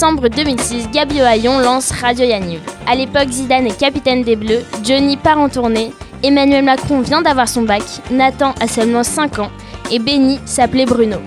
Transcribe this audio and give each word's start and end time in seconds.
décembre 0.00 0.28
2006, 0.28 0.88
Gabi 0.92 1.20
Ohaillon 1.20 1.58
lance 1.58 1.90
Radio 1.90 2.24
Yaniv. 2.24 2.60
À 2.86 2.94
l'époque, 2.94 3.28
Zidane 3.28 3.66
est 3.66 3.78
capitaine 3.78 4.22
des 4.22 4.34
Bleus, 4.34 4.64
Johnny 4.82 5.18
part 5.18 5.38
en 5.38 5.50
tournée, 5.50 5.92
Emmanuel 6.22 6.64
Macron 6.64 7.02
vient 7.02 7.20
d'avoir 7.20 7.46
son 7.46 7.64
bac, 7.64 7.82
Nathan 8.10 8.54
a 8.62 8.66
seulement 8.66 9.02
5 9.02 9.40
ans 9.40 9.50
et 9.90 9.98
Benny 9.98 10.40
s'appelait 10.46 10.86
Bruno. 10.86 11.18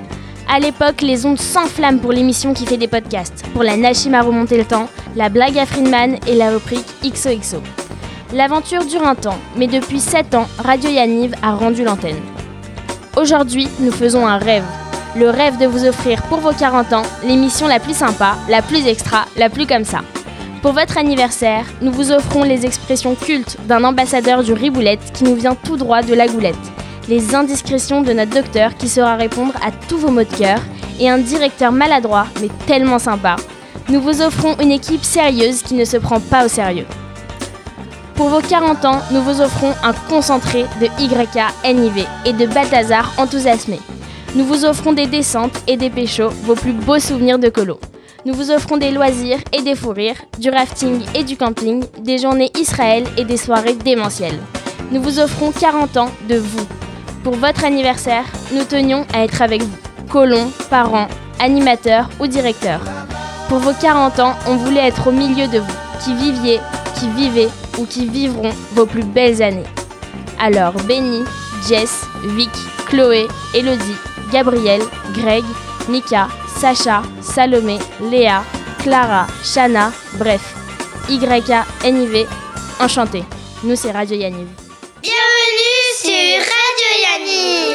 À 0.51 0.59
l'époque, 0.59 1.01
les 1.01 1.23
ondes 1.27 1.37
s'enflamment 1.37 1.99
pour 1.99 2.13
l'émission 2.13 2.55
qui 2.55 2.65
fait 2.65 2.77
des 2.77 2.87
podcasts, 2.87 3.45
pour 3.53 3.61
la 3.61 3.77
Nashim 3.77 4.15
à 4.15 4.23
remonter 4.23 4.57
le 4.57 4.65
temps, 4.65 4.89
la 5.15 5.29
blague 5.29 5.59
à 5.59 5.67
Friedman 5.67 6.17
et 6.25 6.33
la 6.33 6.49
rubrique 6.49 6.87
XOXO. 7.03 7.61
L'aventure 8.33 8.85
dure 8.85 9.05
un 9.05 9.13
temps, 9.13 9.37
mais 9.55 9.67
depuis 9.67 9.99
7 9.99 10.33
ans, 10.33 10.47
Radio 10.57 10.89
Yaniv 10.89 11.35
a 11.43 11.53
rendu 11.53 11.83
l'antenne. 11.83 12.21
Aujourd'hui, 13.17 13.67
nous 13.79 13.91
faisons 13.91 14.25
un 14.25 14.39
rêve. 14.39 14.65
Le 15.15 15.29
rêve 15.29 15.59
de 15.59 15.67
vous 15.67 15.85
offrir 15.85 16.23
pour 16.23 16.39
vos 16.39 16.53
40 16.53 16.91
ans 16.93 17.03
l'émission 17.23 17.67
la 17.67 17.79
plus 17.79 17.95
sympa, 17.95 18.35
la 18.49 18.63
plus 18.63 18.87
extra, 18.87 19.25
la 19.37 19.47
plus 19.47 19.67
comme 19.67 19.85
ça. 19.85 19.99
Pour 20.63 20.73
votre 20.73 20.97
anniversaire, 20.97 21.65
nous 21.81 21.91
vous 21.91 22.11
offrons 22.11 22.41
les 22.41 22.65
expressions 22.65 23.13
cultes 23.13 23.57
d'un 23.67 23.83
ambassadeur 23.83 24.43
du 24.43 24.53
riboulette 24.53 25.11
qui 25.13 25.23
nous 25.23 25.35
vient 25.35 25.53
tout 25.53 25.77
droit 25.77 26.01
de 26.01 26.15
la 26.15 26.27
goulette, 26.27 26.55
les 27.09 27.35
indiscrétions 27.35 28.01
de 28.01 28.11
notre 28.11 28.33
docteur 28.33 28.75
qui 28.75 28.89
saura 28.89 29.15
répondre 29.15 29.53
à 29.63 29.69
tous 29.87 29.99
vos 29.99 30.09
mots 30.09 30.23
de 30.23 30.35
cœur 30.35 30.59
et 30.99 31.07
un 31.09 31.19
directeur 31.19 31.71
maladroit 31.71 32.25
mais 32.41 32.49
tellement 32.65 32.97
sympa. 32.97 33.35
Nous 33.89 34.01
vous 34.01 34.23
offrons 34.23 34.55
une 34.61 34.71
équipe 34.71 35.03
sérieuse 35.03 35.61
qui 35.61 35.75
ne 35.75 35.85
se 35.85 35.97
prend 35.97 36.21
pas 36.21 36.45
au 36.45 36.47
sérieux. 36.49 36.87
Pour 38.15 38.29
vos 38.29 38.41
40 38.41 38.85
ans, 38.85 39.01
nous 39.11 39.21
vous 39.21 39.41
offrons 39.41 39.73
un 39.83 39.93
concentré 40.09 40.65
de 40.81 40.85
YK 40.99 41.75
NIV 41.75 42.07
et 42.25 42.33
de 42.33 42.47
Balthazar 42.47 43.13
enthousiasmé. 43.17 43.79
Nous 44.35 44.45
vous 44.45 44.65
offrons 44.65 44.93
des 44.93 45.05
descentes 45.05 45.61
et 45.67 45.77
des 45.77 45.91
péchos, 45.91 46.29
vos 46.29 46.55
plus 46.55 46.73
beaux 46.73 46.97
souvenirs 46.97 47.37
de 47.37 47.49
colo. 47.49 47.79
Nous 48.25 48.33
vous 48.33 48.49
offrons 48.49 48.77
des 48.77 48.89
loisirs 48.89 49.37
et 49.51 49.61
des 49.61 49.75
fous 49.75 49.91
rires, 49.91 50.23
du 50.39 50.49
rafting 50.49 51.03
et 51.13 51.23
du 51.23 51.37
camping, 51.37 51.83
des 51.99 52.17
journées 52.17 52.51
Israël 52.59 53.03
et 53.15 53.25
des 53.25 53.37
soirées 53.37 53.75
démentielles. 53.75 54.39
Nous 54.91 55.03
vous 55.03 55.19
offrons 55.19 55.51
40 55.51 55.97
ans 55.97 56.09
de 56.27 56.37
vous. 56.37 56.65
Pour 57.23 57.35
votre 57.35 57.63
anniversaire, 57.63 58.25
nous 58.53 58.63
tenions 58.63 59.05
à 59.13 59.23
être 59.23 59.43
avec 59.43 59.61
vous, 59.61 59.77
colons, 60.09 60.49
parents, 60.71 61.09
animateurs 61.39 62.09
ou 62.19 62.25
directeurs. 62.25 62.81
Pour 63.49 63.59
vos 63.59 63.73
40 63.73 64.19
ans, 64.19 64.33
on 64.47 64.55
voulait 64.55 64.87
être 64.87 65.05
au 65.07 65.11
milieu 65.11 65.47
de 65.47 65.59
vous, 65.59 65.75
qui 66.03 66.15
viviez, 66.15 66.59
qui 66.99 67.07
vivez 67.09 67.49
ou 67.77 67.85
qui 67.85 68.07
vivront 68.07 68.51
vos 68.71 68.87
plus 68.87 69.03
belles 69.03 69.43
années. 69.43 69.69
Alors 70.41 70.73
Benny, 70.87 71.23
Jess, 71.69 72.01
Vic, 72.35 72.49
Chloé, 72.87 73.27
Elodie, 73.53 73.95
Gabriel, 74.33 74.81
Greg, 75.13 75.43
Mika, 75.87 76.27
Sacha, 76.59 77.03
Salomé, 77.21 77.77
Léa, 78.01 78.43
Clara, 78.81 79.27
Shana, 79.43 79.91
bref, 80.17 80.41
YK, 81.07 81.21
NIV, 81.85 82.27
enchanté. 82.79 83.23
Nous 83.63 83.75
c'est 83.75 83.91
Radio 83.91 84.17
Yaniv. 84.17 84.47
Bienvenue 85.01 85.93
sur 86.01 86.39
Radio 86.39 86.89
Yaniv. 87.03 87.72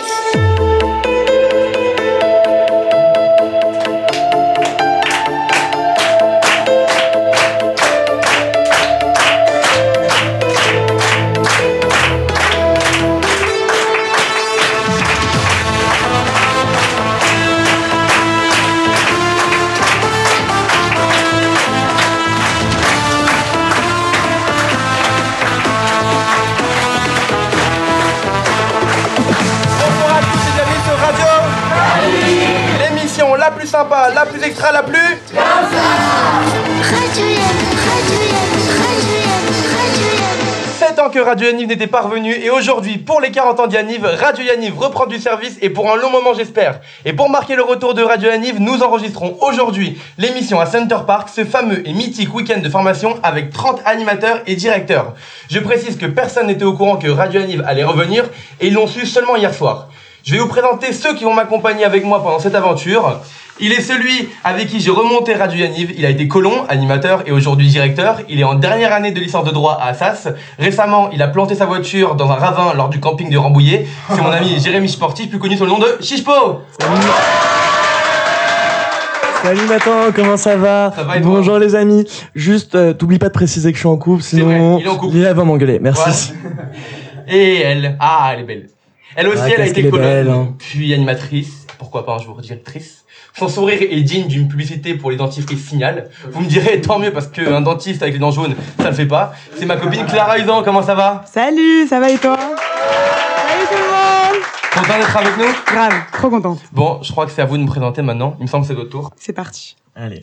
La 34.15 34.27
plus 34.27 34.43
extra, 34.43 34.73
la 34.73 34.83
plus. 34.83 34.99
7 40.79 40.99
ans 40.99 41.11
que 41.11 41.21
Radio 41.21 41.47
Yaniv 41.47 41.69
n'était 41.69 41.87
pas 41.87 42.01
revenu 42.01 42.33
et 42.33 42.51
aujourd'hui 42.51 42.99
pour 42.99 43.21
les 43.21 43.31
40 43.31 43.61
ans 43.61 43.67
d'Yaniv, 43.69 44.05
Radio 44.05 44.45
Yaniv 44.45 44.77
reprend 44.79 45.07
du 45.07 45.19
service 45.19 45.59
et 45.63 45.71
pour 45.71 45.93
un 45.93 45.97
long 45.97 46.11
moment 46.11 46.35
j'espère. 46.35 46.81
Et 47.05 47.13
pour 47.13 47.31
marquer 47.31 47.55
le 47.55 47.63
retour 47.63 47.95
de 47.95 48.03
Radio 48.03 48.31
Yaniv, 48.31 48.61
nous 48.61 48.83
enregistrons 48.83 49.37
aujourd'hui 49.41 49.97
l'émission 50.19 50.59
à 50.61 50.67
Center 50.67 50.99
Park, 51.07 51.29
ce 51.33 51.45
fameux 51.45 51.87
et 51.87 51.93
mythique 51.93 52.35
week-end 52.35 52.59
de 52.59 52.69
formation 52.69 53.17
avec 53.23 53.51
30 53.51 53.83
animateurs 53.85 54.41
et 54.47 54.57
directeurs. 54.57 55.15
Je 55.51 55.61
précise 55.61 55.97
que 55.97 56.07
personne 56.07 56.49
n'était 56.49 56.65
au 56.65 56.73
courant 56.73 56.97
que 56.97 57.09
Radio 57.09 57.41
Yaniv 57.43 57.63
allait 57.67 57.85
revenir 57.85 58.25
et 58.61 58.67
ils 58.67 58.75
l'ont 58.75 58.89
su 58.89 59.07
seulement 59.07 59.37
hier 59.37 59.55
soir. 59.55 59.89
Je 60.25 60.35
vais 60.35 60.41
vous 60.41 60.49
présenter 60.49 60.93
ceux 60.93 61.15
qui 61.15 61.25
vont 61.25 61.33
m'accompagner 61.33 61.85
avec 61.85 62.05
moi 62.05 62.23
pendant 62.23 62.39
cette 62.39 62.55
aventure. 62.55 63.21
Il 63.61 63.73
est 63.73 63.81
celui 63.81 64.29
avec 64.45 64.69
qui 64.69 64.79
j'ai 64.79 64.91
remonté 64.91 65.35
Radio 65.35 65.59
Yaniv. 65.65 65.93
Il 65.99 66.07
a 66.07 66.11
été 66.11 66.29
colon, 66.29 66.65
animateur 66.69 67.25
et 67.27 67.33
aujourd'hui 67.33 67.67
directeur. 67.67 68.21
Il 68.29 68.39
est 68.39 68.45
en 68.45 68.55
dernière 68.55 68.93
année 68.93 69.11
de 69.11 69.19
licence 69.19 69.45
de 69.45 69.51
droit 69.51 69.77
à 69.81 69.89
Assas. 69.89 70.29
Récemment, 70.61 71.11
il 71.11 71.21
a 71.23 71.29
planté 71.29 71.57
sa 71.57 71.67
voiture 71.67 72.15
dans 72.15 72.31
un 72.31 72.37
ravin 72.37 72.75
lors 72.75 72.89
du 72.89 73.01
camping 73.01 73.29
de 73.31 73.37
Rambouillet. 73.37 73.87
C'est 74.11 74.23
mon 74.23 74.31
ami 74.31 74.61
Jérémy 74.61 74.89
Sportif, 74.89 75.29
plus 75.29 75.41
connu 75.41 75.57
sous 75.57 75.65
le 75.65 75.71
nom 75.71 75.79
de 75.81 75.99
Chichpo. 76.01 76.61
Salut 79.43 79.67
Nathan, 79.69 80.13
comment 80.15 80.37
ça 80.37 80.57
va, 80.57 80.93
Ça 80.95 81.03
va 81.03 81.17
et 81.17 81.21
toi? 81.21 81.31
Bonjour 81.31 81.59
les 81.59 81.75
amis. 81.75 82.05
Juste, 82.37 82.75
euh, 82.75 82.93
t'oublies 82.93 83.19
pas 83.19 83.29
de 83.29 83.33
préciser 83.33 83.71
que 83.73 83.77
je 83.77 83.81
suis 83.81 83.89
en 83.89 83.97
couple, 83.97 84.23
C'est 84.23 84.41
vrai, 84.41 84.55
sinon 84.55 84.79
il 84.79 84.85
est 84.87 84.89
en 84.89 84.97
couple. 84.97 85.17
Va 85.17 85.45
m'engueuler. 85.45 85.79
Merci. 85.81 86.33
Voilà. 86.43 86.57
Et 87.29 87.61
elle, 87.61 87.97
ah, 88.01 88.31
elle 88.35 88.41
est 88.41 88.45
belle. 88.45 88.67
Elle 89.17 89.29
aussi, 89.29 89.43
Ah, 89.45 89.49
elle 89.55 89.61
a 89.63 89.67
été 89.67 89.89
colonne, 89.89 90.07
belle, 90.07 90.29
hein. 90.29 90.55
puis 90.59 90.93
animatrice, 90.95 91.67
pourquoi 91.79 92.05
pas 92.07 92.15
un 92.15 92.19
jour 92.19 92.41
directrice. 92.41 92.98
Son 93.39 93.49
sourire 93.49 93.79
est 93.81 94.01
digne 94.01 94.27
d'une 94.27 94.49
publicité 94.49 94.95
pour 94.95 95.13
les 95.13 95.17
dentifrices 95.17 95.65
Signal. 95.69 96.11
Vous 96.33 96.41
me 96.41 96.49
direz, 96.49 96.81
tant 96.81 96.99
mieux, 96.99 97.13
parce 97.13 97.29
qu'un 97.29 97.61
dentiste 97.61 98.03
avec 98.03 98.15
les 98.15 98.19
dents 98.19 98.33
jaunes, 98.33 98.57
ça 98.81 98.91
le 98.91 98.97
fait 98.97 99.07
pas. 99.07 99.33
C'est 99.57 99.65
ma 99.65 99.77
copine 99.77 100.05
Clara 100.07 100.39
Isan, 100.39 100.65
comment 100.65 100.83
ça 100.83 100.97
va 100.97 101.23
Salut, 101.25 101.87
ça 101.89 102.01
va 102.01 102.11
et 102.11 102.19
toi 102.19 102.37
Salut 102.37 103.65
tout 103.71 103.77
le 103.77 104.35
monde 104.35 104.43
Content 104.75 104.99
d'être 104.99 105.17
avec 105.17 105.39
nous 105.39 105.73
Grave, 105.73 105.93
trop 106.13 106.31
contente. 106.31 106.59
Bon, 106.73 106.99
je 107.03 107.13
crois 107.13 107.27
que 107.27 107.33
c'est 107.33 107.43
à 107.43 107.45
vous 107.45 107.57
de 107.57 107.63
me 107.63 107.69
présenter 107.69 108.03
maintenant. 108.03 108.35
Il 108.41 108.43
me 108.43 108.49
semble 108.49 108.65
que 108.65 108.69
c'est 108.69 108.75
votre 108.75 108.91
tour. 108.91 109.11
C'est 109.17 109.33
parti. 109.33 109.77
Allez. 109.95 110.21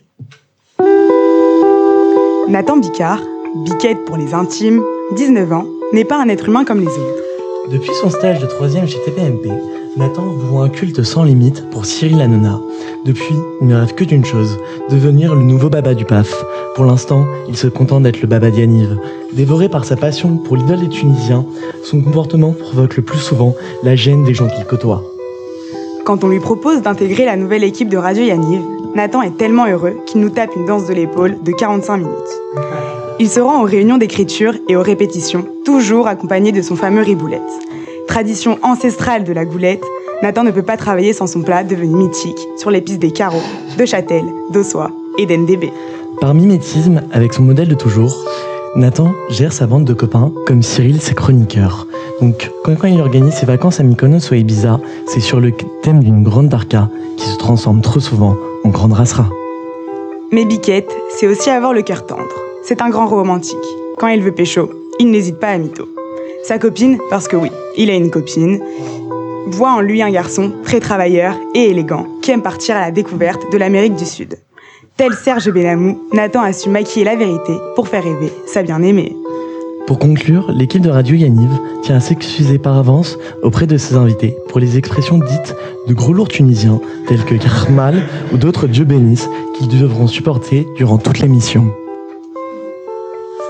Nathan 2.50 2.78
Bicard, 2.78 3.22
Biquette 3.64 4.03
pour 4.03 4.18
les 4.18 4.34
intimes, 4.34 4.84
19 5.16 5.53
ans, 5.53 5.66
n'est 5.94 6.03
pas 6.03 6.22
un 6.22 6.28
être 6.28 6.50
humain 6.50 6.66
comme 6.66 6.82
les 6.82 6.88
autres. 6.88 7.24
Depuis 7.72 7.94
son 8.02 8.09
stage 8.09 8.40
de 8.42 8.46
troisième 8.46 8.88
chez 8.90 9.00
TPMP, 9.06 9.47
Nathan 9.98 10.24
voue 10.24 10.60
un 10.60 10.68
culte 10.68 11.04
sans 11.04 11.24
limite 11.24 11.70
pour 11.70 11.86
Cyril 11.86 12.20
Hanouna. 12.20 12.60
Depuis, 13.06 13.36
il 13.62 13.68
ne 13.68 13.76
rêve 13.76 13.96
que 13.96 14.04
d'une 14.04 14.26
chose, 14.26 14.60
devenir 14.90 15.34
le 15.34 15.42
nouveau 15.42 15.70
baba 15.70 15.94
du 15.94 16.04
PAF. 16.04 16.44
Pour 16.76 16.84
l'instant, 16.84 17.26
il 17.48 17.56
se 17.56 17.68
contente 17.68 18.04
d'être 18.04 18.22
le 18.22 18.28
baba 18.28 18.52
d'Yaniv. 18.52 19.00
Dévoré 19.32 19.70
par 19.70 19.86
sa 19.86 19.96
passion 19.96 20.36
pour 20.36 20.58
l'idole 20.58 20.82
des 20.82 20.90
Tunisiens, 20.90 21.46
son 21.86 22.02
comportement 22.02 22.52
provoque 22.52 22.98
le 22.98 23.04
plus 23.04 23.20
souvent 23.20 23.56
la 23.84 23.96
gêne 23.96 24.26
des 24.26 24.34
gens 24.34 24.50
qu'il 24.50 24.66
côtoie. 24.66 25.02
Quand 26.04 26.26
on 26.26 26.28
lui 26.28 26.42
propose 26.42 26.82
d'intégrer 26.82 27.24
la 27.24 27.38
nouvelle 27.38 27.64
équipe 27.64 27.88
de 27.88 27.98
Radio 27.98 28.24
Yaniv, 28.24 28.64
Nathan 28.96 29.22
est 29.22 29.38
tellement 29.38 29.66
heureux 29.66 29.96
qu'il 30.06 30.20
nous 30.20 30.30
tape 30.30 30.58
une 30.58 30.66
danse 30.66 30.88
de 30.88 30.94
l'épaule 30.94 31.38
de 31.42 31.52
45 31.54 31.98
minutes. 31.98 32.42
Il 33.20 33.30
se 33.30 33.40
rend 33.40 33.62
aux 33.62 33.66
réunions 33.66 33.98
d'écriture 33.98 34.56
et 34.68 34.76
aux 34.76 34.84
répétitions, 34.84 35.46
toujours 35.64 36.08
accompagné 36.08 36.52
de 36.52 36.62
son 36.62 36.76
fameux 36.76 37.02
riboulette. 37.02 37.42
Tradition 38.08 38.58
ancestrale 38.64 39.24
de 39.24 39.34
la 39.34 39.46
goulette, 39.46 39.84
Nathan 40.22 40.44
ne 40.44 40.52
peut 40.52 40.62
pas 40.62 40.78
travailler 40.78 41.14
sans 41.14 41.28
son 41.28 41.41
plat 41.41 41.64
devenu 41.64 41.96
mythique 41.96 42.40
sur 42.58 42.72
les 42.72 42.82
pistes 42.82 43.00
des 43.00 43.12
carreaux, 43.12 43.41
de 43.78 43.85
Châtel, 43.85 44.24
d'Ossois 44.52 44.91
et 45.18 45.26
d'NDB. 45.26 45.72
Par 46.22 46.34
mimétisme, 46.34 47.02
avec 47.12 47.34
son 47.34 47.44
modèle 47.44 47.68
de 47.68 47.76
toujours, 47.76 48.26
Nathan 48.76 49.12
gère 49.29 49.53
sa 49.53 49.68
bande 49.68 49.85
de 49.85 49.94
copains 49.94 50.32
comme 50.46 50.64
Cyril 50.64 51.02
ses 51.02 51.14
chroniqueurs. 51.14 51.88
Donc, 52.22 52.52
quand, 52.64 52.76
quand 52.76 52.88
il 52.88 53.02
organise 53.02 53.34
ses 53.34 53.46
vacances 53.46 53.79
à 53.79 53.84
Mykonos 53.84 54.29
ou 54.29 54.34
à 54.34 54.38
Ibiza, 54.38 54.79
c'est 55.08 55.20
sur 55.20 55.40
le 55.40 55.52
thème 55.82 56.03
d'une 56.03 56.24
grande 56.24 56.50
darka 56.50 56.90
qui 57.18 57.28
se 57.28 57.38
transforme 57.38 57.82
trop 57.82 58.00
souvent 58.00 58.35
en 58.64 58.70
grande 58.70 58.94
rassera. 58.94 59.29
Mais 60.32 60.46
Biquette, 60.46 60.91
c'est 61.09 61.28
aussi 61.28 61.50
avoir 61.50 61.74
le 61.74 61.82
cœur 61.82 62.06
tendre. 62.06 62.24
C'est 62.64 62.82
un 62.82 62.90
grand 62.90 63.08
romantique. 63.08 63.58
Quand 63.97 64.08
il 64.08 64.22
veut 64.22 64.32
pécho, 64.34 64.70
il 65.00 65.12
n'hésite 65.12 65.40
pas 65.40 65.50
à 65.50 65.58
mytho. 65.58 65.88
Sa 66.47 66.59
copine, 66.59 67.00
parce 67.09 67.28
que 67.28 67.36
oui, 67.36 67.50
il 67.76 67.90
a 67.90 67.96
une 67.96 68.12
copine, 68.12 68.59
voit 69.47 69.72
en 69.72 69.82
lui 69.82 70.03
un 70.03 70.12
garçon 70.12 70.52
très 70.64 70.80
travailleur 70.80 71.34
et 71.56 71.72
élégant 71.72 72.06
qui 72.22 72.30
aime 72.30 72.44
partir 72.44 72.76
à 72.76 72.82
la 72.82 72.92
découverte 72.92 73.52
de 73.52 73.58
l'Amérique 73.58 73.96
du 73.96 74.06
Sud. 74.06 74.38
Tel 74.96 75.14
Serge 75.14 75.50
Benamou, 75.50 76.03
Nathan 76.14 76.44
a 76.44 76.53
su 76.53 76.70
maquiller 76.70 77.03
la 77.03 77.16
vérité 77.16 77.53
pour 77.76 77.88
faire 77.88 78.03
rêver 78.03 78.32
sa 78.46 78.62
bien-aimée. 78.62 79.16
Pour 79.88 79.97
conclure, 79.97 80.52
l'équipe 80.52 80.84
de 80.84 80.92
Radio 80.92 81.16
Yaniv 81.16 81.50
tient 81.82 81.96
à 81.96 82.00
s'excuser 82.00 82.59
par 82.59 82.78
avance 82.78 83.18
auprès 83.41 83.66
de 83.66 83.78
ses 83.78 83.96
invités 83.96 84.38
pour 84.50 84.59
les 84.59 84.78
expressions 84.78 85.18
dites 85.18 85.56
de 85.88 85.96
gros 85.96 86.14
lourds 86.14 86.28
tunisiens 86.28 86.80
tels 87.08 87.26
que 87.26 87.34
Karmal 87.34 88.03
ou 88.32 88.38
d'autres 88.38 88.68
Dieu 88.68 88.86
bénisse 88.86 89.28
qu'ils 89.56 89.68
devront 89.68 90.06
supporter 90.06 90.68
durant 90.78 91.00
toute 91.00 91.18
l'émission. 91.18 91.74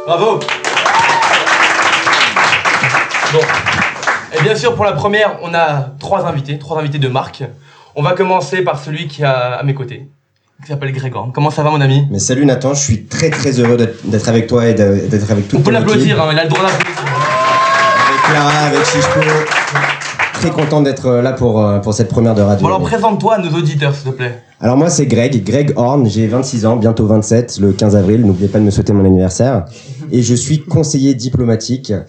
Bravo 0.07 0.39
Bon. 3.35 3.41
Et 4.37 4.41
bien 4.43 4.55
sûr, 4.55 4.75
pour 4.75 4.85
la 4.85 4.93
première, 4.93 5.37
on 5.43 5.53
a 5.53 5.91
trois 5.99 6.25
invités, 6.25 6.57
trois 6.57 6.79
invités 6.79 6.99
de 6.99 7.07
marque. 7.09 7.43
On 7.95 8.01
va 8.01 8.13
commencer 8.13 8.61
par 8.61 8.79
celui 8.81 9.07
qui 9.07 9.23
est 9.23 9.25
à 9.25 9.61
mes 9.63 9.73
côtés, 9.73 10.07
qui 10.61 10.67
s'appelle 10.69 10.93
Grégor. 10.93 11.31
Comment 11.33 11.51
ça 11.51 11.61
va, 11.63 11.69
mon 11.69 11.81
ami? 11.81 12.07
Mais 12.11 12.19
salut 12.19 12.45
Nathan, 12.45 12.73
je 12.73 12.79
suis 12.81 13.05
très 13.05 13.29
très 13.29 13.59
heureux 13.59 13.77
d'être 14.05 14.29
avec 14.29 14.47
toi 14.47 14.67
et 14.67 14.73
d'être 14.73 15.31
avec 15.31 15.47
toute 15.49 15.59
On 15.59 15.63
peut 15.63 15.71
ton 15.71 15.77
équipe. 15.77 15.87
l'applaudir, 15.87 16.21
hein, 16.21 16.29
il 16.31 16.39
a 16.39 16.43
le 16.43 16.49
droit 16.49 16.63
d'applaudir. 16.63 17.03
Avec 18.07 18.21
Clara, 18.23 18.59
avec 18.67 18.85
Chichpo. 18.85 19.19
Très 20.33 20.49
content 20.51 20.81
d'être 20.81 21.09
là 21.09 21.31
pour, 21.31 21.65
euh, 21.65 21.79
pour 21.79 21.93
cette 21.93 22.09
première 22.09 22.35
de 22.35 22.41
radio. 22.41 22.61
Bon, 22.67 22.73
alors 22.73 22.81
présente-toi 22.87 23.35
à 23.35 23.37
nos 23.39 23.57
auditeurs, 23.57 23.95
s'il 23.95 24.11
te 24.11 24.15
plaît. 24.15 24.41
Alors 24.61 24.77
moi 24.77 24.89
c'est 24.89 25.05
Greg, 25.05 25.43
Greg 25.43 25.73
Horn, 25.75 26.07
j'ai 26.09 26.27
26 26.27 26.65
ans, 26.65 26.75
bientôt 26.75 27.05
27, 27.07 27.57
le 27.61 27.71
15 27.73 27.95
avril, 27.95 28.21
n'oubliez 28.25 28.47
pas 28.47 28.59
de 28.59 28.63
me 28.63 28.71
souhaiter 28.71 28.93
mon 28.93 29.05
anniversaire. 29.05 29.65
Et 30.11 30.21
je 30.21 30.35
suis 30.35 30.61
conseiller 30.63 31.13
diplomatique 31.15 31.91
euh, 31.91 32.01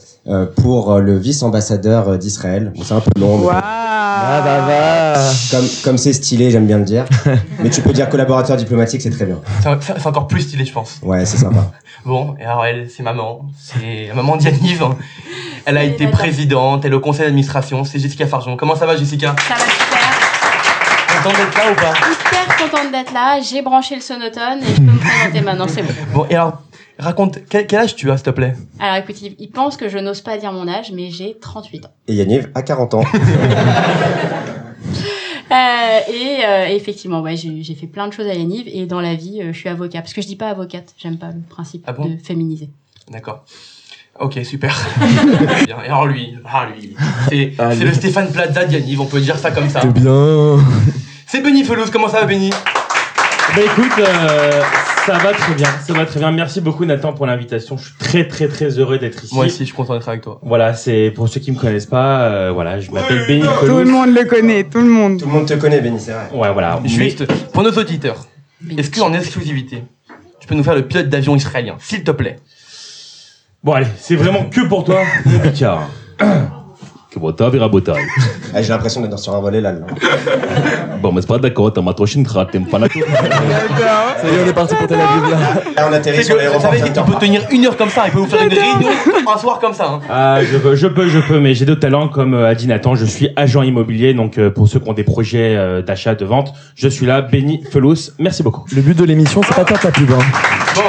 pour 0.57 0.93
euh, 0.93 1.01
le 1.01 1.17
vice-ambassadeur 1.17 2.09
euh, 2.09 2.17
d'Israël. 2.17 2.73
Bon, 2.75 2.83
c'est 2.83 2.95
un 2.95 3.01
peu 3.01 3.21
long, 3.21 3.39
mais 3.39 3.47
Waouh 3.47 3.61
Ah 3.63 4.43
bah 4.45 4.61
va 4.67 5.31
comme 5.51 5.69
comme 5.85 5.99
c'est 5.99 6.13
stylé, 6.13 6.51
j'aime 6.51 6.67
bien 6.67 6.79
le 6.79 6.85
dire. 6.85 7.05
mais 7.63 7.71
tu 7.71 7.81
peux 7.81 7.93
dire 7.93 8.09
collaborateur 8.09 8.57
diplomatique, 8.57 9.03
c'est 9.03 9.11
très 9.11 9.27
bien. 9.27 9.39
C'est 9.81 10.07
encore 10.07 10.27
plus 10.27 10.43
stylé, 10.43 10.65
je 10.65 10.73
pense. 10.73 10.99
Ouais, 11.03 11.25
c'est 11.25 11.39
sympa. 11.39 11.71
Bon, 12.05 12.37
et 12.39 12.45
alors 12.45 12.65
elle, 12.65 12.89
c'est 12.89 13.03
maman. 13.03 13.47
C'est 13.61 14.07
la 14.09 14.15
maman 14.15 14.37
d'Yaniv. 14.37 14.85
Elle 15.65 15.77
a 15.77 15.83
été 15.83 16.05
madame. 16.05 16.21
présidente, 16.21 16.85
elle 16.85 16.93
est 16.93 16.97
au 16.97 17.01
conseil 17.01 17.25
d'administration. 17.25 17.83
C'est 17.83 17.99
Jessica 17.99 18.29
Farjon. 18.29 18.57
Comment 18.57 18.77
ça 18.77 18.87
va, 18.87 18.97
Jessica? 18.97 19.35
Ça 19.49 19.55
va 19.55 19.61
super. 19.61 20.17
Contente 21.17 21.37
d'être 21.37 21.57
là 21.57 21.73
ou 21.73 21.75
pas? 21.75 21.95
Hyper 22.09 22.57
contente 22.57 22.93
d'être 22.93 23.13
là. 23.13 23.41
J'ai 23.41 23.61
branché 23.61 23.97
le 23.97 24.01
sonotone 24.03 24.63
et 24.63 24.75
je 24.75 24.77
peux 24.77 24.93
me 24.93 24.99
présenter 24.99 25.41
maintenant, 25.41 25.67
c'est 25.67 25.83
bon. 25.83 25.93
Bon, 26.15 26.27
et 26.31 26.37
alors, 26.37 26.63
raconte, 26.99 27.39
quel, 27.49 27.67
quel 27.67 27.81
âge 27.81 27.95
tu 27.97 28.11
as, 28.11 28.17
s'il 28.17 28.25
te 28.25 28.31
plaît? 28.31 28.55
Alors 28.81 28.97
écoute, 28.97 29.21
il, 29.23 29.35
il 29.39 29.49
pense 29.51 29.77
que 29.77 29.89
je 29.89 29.99
n'ose 29.99 30.21
pas 30.21 30.37
dire 30.39 30.53
mon 30.53 30.67
âge, 30.69 30.93
mais 30.93 31.11
j'ai 31.11 31.37
38 31.41 31.87
ans. 31.87 31.91
Et 32.09 32.15
Yaniv 32.15 32.49
a 32.55 32.63
40 32.63 32.95
ans. 32.95 33.05
Euh, 35.49 35.99
et 36.13 36.45
euh, 36.45 36.67
effectivement, 36.75 37.21
ouais, 37.21 37.37
j'ai 37.37 37.63
j'ai 37.63 37.75
fait 37.77 37.87
plein 37.87 38.09
de 38.09 38.13
choses 38.13 38.27
à 38.27 38.35
Yaniv 38.35 38.65
et 38.67 38.85
dans 38.87 39.01
la 39.01 39.15
vie, 39.15 39.41
euh, 39.43 39.53
je 39.53 39.59
suis 39.59 39.69
avocat. 39.69 40.01
Parce 40.01 40.13
que 40.13 40.21
je 40.21 40.27
dis 40.27 40.35
pas 40.35 40.49
avocate, 40.51 40.93
j'aime 40.99 41.19
pas 41.19 41.29
le 41.29 41.41
principe 41.49 41.85
Ah 41.87 41.93
bon? 41.93 42.07
de 42.07 42.17
féminiser. 42.17 42.69
D'accord. 43.13 43.45
Ok, 44.19 44.41
super. 44.45 44.77
Et 45.69 45.73
alors 45.73 46.07
lui, 46.07 46.35
ah 46.45 46.67
lui, 46.75 46.97
c'est 47.29 47.53
Ah, 47.59 47.73
le 47.77 47.93
Stéphane 47.93 48.33
Plaza 48.33 48.65
d'Yaniv, 48.65 49.01
on 49.01 49.05
peut 49.07 49.21
dire 49.21 49.39
ça 49.39 49.53
comme 49.53 49.69
ça. 49.71 49.83
C'est 49.83 49.93
bien 49.93 50.59
C'est 51.29 51.43
Benny 51.43 51.63
Felouz, 51.63 51.91
comment 51.91 52.09
ça 52.09 52.21
va 52.23 52.27
Benny? 52.27 52.51
Bah 52.51 53.63
écoute, 53.65 53.93
euh, 54.01 54.63
ça 55.07 55.19
va 55.19 55.33
très 55.33 55.55
bien, 55.55 55.69
ça 55.87 55.93
va 55.93 56.05
très 56.05 56.19
bien. 56.19 56.33
Merci 56.33 56.61
beaucoup 56.61 56.85
Nathan 56.85 57.13
pour 57.13 57.27
l'invitation. 57.27 57.77
Je 57.77 57.85
suis 57.85 57.95
très 57.99 58.27
très 58.29 58.49
très 58.49 58.79
heureux 58.79 58.99
d'être 58.99 59.25
ici. 59.25 59.35
Moi 59.35 59.47
aussi, 59.47 59.61
je 59.61 59.65
suis 59.65 59.73
content 59.75 59.95
d'être 59.95 60.09
avec 60.09 60.23
toi. 60.23 60.41
Voilà, 60.43 60.75
c'est 60.75 61.13
pour 61.15 61.29
ceux 61.29 61.41
qui 61.41 61.53
me 61.53 61.57
connaissent 61.59 61.87
pas, 61.87 62.23
euh, 62.23 62.51
voilà, 62.53 62.81
je 62.81 62.91
m'appelle 62.91 63.25
Benny 63.27 63.43
Tout 63.61 63.67
le 63.67 63.85
monde 63.85 64.15
le 64.15 64.25
connaît, 64.25 64.65
tout 64.65 64.79
le 64.81 64.89
monde. 64.89 65.21
Tout 65.21 65.27
le 65.27 65.33
monde 65.33 65.47
te 65.47 65.55
connaît, 65.55 65.81
Benny, 65.81 66.01
c'est 66.01 66.13
vrai. 66.13 66.29
Ouais, 66.35 66.53
voilà. 66.53 66.81
Mais- 66.83 66.89
Juste, 66.89 67.25
pour 67.53 67.63
nos 67.63 67.71
auditeurs, 67.73 68.27
est-ce 68.77 68.91
qu'en 68.91 69.13
exclusivité, 69.13 69.85
tu 70.41 70.47
peux 70.49 70.55
nous 70.55 70.65
faire 70.65 70.75
le 70.75 70.83
pilote 70.87 71.09
d'avion 71.09 71.37
israélien, 71.37 71.77
s'il 71.79 72.03
te 72.03 72.11
plaît? 72.11 72.37
Bon 73.63 73.73
allez, 73.73 73.87
c'est 73.99 74.17
vraiment 74.17 74.45
que 74.45 74.61
pour 74.67 74.85
toi, 74.85 75.03
mon 75.25 75.39
Picard. 75.41 75.89
Ah, 78.55 78.63
j'ai 78.63 78.69
l'impression 78.69 79.01
d'être 79.01 79.19
sur 79.19 79.35
un 79.35 79.41
volet 79.41 79.61
là. 79.61 79.73
là. 79.73 79.81
Bon, 81.03 81.13
mais 81.13 81.21
c'est 81.21 81.27
pas 81.27 81.39
d'accord, 81.39 81.73
t'as 81.73 81.83
ma 81.83 81.93
trochine 81.95 82.25
t'es 82.25 82.61
pas 82.61 82.79
là. 82.79 82.87
Ça 82.89 82.99
y 82.99 84.35
est, 84.35 84.45
on 84.45 84.49
est 84.49 84.53
parti 84.53 84.75
pour 84.75 84.87
Tel 84.87 84.99
Aviv 85.01 85.31
là. 85.31 85.39
Là, 85.77 85.89
on 85.89 85.93
atterrit 85.93 86.25
sur 86.25 86.35
vous 86.35 86.39
l'aéroport 86.41 86.63
savez 86.63 86.81
qu'il 86.81 86.93
peut 86.93 87.13
tenir 87.21 87.43
une 87.51 87.67
heure 87.67 87.77
comme 87.77 87.91
ça, 87.91 88.03
il 88.07 88.13
peut 88.13 88.19
vous 88.19 88.27
faire 88.27 88.43
une 88.43 88.49
réunion 88.53 88.91
un 89.35 89.39
soir 89.39 89.59
comme 89.59 89.73
ça. 89.75 89.87
hein. 89.91 90.01
Ah, 90.11 90.39
je 90.43 90.57
peux, 90.59 90.75
je 90.77 90.87
peux, 90.87 91.09
je 91.09 91.19
peux, 91.19 91.41
mais 91.41 91.55
j'ai 91.55 91.65
d'autres 91.65 91.81
talents, 91.81 92.09
comme 92.09 92.35
euh, 92.35 92.49
a 92.49 92.55
dit 92.55 92.67
Nathan, 92.67 92.95
je 92.95 93.05
suis 93.05 93.29
agent 93.37 93.63
immobilier, 93.63 94.15
donc 94.15 94.39
euh, 94.39 94.51
pour 94.51 94.69
ceux 94.69 94.79
qui 94.79 94.89
ont 94.89 94.93
des 94.95 95.05
projets 95.05 95.55
euh, 95.57 95.83
d'achat, 95.83 96.15
de 96.15 96.25
vente, 96.25 96.53
je 96.77 96.89
suis 96.89 97.07
là, 97.07 97.21
Benny 97.23 97.63
Felous, 97.71 98.13
merci 98.19 98.43
beaucoup. 98.43 98.65
Le 98.75 98.81
but 98.83 98.97
de 98.97 99.05
l'émission, 99.05 99.41
c'est 99.47 99.55
pas 99.55 99.65
de 99.65 99.69
faire 99.69 99.81
ta 99.81 99.91
pub. 99.91 100.11
Hein. 100.13 100.19
Bon, 100.75 100.83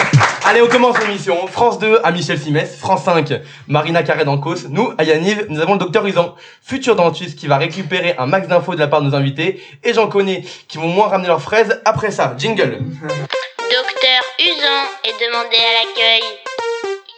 allez, 0.47 0.61
on 0.61 0.67
commence 0.67 0.99
l'émission. 1.05 1.45
France 1.47 1.77
2 1.79 1.99
à 2.03 2.11
Michel 2.11 2.39
Simès, 2.39 2.77
France 2.77 3.03
5, 3.03 3.41
Marina 3.67 4.03
Carré 4.03 4.23
d'Ancos. 4.23 4.69
Nous, 4.69 4.93
à 4.97 5.03
Yaniv, 5.03 5.45
nous 5.49 5.59
avons 5.59 5.73
le 5.73 5.79
docteur 5.79 6.05
Usan, 6.05 6.35
futur 6.61 6.95
dentiste, 6.95 7.37
qui 7.37 7.47
va 7.47 7.57
récupérer 7.57 8.15
un 8.17 8.27
max 8.27 8.47
d'infos 8.47 8.75
de 8.75 8.79
la 8.79 8.87
part 8.87 9.01
de 9.01 9.09
nos 9.09 9.15
invités. 9.15 9.61
Et 9.83 9.93
j'en 9.93 10.07
connais 10.07 10.43
qui 10.67 10.77
vont 10.77 10.87
moins 10.87 11.07
ramener 11.07 11.27
leurs 11.27 11.41
fraises 11.41 11.81
après 11.85 12.11
ça. 12.11 12.35
Jingle. 12.37 12.79
Docteur 12.79 14.23
Usan 14.39 14.85
est 15.03 15.25
demandé 15.25 15.57
à 15.57 15.73
l'accueil. 15.83 16.23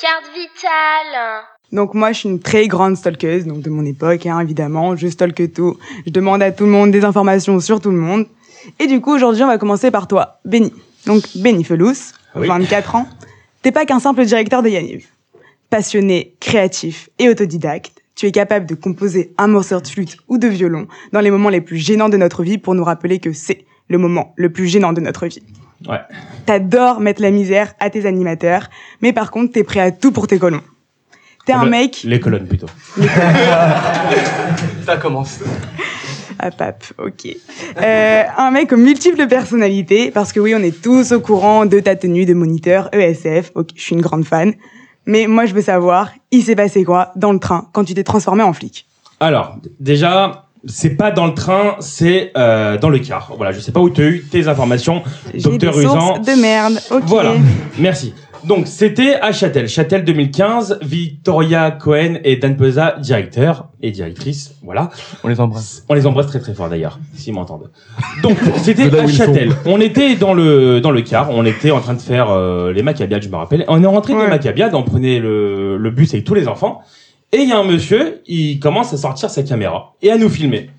Carte 0.02 0.26
vitale. 0.34 1.44
Donc 1.72 1.94
moi, 1.94 2.12
je 2.12 2.20
suis 2.20 2.30
une 2.30 2.40
très 2.40 2.68
grande 2.68 2.98
stalkeuse, 2.98 3.46
donc 3.46 3.62
de 3.62 3.70
mon 3.70 3.86
époque, 3.86 4.26
hein, 4.26 4.40
évidemment. 4.40 4.96
Je 4.96 5.08
stalke 5.08 5.54
tout. 5.54 5.78
Je 6.06 6.12
demande 6.12 6.42
à 6.42 6.52
tout 6.52 6.66
le 6.66 6.72
monde 6.72 6.92
des 6.92 7.06
informations 7.06 7.60
sur 7.60 7.80
tout 7.80 7.92
le 7.92 7.98
monde. 7.98 8.26
Et 8.80 8.88
du 8.88 9.02
coup, 9.02 9.14
aujourd'hui, 9.14 9.44
on 9.44 9.48
va 9.48 9.60
commencer 9.60 9.92
par 9.92 10.08
toi, 10.08 10.40
Benny. 10.46 10.74
Donc, 11.06 11.24
Benny 11.36 11.64
Felous, 11.64 12.14
Oui. 12.36 12.48
24 12.48 12.96
ans. 12.96 13.08
T'es 13.62 13.72
pas 13.72 13.86
qu'un 13.86 14.00
simple 14.00 14.24
directeur 14.26 14.62
de 14.64 14.70
Yaniv. 14.70 15.06
Passionné, 15.70 16.34
créatif 16.40 17.10
et 17.20 17.30
autodidacte, 17.30 18.02
tu 18.16 18.26
es 18.26 18.32
capable 18.32 18.66
de 18.66 18.76
composer 18.76 19.34
un 19.38 19.48
morceau 19.48 19.80
de 19.80 19.88
flûte 19.88 20.18
ou 20.28 20.38
de 20.38 20.48
violon 20.48 20.88
dans 21.14 21.20
les 21.22 21.32
moments 21.32 21.50
les 21.50 21.62
plus 21.62 21.78
gênants 21.78 22.10
de 22.10 22.18
notre 22.18 22.44
vie 22.44 22.58
pour 22.58 22.76
nous 22.76 22.84
rappeler 22.84 23.20
que 23.20 23.34
c'est 23.34 23.66
le 23.88 23.98
moment 23.98 24.34
le 24.36 24.50
plus 24.52 24.68
gênant 24.68 24.94
de 24.94 25.02
notre 25.02 25.28
vie. 25.28 25.44
Ouais. 25.88 26.00
T'adores 26.46 27.00
mettre 27.00 27.22
la 27.22 27.32
misère 27.32 27.74
à 27.80 27.90
tes 27.90 28.06
animateurs, 28.06 28.70
mais 29.02 29.14
par 29.14 29.32
contre, 29.32 29.54
t'es 29.54 29.64
prêt 29.64 29.80
à 29.80 29.92
tout 29.92 30.12
pour 30.12 30.28
tes 30.28 30.38
colons. 30.40 30.62
T'es 31.46 31.54
un 31.54 31.64
Le- 31.64 31.70
mec 31.70 32.02
Les 32.04 32.20
colonnes 32.20 32.48
plutôt. 32.48 32.68
Ça 34.86 34.98
commence. 34.98 35.40
Ah, 36.42 36.52
pape, 36.52 36.86
ok. 36.98 37.36
Euh, 37.82 38.24
un 38.38 38.52
mec 38.52 38.72
aux 38.72 38.78
multiples 38.78 39.28
personnalités, 39.28 40.10
parce 40.10 40.32
que 40.32 40.40
oui, 40.40 40.56
on 40.56 40.64
est 40.64 40.82
tous 40.82 41.12
au 41.12 41.20
courant 41.20 41.66
de 41.66 41.82
ta 41.82 41.98
tenue 41.98 42.26
de 42.26 42.34
moniteur 42.34 42.90
ESF. 42.94 43.52
Ok, 43.56 43.72
je 43.76 43.82
suis 43.82 43.96
une 43.96 44.02
grande 44.02 44.24
fan. 44.24 44.54
Mais 45.06 45.28
moi, 45.28 45.46
je 45.46 45.54
veux 45.54 45.62
savoir, 45.62 46.12
il 46.32 46.44
s'est 46.44 46.56
passé 46.56 46.86
quoi 46.86 47.12
dans 47.18 47.34
le 47.34 47.40
train 47.40 47.68
quand 47.74 47.84
tu 47.84 47.94
t'es 47.94 48.04
transformé 48.04 48.42
en 48.42 48.54
flic? 48.54 48.88
Alors, 49.20 49.58
déjà, 49.82 50.46
c'est 50.66 50.96
pas 50.96 51.12
dans 51.12 51.28
le 51.28 51.34
train, 51.34 51.76
c'est 51.80 52.32
euh, 52.38 52.78
dans 52.78 52.90
le 52.90 53.00
car. 53.00 53.34
Voilà, 53.36 53.52
je 53.52 53.60
sais 53.60 53.74
pas 53.74 53.82
où 53.82 53.90
tu 53.90 54.02
as 54.02 54.08
eu 54.08 54.24
tes 54.24 54.48
informations. 54.48 55.04
Docteur 55.34 55.78
Usan. 55.78 56.20
de 56.20 56.42
merde. 56.42 56.80
Ok. 56.92 57.04
Voilà, 57.06 57.34
merci. 57.80 58.14
Donc, 58.46 58.68
c'était 58.68 59.16
à 59.16 59.32
Châtel. 59.32 59.68
Châtel 59.68 60.04
2015, 60.04 60.80
Victoria 60.82 61.72
Cohen 61.72 62.16
et 62.24 62.38
Dan 62.38 62.56
Peza, 62.56 62.96
directeur 63.00 63.68
et 63.82 63.92
directrice. 63.92 64.56
Voilà. 64.64 64.90
On 65.24 65.28
les 65.28 65.40
embrasse. 65.40 65.86
On 65.90 65.94
les 65.94 66.06
embrasse 66.08 66.28
très 66.28 66.40
très 66.40 66.54
fort 66.54 66.70
d'ailleurs, 66.70 67.00
s'ils 67.14 67.34
m'entendent. 67.34 67.70
Donc, 68.24 68.38
c'était 68.58 68.96
à. 68.98 69.08
Châtel. 69.08 69.52
On 69.66 69.82
était 69.82 70.16
dans 70.16 70.34
le, 70.34 70.80
dans 70.82 70.92
le 70.92 71.02
car, 71.02 71.30
on 71.32 71.46
était 71.46 71.72
en 71.72 71.82
train 71.82 71.94
de 71.96 72.02
faire 72.02 72.30
euh, 72.30 72.72
les 72.72 72.84
Maccabiades, 72.84 73.24
je 73.24 73.30
me 73.30 73.36
rappelle. 73.36 73.66
On 73.68 73.82
est 73.84 73.88
rentré 73.88 74.14
des 74.14 74.20
Ouais. 74.20 74.30
Maccabiades, 74.30 74.76
on 74.76 74.84
prenait 74.84 75.20
le, 75.20 75.78
le 75.78 75.92
bus 75.92 76.14
avec 76.14 76.26
tous 76.26 76.34
les 76.34 76.48
enfants. 76.48 76.82
Et 77.32 77.38
il 77.38 77.50
y 77.50 77.52
a 77.52 77.60
un 77.60 77.64
monsieur, 77.64 78.22
il 78.26 78.60
commence 78.60 78.94
à 78.94 78.98
sortir 78.98 79.30
sa 79.30 79.44
caméra 79.44 79.94
et 80.02 80.12
à 80.12 80.18
nous 80.18 80.30
filmer. 80.30 80.70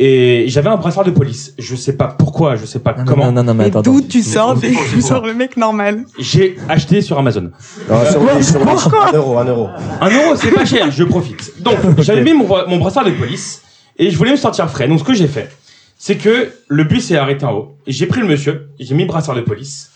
Et 0.00 0.44
j'avais 0.46 0.68
un 0.68 0.76
brassard 0.76 1.04
de 1.04 1.10
police. 1.10 1.54
Je 1.58 1.74
sais 1.74 1.94
pas 1.96 2.06
pourquoi, 2.06 2.54
je 2.54 2.64
sais 2.66 2.78
pas 2.78 2.94
Non, 2.96 3.04
comment. 3.04 3.26
non, 3.26 3.32
non, 3.32 3.42
non, 3.42 3.54
mais 3.54 3.64
attends. 3.64 3.82
d'où 3.82 4.00
tu 4.00 4.22
sors 4.22 4.54
des- 4.54 4.72
Tu 4.92 5.02
sors 5.02 5.26
le 5.26 5.34
mec 5.34 5.56
normal. 5.56 6.04
J'ai 6.20 6.56
acheté 6.68 7.02
sur 7.02 7.18
Amazon. 7.18 7.50
Non, 7.90 8.04
sur 8.04 8.44
sur. 8.44 8.60
Un 9.02 9.12
euro, 9.12 9.38
un 9.38 9.44
euro. 9.44 9.68
Un 10.00 10.08
euro, 10.08 10.36
c'est 10.36 10.52
pas 10.52 10.64
cher, 10.64 10.88
je 10.92 11.02
profite. 11.02 11.52
Donc, 11.60 11.78
j'avais 11.98 12.22
mis 12.22 12.32
mon, 12.32 12.46
mon 12.68 12.76
brassard 12.78 13.04
de 13.04 13.10
police 13.10 13.62
et 13.98 14.10
je 14.12 14.16
voulais 14.16 14.30
me 14.30 14.36
sortir 14.36 14.70
frais. 14.70 14.86
Donc, 14.86 15.00
ce 15.00 15.04
que 15.04 15.14
j'ai 15.14 15.26
fait, 15.26 15.50
c'est 15.98 16.16
que 16.16 16.52
le 16.68 16.84
bus 16.84 17.10
est 17.10 17.16
arrêté 17.16 17.44
en 17.44 17.52
haut. 17.54 17.74
J'ai 17.88 18.06
pris 18.06 18.20
le 18.20 18.28
monsieur, 18.28 18.68
j'ai 18.78 18.94
mis 18.94 19.02
le 19.02 19.08
brassard 19.08 19.34
de 19.34 19.40
police, 19.40 19.90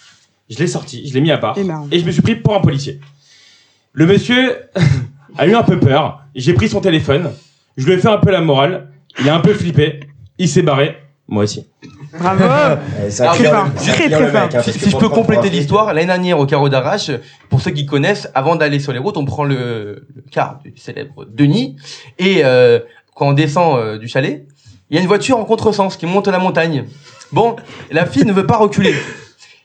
je 0.50 0.59
l'ai 0.59 0.66
sorti, 0.66 1.06
je 1.09 1.14
l'ai 1.14 1.21
mis 1.21 1.30
à 1.30 1.38
part 1.38 1.56
Énorme. 1.56 1.87
et 1.92 2.00
je 2.00 2.04
me 2.04 2.11
suis 2.11 2.23
pris 2.23 2.35
pour 2.35 2.56
un 2.56 2.61
policier. 2.61 2.99
Le 3.92 4.06
monsieur 4.06 4.56
a 5.38 5.47
eu 5.47 5.54
un 5.54 5.62
peu 5.62 5.78
peur. 5.78 6.23
J'ai 6.35 6.54
pris 6.54 6.68
son 6.68 6.80
téléphone, 6.80 7.30
je 7.76 7.87
lui 7.87 7.92
ai 7.92 7.99
fait 7.99 8.09
un 8.09 8.18
peu 8.18 8.32
la 8.32 8.40
morale. 8.40 8.88
Il 9.21 9.28
a 9.28 9.35
un 9.35 9.40
peu 9.40 9.54
flippé, 9.54 10.00
il 10.38 10.49
s'est 10.49 10.62
barré. 10.62 10.97
Moi 11.28 11.45
aussi. 11.45 11.66
Bravo. 12.19 12.45
Eh, 13.09 13.23
Alors, 13.23 13.35
très 13.35 13.45
fort, 13.45 13.75
très, 13.75 14.11
très 14.11 14.31
fort. 14.31 14.49
hein, 14.54 14.62
Si, 14.62 14.90
je 14.90 14.97
peux 14.97 15.09
compléter 15.09 15.49
l'histoire, 15.50 15.95
l'année 15.95 16.07
dernière 16.07 16.38
au 16.38 16.47
carreau 16.47 16.69
d'arrache, 16.69 17.11
pour 17.49 17.61
ceux 17.62 17.71
qui 17.71 17.87
connaissent, 17.87 18.28
avant 18.35 18.57
d'aller 18.57 18.78
sur 18.81 18.92
les 18.92 18.99
routes, 18.99 19.16
on 19.16 19.25
prend 19.25 19.45
le, 19.45 20.07
le 20.14 20.25
car 20.31 20.59
du 20.64 20.76
célèbre 20.76 21.25
Denis, 21.25 21.76
et 22.19 22.45
euh, 22.45 22.81
quand 23.14 23.28
on 23.28 23.33
descend 23.33 23.78
euh, 23.78 23.99
du 23.99 24.09
chalet, 24.09 24.47
il 24.90 24.97
y 24.97 24.99
a 24.99 25.00
une 25.00 25.09
voiture 25.09 25.38
en 25.38 25.45
contresens 25.45 25.97
qui 25.97 26.04
monte 26.04 26.28
la 26.28 26.38
montagne. 26.38 26.85
Bon, 27.33 27.57
la 27.90 28.04
fille 28.04 28.26
ne 28.26 28.33
veut 28.33 28.47
pas 28.47 28.59
reculer. 28.59 28.95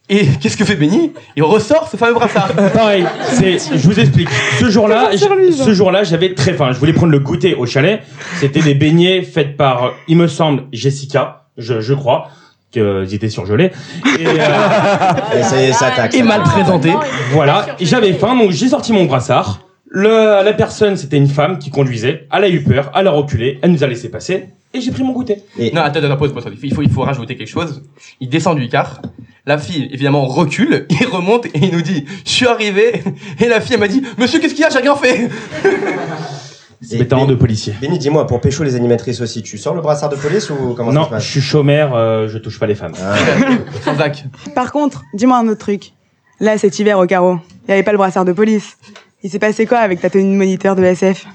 Et 0.09 0.25
qu'est-ce 0.41 0.55
que 0.55 0.63
fait 0.63 0.75
Benny? 0.75 1.11
Il 1.35 1.43
ressort 1.43 1.89
ce 1.89 1.97
fameux 1.97 2.13
brassard. 2.13 2.53
Pareil, 2.73 3.05
c'est, 3.33 3.57
je 3.59 3.87
vous 3.87 3.99
explique. 3.99 4.29
Ce 4.59 4.69
jour-là, 4.69 5.09
j- 5.11 5.25
ce 5.53 5.73
jour-là, 5.73 6.03
j'avais 6.05 6.33
très 6.33 6.53
faim. 6.53 6.71
Je 6.71 6.79
voulais 6.79 6.93
prendre 6.93 7.11
le 7.11 7.19
goûter 7.19 7.55
au 7.55 7.65
chalet. 7.65 8.01
C'était 8.39 8.61
des 8.61 8.73
beignets 8.73 9.21
faits 9.21 9.57
par, 9.57 9.93
il 10.07 10.15
me 10.15 10.27
semble, 10.27 10.63
Jessica, 10.71 11.47
je, 11.57 11.81
je 11.81 11.93
crois, 11.93 12.29
qu'ils 12.71 13.13
étaient 13.13 13.29
surgelés. 13.29 13.71
Et, 14.17 14.25
euh, 14.27 14.31
Et 15.39 15.43
ça 15.43 15.61
y 15.61 15.65
est, 15.65 15.73
ça 15.73 15.87
attaque. 15.87 16.13
Et 16.15 16.23
mal 16.23 16.41
présenté. 16.43 16.93
voilà, 17.31 17.65
Et 17.79 17.85
j'avais 17.85 18.13
faim, 18.13 18.37
donc 18.37 18.51
j'ai 18.51 18.69
sorti 18.69 18.93
mon 18.93 19.05
brassard. 19.05 19.59
Le, 19.89 20.43
la 20.43 20.53
personne, 20.53 20.95
c'était 20.95 21.17
une 21.17 21.27
femme 21.29 21.59
qui 21.59 21.69
conduisait. 21.69 22.27
Elle 22.31 22.43
a 22.45 22.49
eu 22.49 22.61
peur, 22.63 22.91
elle 22.95 23.07
a 23.07 23.11
reculé, 23.11 23.59
elle 23.61 23.71
nous 23.71 23.83
a 23.83 23.87
laissé 23.87 24.09
passer. 24.09 24.45
Et 24.73 24.79
j'ai 24.81 24.91
pris 24.91 25.03
mon 25.03 25.13
goûter. 25.13 25.37
Non, 25.73 25.81
attends, 25.81 25.99
attends, 26.03 26.17
pause, 26.17 26.33
pause. 26.33 26.43
pause. 26.43 26.53
Il 26.61 26.73
faut, 26.73 26.81
il 26.81 26.89
faut 26.89 27.01
rajouter 27.01 27.35
quelque 27.35 27.47
chose. 27.49 27.83
Il 28.21 28.27
descend 28.29 28.57
du 28.57 28.67
car. 28.69 29.01
La 29.47 29.57
fille, 29.57 29.87
évidemment, 29.91 30.25
recule. 30.25 30.85
Il 31.01 31.07
remonte 31.07 31.45
et 31.47 31.51
il 31.55 31.71
nous 31.71 31.81
dit 31.81 32.05
Je 32.25 32.29
suis 32.29 32.45
arrivé. 32.47 33.01
Et 33.39 33.47
la 33.47 33.61
fille, 33.61 33.73
elle 33.75 33.79
m'a 33.79 33.87
dit 33.87 34.03
Monsieur, 34.17 34.39
qu'est-ce 34.39 34.53
qu'il 34.53 34.61
y 34.61 34.65
a? 34.65 34.69
J'ai 34.69 34.79
rien 34.79 34.95
fait. 34.95 35.29
C'est 36.81 37.07
talents 37.07 37.25
de 37.25 37.33
policier. 37.33 37.73
Benny, 37.81 37.97
dis-moi, 37.97 38.27
pour 38.27 38.39
pécho 38.39 38.63
les 38.63 38.75
animatrices 38.75 39.19
aussi, 39.19 39.41
tu 39.41 39.57
sors 39.57 39.73
le 39.73 39.81
brassard 39.81 40.09
de 40.09 40.15
police 40.15 40.49
ou 40.51 40.73
comment 40.75 40.91
ça 40.91 40.95
Non, 40.99 41.05
se 41.05 41.09
passe? 41.09 41.23
je 41.23 41.29
suis 41.31 41.41
chômeur, 41.41 41.95
euh, 41.95 42.27
je 42.27 42.37
touche 42.37 42.59
pas 42.59 42.67
les 42.67 42.75
femmes. 42.75 42.93
Ah, 43.01 43.95
Zach. 43.97 44.25
Par 44.53 44.71
contre, 44.71 45.03
dis-moi 45.15 45.37
un 45.37 45.47
autre 45.47 45.59
truc. 45.59 45.93
Là, 46.39 46.57
cet 46.59 46.77
hiver 46.77 46.99
au 46.99 47.07
carreau, 47.07 47.39
il 47.67 47.71
y 47.71 47.73
avait 47.73 47.83
pas 47.83 47.93
le 47.93 47.97
brassard 47.97 48.25
de 48.25 48.31
police. 48.31 48.77
Il 49.23 49.31
s'est 49.31 49.39
passé 49.39 49.65
quoi 49.65 49.79
avec 49.79 50.01
ta 50.01 50.09
tenue 50.11 50.31
de 50.31 50.37
moniteur 50.37 50.75
de 50.75 50.83
SF 50.83 51.25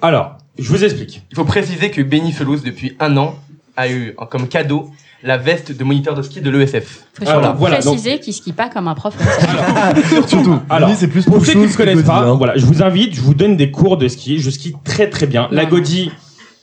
Alors, 0.00 0.38
je 0.58 0.68
vous 0.70 0.82
explique. 0.82 1.22
Il 1.30 1.36
faut 1.36 1.44
préciser 1.44 1.90
que 1.90 2.00
Benny 2.00 2.32
Felouz, 2.32 2.62
depuis 2.62 2.96
un 2.98 3.16
an, 3.18 3.34
a 3.76 3.88
eu 3.90 4.14
en- 4.16 4.24
comme 4.24 4.48
cadeau 4.48 4.90
la 5.26 5.36
veste 5.36 5.76
de 5.76 5.84
moniteur 5.84 6.14
de 6.14 6.22
ski 6.22 6.40
de 6.40 6.50
l'ESF. 6.50 7.00
Voilà, 7.20 7.52
donc- 7.80 7.96
préciser 7.96 8.18
qu'il 8.20 8.32
skie 8.32 8.52
pas 8.52 8.68
comme 8.68 8.88
un 8.88 8.94
prof. 8.94 9.14
Surtout. 10.28 10.58
Alors, 10.70 10.90
c'est 10.96 11.08
plus 11.08 11.24
Pour 11.24 11.44
ceux 11.44 11.52
qui 11.52 11.58
ne 11.58 11.72
connaissent 11.72 12.02
pas, 12.02 12.32
voilà, 12.32 12.54
je 12.56 12.64
vous 12.66 12.82
invite, 12.82 13.14
je 13.14 13.20
vous 13.20 13.34
donne 13.34 13.56
des 13.56 13.70
cours 13.70 13.96
de 13.96 14.08
ski. 14.08 14.38
Je 14.38 14.50
skie 14.50 14.74
très 14.84 15.08
très 15.10 15.26
bien. 15.26 15.48
La 15.50 15.64
godille, 15.64 16.10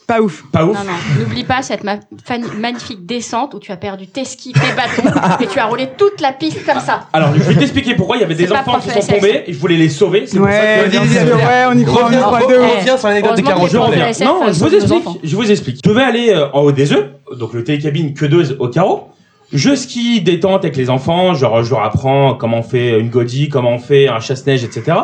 Pas 0.08 0.22
ouf. 0.22 0.44
pas 0.52 0.66
ouf. 0.66 0.78
Non, 0.78 0.84
non, 0.84 1.24
n'oublie 1.24 1.44
pas 1.46 1.62
cette 1.62 1.84
ma- 1.84 2.00
fan- 2.26 2.44
magnifique 2.60 3.06
descente 3.06 3.54
où 3.54 3.60
tu 3.60 3.72
as 3.72 3.78
perdu 3.78 4.08
tes 4.08 4.26
skis, 4.26 4.52
tes 4.54 4.60
bâtons, 4.76 5.18
et 5.44 5.48
tu 5.48 5.60
as 5.60 5.66
roulé 5.66 5.90
toute 5.98 6.20
la 6.22 6.34
piste 6.34 6.66
comme 6.66 6.82
ça. 6.82 7.08
Alors, 7.14 7.34
je 7.34 7.40
vais 7.42 7.56
t'expliquer 7.56 7.96
pourquoi 7.96 8.18
il 8.18 8.22
y 8.22 8.24
avait 8.24 8.36
des 8.36 8.52
enfants 8.52 8.80
qui 8.80 8.90
sont 8.90 9.00
tombés 9.14 9.44
et 9.48 9.54
je 9.54 9.58
voulais 9.60 9.78
les 9.78 9.90
sauver. 9.90 10.26
C'est 10.28 10.38
pour 10.38 10.48
ça 10.48 10.54
Ouais, 10.54 10.90
que 10.90 10.98
ouais, 10.98 11.66
on 11.72 11.78
y 11.78 11.84
croit, 11.86 12.04
on 12.04 12.12
y 12.12 12.16
Reviens, 12.16 12.22
croit 12.22 12.40
re- 12.42 12.50
de 12.50 12.56
ouf. 12.60 12.78
reviens 12.80 12.98
sur 12.98 13.08
l'anecdote 13.08 13.38
de 13.38 13.42
Heureusement 13.44 13.56
Caro. 13.56 13.66
que 13.66 13.72
Je 13.72 13.78
les 13.78 13.80
s'il 13.80 13.80
te 13.80 13.86
plaît. 13.86 14.02
reviens. 14.02 14.08
SF, 14.08 14.28
Non, 14.28 14.40
je 14.54 14.60
vous 14.60 14.76
explique. 14.76 15.20
Je 15.24 15.36
vous 15.38 15.52
explique. 15.52 15.80
Je 15.84 15.90
devais 15.90 16.04
aller 16.04 16.30
euh, 16.32 16.48
en 16.52 16.62
haut 16.62 16.72
des 16.74 16.92
œufs, 16.92 17.06
donc 17.38 17.54
le 17.54 17.64
télécabine 17.64 18.14
que 18.14 18.26
deux 18.26 18.56
au 18.60 18.68
carreau. 18.70 19.10
Je 19.52 19.76
skie 19.76 20.22
détente 20.22 20.64
avec 20.64 20.76
les 20.76 20.90
enfants, 20.90 21.34
genre 21.36 21.64
je 21.64 21.70
leur 21.70 21.84
apprends 21.84 22.34
comment 22.34 22.60
on 22.60 22.64
fait 22.64 23.00
une 23.00 23.10
godille, 23.10 23.50
comment 23.50 23.74
on 23.74 23.80
fait 23.80 24.08
un 24.08 24.20
chasse-neige, 24.20 24.64
etc. 24.64 24.98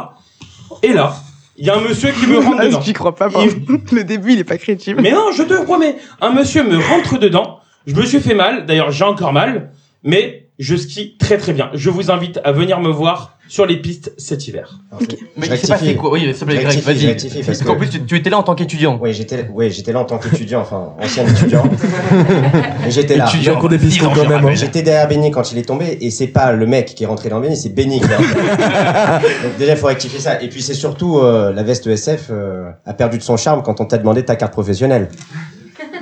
Et 0.82 0.94
là, 0.94 1.14
il 1.58 1.66
y 1.66 1.70
a 1.70 1.76
un 1.78 1.82
monsieur 1.82 2.12
qui 2.12 2.26
me 2.26 2.40
rentre 2.44 2.58
Ah, 2.60 2.66
dedans. 2.66 2.82
J'y 2.82 2.94
crois 2.94 3.14
pas, 3.14 3.30
pardon. 3.30 3.48
Le 3.92 4.04
début, 4.04 4.34
il 4.34 4.40
est 4.40 4.44
pas 4.44 4.58
crédible. 4.58 5.02
Mais 5.02 5.12
non, 5.12 5.32
je 5.36 5.44
te 5.44 5.62
promets, 5.64 5.98
un 6.22 6.32
monsieur 6.32 6.64
me 6.64 6.78
rentre 6.78 7.20
dedans. 7.20 7.60
Je 7.86 7.94
me 7.96 8.04
suis 8.06 8.20
fait 8.20 8.34
mal, 8.34 8.66
d'ailleurs 8.66 8.92
j'ai 8.92 9.04
encore 9.04 9.34
mal, 9.34 9.72
mais 10.04 10.49
je 10.60 10.76
skie 10.76 11.16
très 11.18 11.38
très 11.38 11.54
bien. 11.54 11.70
Je 11.74 11.90
vous 11.90 12.12
invite 12.12 12.40
à 12.44 12.52
venir 12.52 12.80
me 12.82 12.90
voir 12.90 13.38
sur 13.48 13.66
les 13.66 13.78
pistes 13.78 14.14
cet 14.18 14.48
hiver. 14.48 14.78
Mais 15.38 15.48
Je 15.48 15.54
il 15.54 15.58
s'est 15.58 15.68
passé 15.68 15.96
quoi? 15.96 16.12
Oui, 16.12 16.32
s'il 16.36 16.46
Greg, 16.48 16.82
vas-y. 16.82 17.44
parce 17.44 17.64
qu'en 17.64 17.76
plus, 17.78 17.90
tu, 17.90 18.04
tu 18.06 18.16
étais 18.18 18.30
là 18.30 18.38
en 18.38 18.44
tant 18.44 18.54
qu'étudiant. 18.54 19.00
Oui, 19.02 19.12
j'étais, 19.14 19.48
ouais, 19.50 19.72
j'étais 19.72 19.92
là 19.92 20.02
en 20.02 20.06
tant 20.06 20.20
qu'étudiant, 20.20 20.60
enfin 20.62 20.94
ancien 21.02 21.26
étudiant. 21.28 21.64
Mais 22.84 22.92
j'étais 22.92 23.18
là. 23.18 23.26
Étudiant. 23.28 23.58
Cours 23.60 23.70
des 23.70 23.80
quand 24.14 24.28
même. 24.30 24.46
hein. 24.46 24.54
J'étais 24.54 24.82
derrière 24.84 25.08
Benny 25.08 25.32
quand 25.32 25.52
il 25.52 25.58
est 25.58 25.64
tombé 25.64 25.98
et 26.02 26.12
c'est 26.12 26.28
pas 26.28 26.52
le 26.52 26.66
mec 26.68 26.94
qui 26.94 27.06
est 27.06 27.08
rentré 27.08 27.30
dans 27.30 27.40
Benny, 27.40 27.58
c'est 27.58 27.70
Benny 27.74 28.00
qui 28.02 28.06
est 28.12 28.16
rentré. 28.16 28.34
Donc 29.44 29.58
déjà, 29.58 29.72
il 29.72 29.78
faut 29.78 29.88
rectifier 29.88 30.20
ça. 30.20 30.42
Et 30.42 30.50
puis 30.50 30.62
c'est 30.62 30.74
surtout 30.76 31.18
euh, 31.20 31.52
la 31.54 31.64
veste 31.64 31.88
ESF 31.88 32.28
euh, 32.30 32.70
a 32.86 32.94
perdu 32.94 33.18
de 33.18 33.24
son 33.24 33.38
charme 33.38 33.64
quand 33.64 33.82
on 33.82 33.86
t'a 33.86 33.98
demandé 33.98 34.24
ta 34.24 34.36
carte 34.36 34.52
professionnelle. 34.54 35.10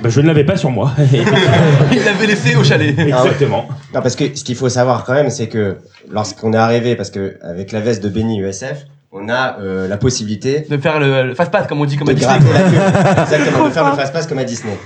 Bah, 0.02 0.08
je 0.08 0.20
ne 0.20 0.26
l'avais 0.26 0.44
pas 0.44 0.56
sur 0.56 0.70
moi. 0.70 0.92
Il 1.92 2.04
l'avait 2.04 2.26
laissé 2.26 2.54
au 2.56 2.62
chalet. 2.64 2.96
Exactement. 2.98 3.66
Non, 3.94 4.00
parce 4.02 4.14
que 4.16 4.24
ce 4.34 4.44
qu'il 4.44 4.54
faut 4.54 4.68
savoir 4.68 5.04
quand 5.04 5.14
même, 5.14 5.30
c'est 5.30 5.48
que 5.48 5.76
lorsqu'on 6.10 6.52
est 6.52 6.56
arrivé, 6.58 6.94
parce 6.94 7.10
que 7.10 7.36
avec 7.42 7.72
la 7.72 7.80
veste 7.80 8.02
de 8.02 8.08
Benny 8.08 8.40
ESF, 8.42 8.86
on 9.10 9.28
a 9.28 9.58
euh, 9.60 9.88
la 9.88 9.96
possibilité 9.96 10.66
De 10.68 10.76
faire 10.76 11.00
le, 11.00 11.24
le 11.28 11.34
fast-pass, 11.34 11.66
comme 11.66 11.80
on 11.80 11.84
dit, 11.86 11.96
comme 11.96 12.06
de 12.08 12.12
à 12.12 12.14
Disney. 12.14 12.38
gratter 12.38 12.52
la 12.52 12.70
queue. 12.70 13.22
Exactement, 13.22 13.64
de 13.66 13.70
faire 13.72 13.90
le 13.90 13.96
fast-pass 13.96 14.26
comme 14.26 14.38
à 14.38 14.44
Disney. 14.44 14.76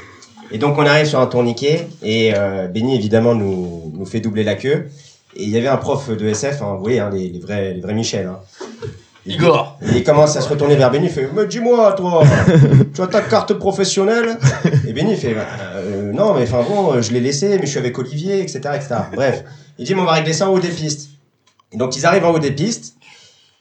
Et 0.52 0.58
donc 0.58 0.76
on 0.78 0.84
arrive 0.86 1.06
sur 1.06 1.18
un 1.18 1.26
tourniquet 1.26 1.88
et 2.02 2.34
euh, 2.36 2.68
Benny 2.68 2.94
évidemment 2.94 3.34
nous, 3.34 3.90
nous 3.96 4.04
fait 4.04 4.20
doubler 4.20 4.44
la 4.44 4.54
queue. 4.54 4.88
Et 5.34 5.44
il 5.44 5.48
y 5.48 5.56
avait 5.56 5.68
un 5.68 5.78
prof 5.78 6.10
de 6.14 6.26
SF, 6.26 6.60
hein, 6.60 6.74
vous 6.76 6.82
voyez, 6.82 7.00
hein, 7.00 7.08
les, 7.12 7.30
les 7.30 7.40
vrais, 7.40 7.72
les 7.72 7.80
vrais 7.80 7.94
Michel. 7.94 8.26
Hein. 8.26 8.38
Igor. 9.26 9.78
Et 9.82 9.98
il 9.98 10.04
commence 10.04 10.36
à 10.36 10.40
se 10.40 10.48
retourner 10.48 10.74
vers 10.74 10.90
Benny, 10.90 11.06
il 11.06 11.12
fait 11.12 11.28
Mais 11.34 11.46
dis-moi, 11.46 11.92
toi, 11.92 12.24
tu 12.94 13.00
as 13.00 13.06
ta 13.06 13.20
carte 13.20 13.54
professionnelle? 13.54 14.36
Et 14.86 14.92
Benny 14.92 15.16
fait 15.16 15.34
Bah, 15.34 15.46
euh, 15.76 16.12
Non, 16.12 16.34
mais 16.34 16.42
enfin 16.42 16.64
bon, 16.68 17.00
je 17.00 17.12
l'ai 17.12 17.20
laissé, 17.20 17.56
mais 17.58 17.66
je 17.66 17.70
suis 17.70 17.78
avec 17.78 17.96
Olivier, 17.98 18.40
etc. 18.40 18.60
etc. 18.74 18.94
Bref, 19.14 19.44
il 19.78 19.86
dit 19.86 19.94
Mais 19.94 20.00
on 20.00 20.06
va 20.06 20.12
régler 20.12 20.32
ça 20.32 20.48
en 20.48 20.52
haut 20.52 20.58
des 20.60 20.68
pistes. 20.68 21.10
Et 21.72 21.76
donc 21.76 21.96
ils 21.96 22.04
arrivent 22.04 22.24
en 22.24 22.32
haut 22.32 22.38
des 22.38 22.50
pistes, 22.50 22.96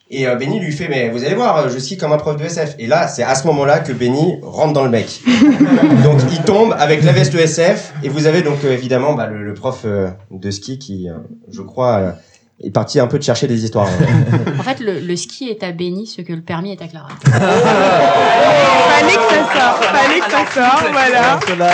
et 0.10 0.27
euh, 0.27 0.36
Benny 0.36 0.60
lui 0.60 0.72
fait 0.74 0.89
Mais 0.89 1.10
vous 1.10 1.24
allez 1.24 1.36
voir, 1.36 1.70
je 1.70 1.77
skie 1.80 1.96
comme 1.96 2.12
un 2.12 2.18
prof 2.18 2.36
de 2.36 2.44
SF. 2.44 2.75
Et 2.80 2.88
là, 2.88 3.08
c'est 3.08 3.24
à 3.24 3.36
ce 3.36 3.46
moment-là 3.48 3.80
que 3.80 3.94
Benny 3.94 4.39
rentre 4.41 4.74
dans 4.74 4.84
le 4.84 4.89
mec. 4.89 5.22
donc 6.03 6.20
il 6.32 6.41
tombe 6.41 6.75
avec 6.77 7.03
la 7.03 7.12
veste 7.12 7.36
SF, 7.36 7.94
et 8.03 8.10
vous 8.10 8.25
avez 8.25 8.41
donc 8.41 8.65
euh, 8.65 8.74
évidemment 8.74 9.13
bah, 9.13 9.27
le, 9.27 9.44
le 9.44 9.53
prof 9.53 9.86
de 10.32 10.51
ski 10.51 10.80
qui, 10.80 11.08
je 11.51 11.62
crois, 11.62 12.15
est 12.63 12.72
parti 12.72 13.00
un 13.00 13.08
peu 13.08 13.18
de 13.18 13.24
chercher 13.24 13.48
des 13.48 13.63
histoires. 13.63 13.88
En 14.60 14.63
fait, 14.63 14.80
le, 14.80 15.00
le 15.00 15.15
ski 15.15 15.50
est 15.50 15.63
à 15.63 15.72
Béni, 15.72 16.06
ce 16.06 16.22
que 16.22 16.34
le 16.34 16.41
permis 16.41 16.72
est 16.72 16.82
à 16.82 16.88
Clara. 16.88 17.08
Fallait 17.25 19.15
que 19.15 19.34
ça 19.34 19.60
sorte, 19.60 19.84
fallait 19.86 20.20
que 20.20 20.32
ça 20.32 20.46
sorte, 20.53 20.91
voilà. 20.91 21.39
Celle-là, 21.48 21.72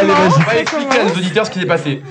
elle 0.00 0.08
est 0.10 0.12
magique. 0.12 0.38
On 0.38 0.50
va 0.50 0.58
expliquer 0.58 0.98
à 1.00 1.04
nos 1.04 1.10
auditeurs 1.10 1.46
ce 1.46 1.50
qui 1.50 1.60
s'est 1.60 1.66
passé. 1.66 2.02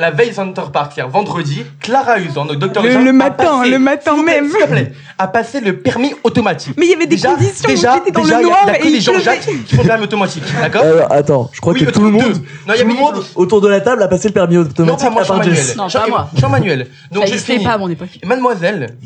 La 0.00 0.10
veille 0.10 0.32
Center 0.32 0.62
Park, 0.72 0.92
c'est-à-dire 0.94 1.12
vendredi, 1.12 1.62
Clara 1.78 2.18
Usan, 2.18 2.46
donc 2.46 2.56
docteur 2.56 2.82
Le, 2.82 3.04
le 3.04 3.12
matin, 3.12 3.60
passé- 3.60 3.70
le 3.70 3.78
matin 3.78 4.22
même. 4.22 4.48
S'il 4.48 4.58
te 4.60 4.66
plaît, 4.66 4.92
a 5.18 5.28
passé 5.28 5.60
le 5.60 5.76
permis 5.76 6.14
automatique. 6.24 6.72
Mais 6.78 6.86
il 6.86 6.90
y 6.92 6.94
avait 6.94 7.06
des 7.06 7.16
déjà, 7.16 7.34
conditions, 7.34 7.68
déjà, 7.68 7.94
j'étais 7.96 8.10
dans 8.10 8.22
déjà, 8.22 8.36
le 8.38 8.40
il 8.40 8.48
y 8.48 8.50
a- 8.50 8.50
noir 8.50 8.62
il 8.64 8.66
y 8.66 8.70
a 8.70 8.78
que 8.78 8.86
et 8.86 8.90
les 8.90 9.00
pleuvait. 9.12 9.38
qui 9.66 9.76
font 9.76 9.82
le 9.82 9.88
permis 9.88 10.04
automatique, 10.04 10.42
d'accord 10.58 10.82
Euh, 10.84 11.02
attends, 11.10 11.50
je 11.52 11.60
crois 11.60 11.74
Oui, 11.74 11.84
que 11.84 11.90
tout 11.90 12.02
le 12.02 12.10
monde, 12.10 12.22
Non, 12.66 12.74
il 12.74 12.76
y 12.76 12.80
tout 12.80 12.88
le 12.88 12.94
monde 12.94 13.24
autour 13.34 13.60
de 13.60 13.68
la 13.68 13.82
table 13.82 14.02
a 14.02 14.08
passé 14.08 14.28
le 14.28 14.32
permis 14.34 14.54
Non, 14.54 14.62
automatique 14.62 15.08
Jean-Manuel. 15.26 15.56
Non, 15.76 15.88
Jean- 15.88 16.00
pas 16.00 16.08
moi. 16.08 16.30
Jean-Manuel. 16.34 16.86
Donc, 17.12 17.26
Ça 17.28 17.34
je 17.36 17.62
pas 17.62 17.72
à 17.72 17.78
mon 17.78 17.88
époque. 17.90 18.08
Mademoiselle, 18.24 18.96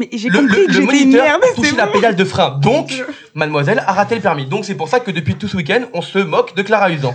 Mais 0.00 0.08
j'ai 0.12 0.30
le, 0.30 0.38
compris 0.38 0.56
le- 0.60 0.66
que 0.66 0.68
le 0.68 0.72
j'étais 0.72 1.02
une 1.02 1.10
moniteur 1.10 1.38
c'est 1.62 1.76
la 1.76 1.86
pédale 1.86 2.16
de 2.16 2.24
frein. 2.24 2.58
Donc, 2.62 2.90
mademoiselle 3.34 3.82
a 3.86 3.92
raté 3.92 4.14
le 4.14 4.20
permis. 4.22 4.46
Donc, 4.46 4.64
c'est 4.64 4.74
pour 4.74 4.88
ça 4.88 4.98
que 4.98 5.10
depuis 5.10 5.34
tout 5.34 5.46
ce 5.46 5.56
week-end, 5.56 5.82
on 5.92 6.00
se 6.00 6.18
moque 6.18 6.56
de 6.56 6.62
Clara 6.62 6.90
Usan. 6.90 7.14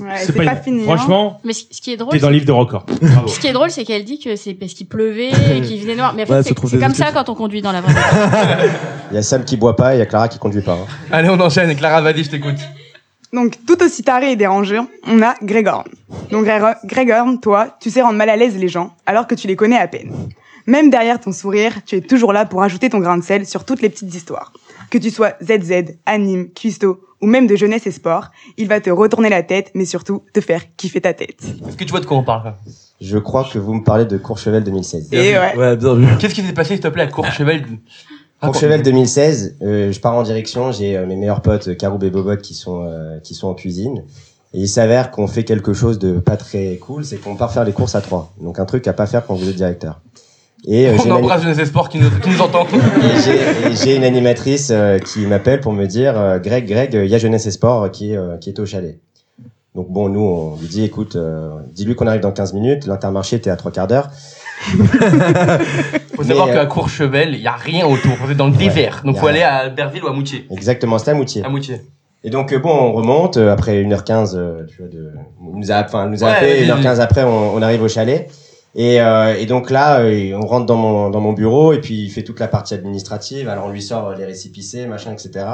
Ouais, 0.00 0.16
c'est 0.18 0.32
pas, 0.34 0.56
fini. 0.56 0.82
hein. 0.82 0.84
Franchement, 0.96 1.40
Mais 1.44 1.52
ce 1.52 1.80
qui 1.80 1.92
est 1.92 1.96
drôle, 1.96 2.12
t'es 2.12 2.18
dans 2.18 2.28
le 2.28 2.34
livre 2.34 2.46
de 2.46 2.52
record. 2.52 2.84
Bravo. 3.00 3.28
ce 3.28 3.38
qui 3.38 3.46
est 3.46 3.52
drôle, 3.52 3.70
c'est 3.70 3.84
qu'elle 3.84 4.04
dit 4.04 4.18
que 4.18 4.34
c'est 4.34 4.54
parce 4.54 4.72
qu'il 4.74 4.88
pleuvait 4.88 5.28
et 5.30 5.60
qu'il 5.66 5.80
faisait 5.80 5.94
noir. 5.94 6.12
Mais 6.14 6.24
en 6.24 6.26
fait, 6.26 6.32
Ouais, 6.34 6.42
c'est 6.42 6.78
comme 6.80 6.94
ça 6.94 7.12
quand 7.12 7.28
on 7.28 7.34
conduit 7.36 7.62
dans 7.62 7.70
la 7.72 7.80
vraie 7.80 7.92
vie. 7.94 8.68
Il 9.12 9.14
y 9.14 9.18
a 9.18 9.22
Sam 9.22 9.44
qui 9.44 9.56
boit 9.56 9.76
pas 9.76 9.94
et 9.94 9.96
il 9.96 10.00
y 10.00 10.02
a 10.02 10.06
Clara 10.06 10.28
qui 10.28 10.38
conduit 10.38 10.60
pas. 10.62 10.72
hein. 10.74 10.86
Allez, 11.12 11.28
on 11.30 11.38
enchaîne. 11.40 11.74
Clara, 11.76 12.00
vas-y, 12.02 12.24
je 12.24 12.30
t'écoute. 12.30 12.56
Donc, 13.32 13.54
tout 13.66 13.80
aussi 13.82 14.02
taré 14.02 14.32
et 14.32 14.36
dérangeant, 14.36 14.88
on 15.06 15.20
a 15.22 15.34
Grégor. 15.42 15.84
Donc, 16.32 16.44
Grégor, 16.46 16.74
Grégor, 16.84 17.26
toi, 17.40 17.76
tu 17.80 17.90
sais 17.90 18.00
rendre 18.02 18.16
mal 18.16 18.30
à 18.30 18.36
l'aise 18.36 18.56
les 18.56 18.68
gens, 18.68 18.94
alors 19.06 19.26
que 19.26 19.34
tu 19.34 19.46
les 19.46 19.54
connais 19.54 19.78
à 19.78 19.86
peine. 19.86 20.10
Même 20.68 20.90
derrière 20.90 21.18
ton 21.18 21.32
sourire, 21.32 21.72
tu 21.86 21.96
es 21.96 22.02
toujours 22.02 22.34
là 22.34 22.44
pour 22.44 22.62
ajouter 22.62 22.90
ton 22.90 22.98
grain 22.98 23.16
de 23.16 23.24
sel 23.24 23.46
sur 23.46 23.64
toutes 23.64 23.80
les 23.80 23.88
petites 23.88 24.14
histoires. 24.14 24.52
Que 24.90 24.98
tu 24.98 25.10
sois 25.10 25.32
ZZ, 25.42 25.96
anime, 26.04 26.50
cuistot, 26.50 27.00
ou 27.22 27.26
même 27.26 27.46
de 27.46 27.56
jeunesse 27.56 27.86
et 27.86 27.90
sport, 27.90 28.26
il 28.58 28.68
va 28.68 28.78
te 28.78 28.90
retourner 28.90 29.30
la 29.30 29.42
tête, 29.42 29.70
mais 29.74 29.86
surtout 29.86 30.24
te 30.34 30.42
faire 30.42 30.60
kiffer 30.76 31.00
ta 31.00 31.14
tête. 31.14 31.42
Est-ce 31.66 31.74
que 31.74 31.84
tu 31.84 31.90
vois 31.90 32.00
de 32.00 32.04
quoi 32.04 32.18
on 32.18 32.22
parle 32.22 32.44
là 32.44 32.56
Je 33.00 33.16
crois 33.16 33.48
que 33.50 33.58
vous 33.58 33.72
me 33.72 33.82
parlez 33.82 34.04
de 34.04 34.18
Courchevel 34.18 34.62
2016. 34.62 35.08
Bien 35.08 35.22
Et 35.22 35.38
ouais. 35.38 35.56
Ouais, 35.56 35.76
bien 35.78 35.94
vu. 35.94 36.06
Qu'est-ce 36.18 36.34
qui 36.34 36.42
s'est 36.42 36.52
passé, 36.52 36.74
s'il 36.74 36.80
te 36.80 36.88
plaît, 36.88 37.04
à 37.04 37.06
Courchevel? 37.06 37.64
Courchevel 38.42 38.82
2016, 38.82 39.56
euh, 39.62 39.90
je 39.90 40.00
pars 40.00 40.14
en 40.16 40.22
direction, 40.22 40.70
j'ai 40.70 40.98
euh, 40.98 41.06
mes 41.06 41.16
meilleurs 41.16 41.40
potes 41.40 41.68
euh, 41.68 41.74
Caroub 41.74 42.04
et 42.04 42.10
Bobot 42.10 42.36
qui 42.36 42.52
sont 42.52 42.84
euh, 42.84 43.18
qui 43.20 43.34
sont 43.34 43.48
en 43.48 43.54
cuisine. 43.54 44.04
Et 44.52 44.60
il 44.60 44.68
s'avère 44.68 45.10
qu'on 45.10 45.28
fait 45.28 45.44
quelque 45.44 45.72
chose 45.72 45.98
de 45.98 46.18
pas 46.18 46.36
très 46.36 46.76
cool, 46.76 47.06
c'est 47.06 47.16
qu'on 47.16 47.36
part 47.36 47.54
faire 47.54 47.64
les 47.64 47.72
courses 47.72 47.94
à 47.94 48.02
trois. 48.02 48.34
Donc 48.38 48.58
un 48.58 48.66
truc 48.66 48.86
à 48.86 48.92
pas 48.92 49.06
faire 49.06 49.26
quand 49.26 49.34
vous 49.34 49.48
êtes 49.48 49.56
directeur. 49.56 50.00
Et 50.66 50.88
euh, 50.88 50.96
On 51.06 51.10
embrasse 51.12 51.42
Jeunesse 51.42 51.58
et 51.58 51.66
Sport 51.66 51.88
qui 51.88 51.98
nous, 51.98 52.10
qui 52.10 52.30
nous 52.30 52.40
entend. 52.40 52.66
j'ai- 53.84 53.96
une 53.96 54.04
animatrice 54.04 54.70
euh, 54.72 54.98
qui 54.98 55.20
m'appelle 55.20 55.60
pour 55.60 55.72
me 55.72 55.86
dire 55.86 56.18
euh, 56.18 56.38
Greg, 56.38 56.66
Greg, 56.66 56.92
il 56.94 57.06
y 57.08 57.14
a 57.14 57.18
Jeunesse 57.18 57.46
et 57.46 57.50
Sport 57.52 57.90
qui 57.90 58.12
est, 58.12 58.18
qui 58.40 58.50
est 58.50 58.58
au 58.58 58.66
chalet. 58.66 58.98
Donc 59.74 59.88
bon, 59.90 60.08
nous, 60.08 60.20
on 60.20 60.56
lui 60.60 60.66
dit, 60.66 60.82
écoute, 60.84 61.16
dis-lui 61.72 61.94
qu'on 61.94 62.06
arrive 62.08 62.20
dans 62.22 62.32
15 62.32 62.52
minutes, 62.54 62.86
l'intermarché, 62.86 63.40
t'es 63.40 63.50
à 63.50 63.56
trois 63.56 63.70
quarts 63.70 63.86
d'heure. 63.86 64.08
Faut 66.16 66.24
savoir 66.24 66.48
qu'à 66.48 66.66
Courchevel, 66.66 67.34
il 67.34 67.40
y 67.40 67.46
a 67.46 67.52
rien 67.52 67.86
autour. 67.86 68.14
Vous 68.20 68.30
êtes 68.30 68.36
dans 68.36 68.48
le 68.48 68.56
désert. 68.56 69.02
Donc 69.04 69.18
faut 69.18 69.26
aller 69.28 69.42
à 69.42 69.56
Albertville 69.56 70.02
ou 70.04 70.08
à 70.08 70.12
Moutier. 70.12 70.46
Exactement, 70.50 70.98
c'est 70.98 71.10
à 71.12 71.14
Moutier. 71.14 71.44
À 71.44 71.48
Moutier. 71.48 71.80
Et 72.24 72.30
donc, 72.30 72.52
bon, 72.56 72.70
on 72.70 72.92
remonte, 72.92 73.36
après 73.36 73.80
1h15, 73.84 74.32
euh, 74.34 74.64
tu 74.68 74.78
vois, 74.78 74.88
de, 74.88 75.12
on 75.40 75.56
nous 75.56 75.70
a, 75.70 75.84
enfin, 75.84 76.06
on 76.06 76.10
nous 76.10 76.24
a 76.24 76.26
Ouais, 76.26 76.32
appelé, 76.34 76.64
vas-y, 76.64 76.82
1h15 76.82 76.98
après, 76.98 77.22
on, 77.22 77.54
on 77.54 77.62
arrive 77.62 77.80
au 77.82 77.88
chalet. 77.88 78.28
Et, 78.74 79.00
euh, 79.00 79.34
et 79.34 79.46
donc 79.46 79.70
là, 79.70 80.00
euh, 80.00 80.32
on 80.34 80.46
rentre 80.46 80.66
dans 80.66 80.76
mon, 80.76 81.10
dans 81.10 81.20
mon 81.20 81.32
bureau 81.32 81.72
et 81.72 81.80
puis 81.80 82.04
il 82.04 82.10
fait 82.10 82.22
toute 82.22 82.40
la 82.40 82.48
partie 82.48 82.74
administrative. 82.74 83.48
Alors 83.48 83.66
on 83.66 83.70
lui 83.70 83.82
sort 83.82 84.08
euh, 84.08 84.14
les 84.14 84.24
récipicés, 84.24 84.86
machin, 84.86 85.12
etc. 85.12 85.46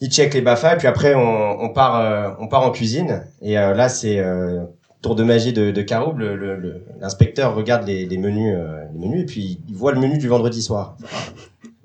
Il 0.00 0.10
check 0.10 0.34
les 0.34 0.42
BAFA 0.42 0.74
et 0.74 0.76
puis 0.76 0.86
après 0.86 1.14
on, 1.14 1.60
on 1.60 1.68
part, 1.70 2.00
euh, 2.00 2.30
on 2.38 2.46
part 2.46 2.62
en 2.62 2.70
cuisine. 2.70 3.24
Et 3.42 3.58
euh, 3.58 3.74
là 3.74 3.88
c'est 3.88 4.18
euh, 4.18 4.64
tour 5.02 5.14
de 5.14 5.24
magie 5.24 5.52
de, 5.52 5.70
de 5.70 6.82
L'inspecteur 7.00 7.54
regarde 7.54 7.86
les, 7.86 8.06
les 8.06 8.18
menus, 8.18 8.56
les 8.92 8.98
menus 8.98 9.22
et 9.22 9.26
puis 9.26 9.60
il 9.68 9.74
voit 9.74 9.92
le 9.92 10.00
menu 10.00 10.18
du 10.18 10.28
vendredi 10.28 10.62
soir. 10.62 10.96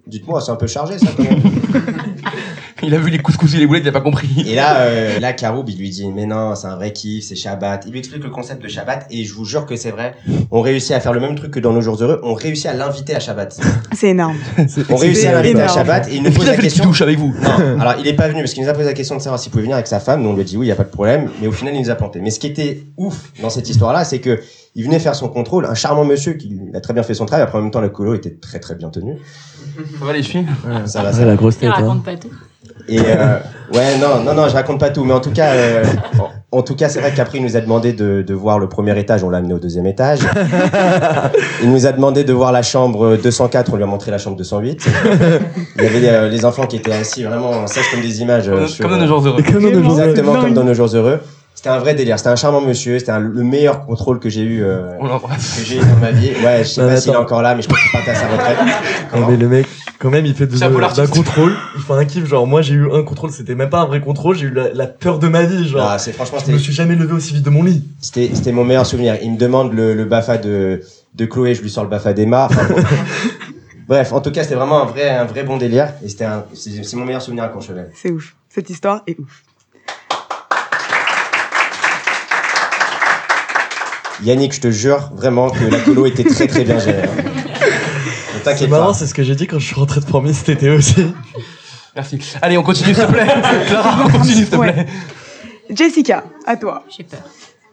Dites-moi, 0.05 0.41
c'est 0.41 0.51
un 0.51 0.55
peu 0.55 0.67
chargé 0.67 0.97
ça 0.97 1.07
même. 1.17 1.41
Il 2.85 2.93
a 2.93 2.97
vu 2.97 3.09
les 3.09 3.19
couscous 3.19 3.53
et 3.55 3.59
les 3.59 3.65
boulettes, 3.65 3.83
il 3.85 3.87
a 3.87 3.93
pas 3.93 4.01
compris. 4.01 4.27
Et 4.45 4.55
là, 4.55 4.81
euh, 4.81 5.17
là, 5.19 5.31
Karoub, 5.31 5.63
il 5.69 5.77
lui 5.77 5.89
dit, 5.89 6.05
mais 6.11 6.25
non, 6.25 6.53
c'est 6.53 6.67
un 6.67 6.75
vrai 6.75 6.91
kiff, 6.91 7.23
c'est 7.23 7.35
Shabbat. 7.35 7.85
Il 7.85 7.93
lui 7.93 7.99
explique 7.99 8.21
le 8.21 8.29
concept 8.29 8.61
de 8.61 8.67
Shabbat 8.67 9.07
et 9.09 9.23
je 9.23 9.33
vous 9.33 9.45
jure 9.45 9.65
que 9.65 9.77
c'est 9.77 9.91
vrai. 9.91 10.15
On 10.51 10.59
réussit 10.59 10.91
à 10.91 10.99
faire 10.99 11.13
le 11.13 11.21
même 11.21 11.35
truc 11.35 11.51
que 11.51 11.61
dans 11.61 11.71
nos 11.71 11.79
jours 11.79 11.95
heureux. 12.03 12.19
On 12.23 12.33
réussit 12.33 12.65
à 12.65 12.73
l'inviter 12.73 13.15
à 13.15 13.21
Shabbat. 13.21 13.57
C'est 13.93 14.09
énorme. 14.09 14.35
On 14.89 14.97
réussit 14.97 15.25
à 15.27 15.31
l'inviter 15.31 15.61
à. 15.61 15.69
Shabbat 15.69 16.09
et 16.09 16.15
il 16.15 16.23
nous 16.23 16.31
pose 16.31 16.47
la 16.47 16.57
question. 16.57 16.83
douches 16.83 17.01
avec 17.01 17.17
vous 17.17 17.33
Non, 17.41 17.79
alors 17.79 17.95
il 17.99 18.07
est 18.07 18.13
pas 18.13 18.27
venu 18.27 18.41
parce 18.41 18.53
qu'il 18.53 18.63
nous 18.63 18.69
a 18.69 18.73
posé 18.73 18.85
la 18.85 18.93
question 18.93 19.15
de 19.15 19.21
savoir 19.21 19.39
s'il 19.39 19.51
pouvait 19.51 19.63
venir 19.63 19.75
avec 19.75 19.87
sa 19.87 20.01
femme. 20.01 20.21
Nous 20.21 20.29
on 20.29 20.33
lui 20.33 20.41
a 20.41 20.43
dit 20.43 20.57
oui, 20.57 20.65
il 20.65 20.69
y 20.69 20.73
a 20.73 20.75
pas 20.75 20.83
de 20.83 20.89
problème. 20.89 21.29
Mais 21.39 21.47
au 21.47 21.51
final, 21.51 21.73
il 21.75 21.81
nous 21.81 21.89
a 21.89 21.95
planté. 21.95 22.19
Mais 22.19 22.31
ce 22.31 22.39
qui 22.39 22.47
était 22.47 22.83
ouf 22.97 23.31
dans 23.41 23.49
cette 23.49 23.69
histoire-là, 23.69 24.03
c'est 24.03 24.19
que 24.19 24.41
il 24.75 24.85
venait 24.85 24.99
faire 24.99 25.15
son 25.15 25.29
contrôle, 25.29 25.65
un 25.65 25.73
charmant 25.75 26.03
monsieur 26.05 26.33
qui 26.33 26.59
a 26.73 26.81
très 26.81 26.93
bien 26.93 27.03
fait 27.03 27.13
son 27.13 27.25
travail. 27.25 27.43
Après 27.43 27.57
en 27.57 27.61
même 27.61 27.71
temps, 27.71 27.81
la 27.81 27.89
colo 27.89 28.13
était 28.15 28.35
très 28.41 28.59
très 28.59 28.75
bien 28.75 28.89
tenue. 28.89 29.17
Ça 29.99 30.05
va 30.05 30.13
les 30.13 30.23
filles? 30.23 30.45
Ça 30.85 31.01
va, 31.01 31.11
ça 31.11 31.19
Ouais, 31.19 31.25
va. 31.25 31.31
la 31.31 31.35
grosse 31.35 31.55
Il 31.55 31.59
tête. 31.61 31.69
hein. 31.69 31.73
raconte 31.81 32.03
pas 32.03 32.15
tout. 32.15 32.29
Et 32.87 32.99
euh, 32.99 33.37
ouais, 33.73 33.97
non, 33.99 34.23
non, 34.23 34.33
non, 34.33 34.47
je 34.47 34.53
raconte 34.53 34.79
pas 34.79 34.89
tout, 34.89 35.03
mais 35.03 35.13
en 35.13 35.19
tout 35.19 35.31
cas, 35.31 35.53
euh, 35.53 35.83
en, 36.51 36.57
en 36.59 36.61
tout 36.63 36.75
cas, 36.75 36.89
c'est 36.89 36.99
vrai 36.99 37.11
qu'après 37.15 37.37
il 37.37 37.43
nous 37.43 37.55
a 37.55 37.61
demandé 37.61 37.93
de, 37.93 38.21
de 38.21 38.33
voir 38.33 38.59
le 38.59 38.67
premier 38.69 38.97
étage, 38.99 39.23
on 39.23 39.29
l'a 39.29 39.37
amené 39.39 39.53
au 39.53 39.59
deuxième 39.59 39.85
étage. 39.85 40.19
il 41.63 41.71
nous 41.71 41.85
a 41.87 41.91
demandé 41.91 42.23
de 42.23 42.33
voir 42.33 42.51
la 42.51 42.61
chambre 42.61 43.17
204, 43.17 43.73
on 43.73 43.77
lui 43.77 43.83
a 43.83 43.87
montré 43.87 44.11
la 44.11 44.17
chambre 44.17 44.37
208. 44.37 44.85
Il 45.77 45.83
y 45.83 45.87
avait 45.87 46.07
euh, 46.09 46.29
les 46.29 46.45
enfants 46.45 46.65
qui 46.67 46.77
étaient 46.77 46.91
assis 46.93 47.23
vraiment 47.23 47.67
sèches 47.67 47.89
comme 47.91 48.01
des 48.01 48.21
images. 48.21 48.47
euh, 48.49 48.57
Comme 48.59 48.67
sur- 48.67 48.89
dans 48.89 48.97
nos 48.97 49.07
jours 49.07 49.25
heureux. 49.27 49.41
Comme 49.43 49.63
dans 49.63 49.69
nos 49.71 49.83
jours 49.83 49.99
Exactement 50.01 50.41
comme 50.41 50.53
dans 50.53 50.63
nos 50.63 50.73
jours 50.73 50.93
heureux. 50.95 51.19
C'était 51.63 51.75
un 51.75 51.79
vrai 51.79 51.95
délire. 51.95 52.17
C'était 52.17 52.29
un 52.29 52.35
charmant 52.35 52.59
monsieur. 52.59 52.99
C'était 52.99 53.17
le 53.17 53.41
meilleur 53.41 53.85
contrôle 53.85 54.19
que 54.19 54.27
j'ai 54.27 54.41
eu, 54.41 54.65
euh, 54.65 54.97
que 54.99 55.63
j'ai 55.63 55.77
eu 55.77 55.79
dans 55.79 55.95
ma 56.01 56.11
vie. 56.11 56.31
Ouais, 56.43 56.57
je 56.59 56.63
sais 56.67 56.81
Non, 56.81 56.89
pas 56.89 56.97
s'il 56.97 57.13
est 57.13 57.15
encore 57.15 57.41
là, 57.41 57.55
mais 57.55 57.61
je 57.61 57.69
crois 57.69 57.79
qu'il 57.79 57.89
partait 57.89 58.11
à 58.11 58.15
sa 58.15 58.27
retraite. 58.27 58.57
Non, 59.15 59.27
mais 59.29 59.37
le 59.37 59.47
mec, 59.47 59.65
quand 59.97 60.09
même, 60.09 60.25
il 60.25 60.35
fait 60.35 60.45
de- 60.45 60.57
d'un 60.57 61.07
contrôle. 61.07 61.53
Il 61.77 61.81
fait 61.81 61.93
un 61.93 62.03
kiff. 62.03 62.25
Genre, 62.25 62.45
moi, 62.45 62.61
j'ai 62.61 62.73
eu 62.73 62.91
un 62.91 63.03
contrôle. 63.03 63.31
C'était 63.31 63.55
même 63.55 63.69
pas 63.69 63.79
un 63.79 63.85
vrai 63.85 64.01
contrôle. 64.01 64.35
J'ai 64.35 64.47
eu 64.47 64.51
la, 64.53 64.73
la 64.73 64.87
peur 64.87 65.19
de 65.19 65.29
ma 65.29 65.43
vie. 65.43 65.65
Genre, 65.65 65.87
Ah, 65.89 65.97
c'est 65.99 66.11
franchement, 66.11 66.39
je 66.45 66.51
me 66.51 66.57
suis 66.57 66.73
jamais 66.73 66.95
levé 66.95 67.13
aussi 67.13 67.33
vite 67.33 67.45
de 67.45 67.49
mon 67.49 67.63
lit. 67.63 67.81
C'était, 68.01 68.29
c'était 68.33 68.51
mon 68.51 68.65
meilleur 68.65 68.85
souvenir. 68.85 69.15
Il 69.21 69.31
me 69.31 69.37
demande 69.37 69.71
le, 69.71 69.93
le 69.93 70.03
Bafa 70.03 70.37
de, 70.39 70.81
de 71.15 71.25
Chloé, 71.25 71.55
je 71.55 71.61
lui 71.61 71.69
sors 71.69 71.85
le 71.85 71.89
Bafa 71.89 72.11
d'Emma. 72.11 72.47
Enfin, 72.51 72.65
bon. 72.67 72.75
Bref, 73.87 74.11
en 74.11 74.19
tout 74.19 74.31
cas, 74.31 74.43
c'était 74.43 74.55
vraiment 74.55 74.81
un 74.81 74.85
vrai, 74.85 75.09
un 75.11 75.23
vrai 75.25 75.43
bon 75.43 75.55
délire. 75.55 75.93
Et 76.03 76.09
c'était 76.09 76.25
un, 76.25 76.43
c'est, 76.53 76.93
mon 76.97 77.05
meilleur 77.05 77.21
souvenir 77.21 77.45
à 77.45 77.47
Courchevel. 77.47 77.89
C'est 77.95 78.11
ouf. 78.11 78.35
Cette 78.49 78.69
histoire 78.69 79.03
est 79.07 79.17
ouf. 79.17 79.43
Yannick, 84.23 84.53
je 84.53 84.61
te 84.61 84.71
jure 84.71 85.11
vraiment 85.15 85.49
que 85.49 85.63
la 85.65 85.79
colo 85.79 86.05
était 86.05 86.23
très 86.23 86.47
très 86.47 86.63
bien 86.63 86.79
gérée. 86.79 87.03
hein. 87.03 87.23
C'est 88.33 88.43
t'inquiète 88.43 88.69
marrant, 88.69 88.87
pas. 88.87 88.93
c'est 88.93 89.07
ce 89.07 89.13
que 89.13 89.23
j'ai 89.23 89.35
dit 89.35 89.47
quand 89.47 89.59
je 89.59 89.65
suis 89.65 89.75
rentré 89.75 89.99
de 89.99 90.05
premier 90.05 90.33
cet 90.33 90.49
été 90.49 90.69
aussi. 90.69 90.95
Merci. 91.95 92.19
Allez, 92.41 92.57
on 92.57 92.63
continue 92.63 92.93
s'il 92.93 93.05
te 93.05 93.11
plaît. 93.11 93.25
Clara, 93.67 94.05
on 94.05 94.09
continue 94.09 94.33
s'il 94.33 94.49
te 94.49 94.55
Ouais. 94.55 94.71
plaît. 94.73 94.85
Jessica, 95.69 96.23
à 96.45 96.57
toi. 96.57 96.83
J'ai 96.95 97.03
peur. 97.03 97.21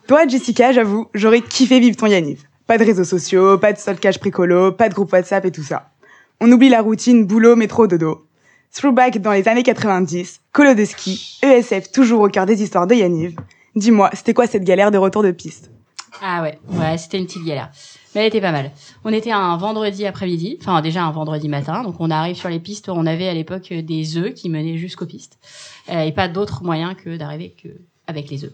Toi, 0.06 0.26
Jessica, 0.28 0.72
j'avoue, 0.72 1.08
j'aurais 1.14 1.40
kiffé 1.40 1.80
vivre 1.80 1.96
ton 1.96 2.06
Yaniv. 2.06 2.40
Pas 2.66 2.78
de 2.78 2.84
réseaux 2.84 3.04
sociaux, 3.04 3.58
pas 3.58 3.72
de 3.72 3.78
stalkage 3.78 4.18
précolo, 4.20 4.72
pas 4.72 4.88
de 4.88 4.94
groupe 4.94 5.12
WhatsApp 5.12 5.44
et 5.44 5.50
tout 5.50 5.62
ça. 5.62 5.90
On 6.40 6.50
oublie 6.52 6.68
la 6.68 6.82
routine 6.82 7.26
boulot, 7.26 7.56
métro, 7.56 7.86
dodo. 7.86 8.26
Throwback 8.72 9.18
dans 9.18 9.32
les 9.32 9.48
années 9.48 9.64
90, 9.64 10.40
colo 10.52 10.74
de 10.74 10.84
ski, 10.84 11.38
ESF 11.42 11.90
toujours 11.90 12.20
au 12.20 12.28
cœur 12.28 12.46
des 12.46 12.62
histoires 12.62 12.86
de 12.86 12.94
Yaniv. 12.94 13.34
Dis-moi, 13.74 14.10
c'était 14.14 14.34
quoi 14.34 14.46
cette 14.46 14.62
galère 14.64 14.90
de 14.92 14.98
retour 14.98 15.22
de 15.24 15.32
piste? 15.32 15.70
Ah 16.22 16.42
ouais, 16.42 16.58
ouais, 16.68 16.98
c'était 16.98 17.18
une 17.18 17.26
petite 17.26 17.44
galère. 17.44 17.70
Mais 18.14 18.22
elle 18.22 18.26
était 18.28 18.40
pas 18.40 18.52
mal. 18.52 18.70
On 19.04 19.12
était 19.12 19.30
un 19.30 19.56
vendredi 19.56 20.04
après-midi, 20.06 20.58
enfin 20.60 20.80
déjà 20.82 21.04
un 21.04 21.10
vendredi 21.12 21.48
matin, 21.48 21.82
donc 21.82 21.96
on 22.00 22.10
arrive 22.10 22.36
sur 22.36 22.48
les 22.48 22.58
pistes, 22.58 22.88
on 22.88 23.06
avait 23.06 23.28
à 23.28 23.34
l'époque 23.34 23.72
des 23.72 24.16
œufs 24.16 24.34
qui 24.34 24.48
menaient 24.48 24.76
jusqu'aux 24.78 25.06
pistes, 25.06 25.38
Euh, 25.90 26.02
et 26.02 26.12
pas 26.12 26.28
d'autre 26.28 26.62
moyen 26.64 26.94
que 26.94 27.16
d'arriver 27.16 27.54
que 27.62 27.68
avec 28.06 28.28
les 28.30 28.44
œufs. 28.44 28.52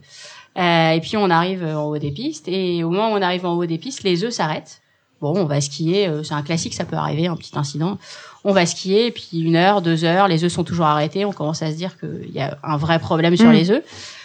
Euh, 0.59 0.91
et 0.91 1.01
puis 1.01 1.17
on 1.17 1.29
arrive 1.31 1.65
en 1.65 1.85
haut 1.85 1.99
des 1.99 2.11
pistes, 2.13 2.49
et 2.49 2.85
au 2.85 2.91
moment 2.91 3.09
où 3.13 3.17
on 3.17 3.23
arrive 3.23 3.45
en 3.47 3.55
haut 3.55 3.67
des 3.67 3.79
pistes, 3.79 4.03
les 4.05 4.25
œufs 4.25 4.33
s'arrêtent. 4.33 4.81
Bon, 5.23 5.33
on 5.35 5.45
va 5.47 5.61
skier, 5.63 6.09
euh, 6.09 6.23
c'est 6.23 6.35
un 6.35 6.43
classique, 6.43 6.75
ça 6.75 6.85
peut 6.85 6.97
arriver, 6.97 7.27
un 7.27 7.37
petit 7.37 7.57
incident. 7.59 7.97
On 8.45 8.53
va 8.53 8.67
skier, 8.67 9.07
et 9.07 9.11
puis 9.11 9.29
une 9.41 9.57
heure, 9.57 9.81
deux 9.81 10.05
heures, 10.05 10.29
les 10.29 10.45
œufs 10.45 10.53
sont 10.53 10.65
toujours 10.65 10.85
arrêtés, 10.87 11.25
on 11.25 11.33
commence 11.33 11.63
à 11.63 11.71
se 11.73 11.77
dire 11.77 11.99
qu'il 11.99 12.31
y 12.35 12.41
a 12.41 12.59
un 12.63 12.77
vrai 12.77 12.99
problème 12.99 13.35
sur 13.37 13.49
Mm. 13.49 13.53
les 13.53 13.71
œufs. 13.71 13.83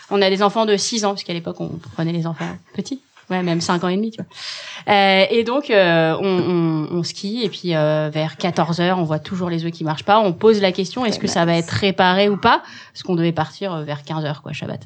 On 0.10 0.22
a 0.22 0.30
des 0.30 0.44
enfants 0.44 0.66
de 0.66 0.76
6 0.76 1.06
ans, 1.06 1.12
parce 1.12 1.24
qu'à 1.24 1.32
l'époque, 1.34 1.62
on 1.62 1.70
prenait 1.96 2.12
les 2.12 2.28
enfants 2.28 2.58
petits. 2.74 3.00
Ouais, 3.32 3.44
même 3.44 3.62
5 3.62 3.82
ans 3.86 3.88
et 3.88 3.96
demi, 3.96 4.12
tu 4.12 4.22
vois. 4.22 4.94
Euh, 4.94 5.26
et 5.30 5.46
donc, 5.46 5.70
euh, 5.70 6.18
on, 6.20 6.90
on, 6.92 6.98
on 6.98 7.04
skie, 7.04 7.44
et 7.44 7.50
puis 7.50 7.74
euh, 7.74 8.10
vers 8.12 8.36
14 8.36 8.82
heures, 8.82 9.00
on 9.00 9.04
voit 9.04 9.20
toujours 9.20 9.50
les 9.50 9.64
œufs 9.64 9.72
qui 9.72 9.86
marchent 9.86 10.04
pas. 10.04 10.20
On 10.20 10.34
pose 10.34 10.60
la 10.60 10.74
question, 10.74 11.06
est-ce 11.06 11.18
que 11.18 11.28
ça 11.28 11.46
va 11.46 11.56
être 11.56 11.70
réparé 11.70 12.28
ou 12.28 12.36
pas? 12.36 12.62
Parce 12.92 13.04
qu'on 13.04 13.16
devait 13.16 13.32
partir 13.32 13.74
euh, 13.74 13.84
vers 13.84 14.04
15 14.04 14.26
heures, 14.26 14.42
quoi, 14.42 14.52
Shabbat. 14.52 14.82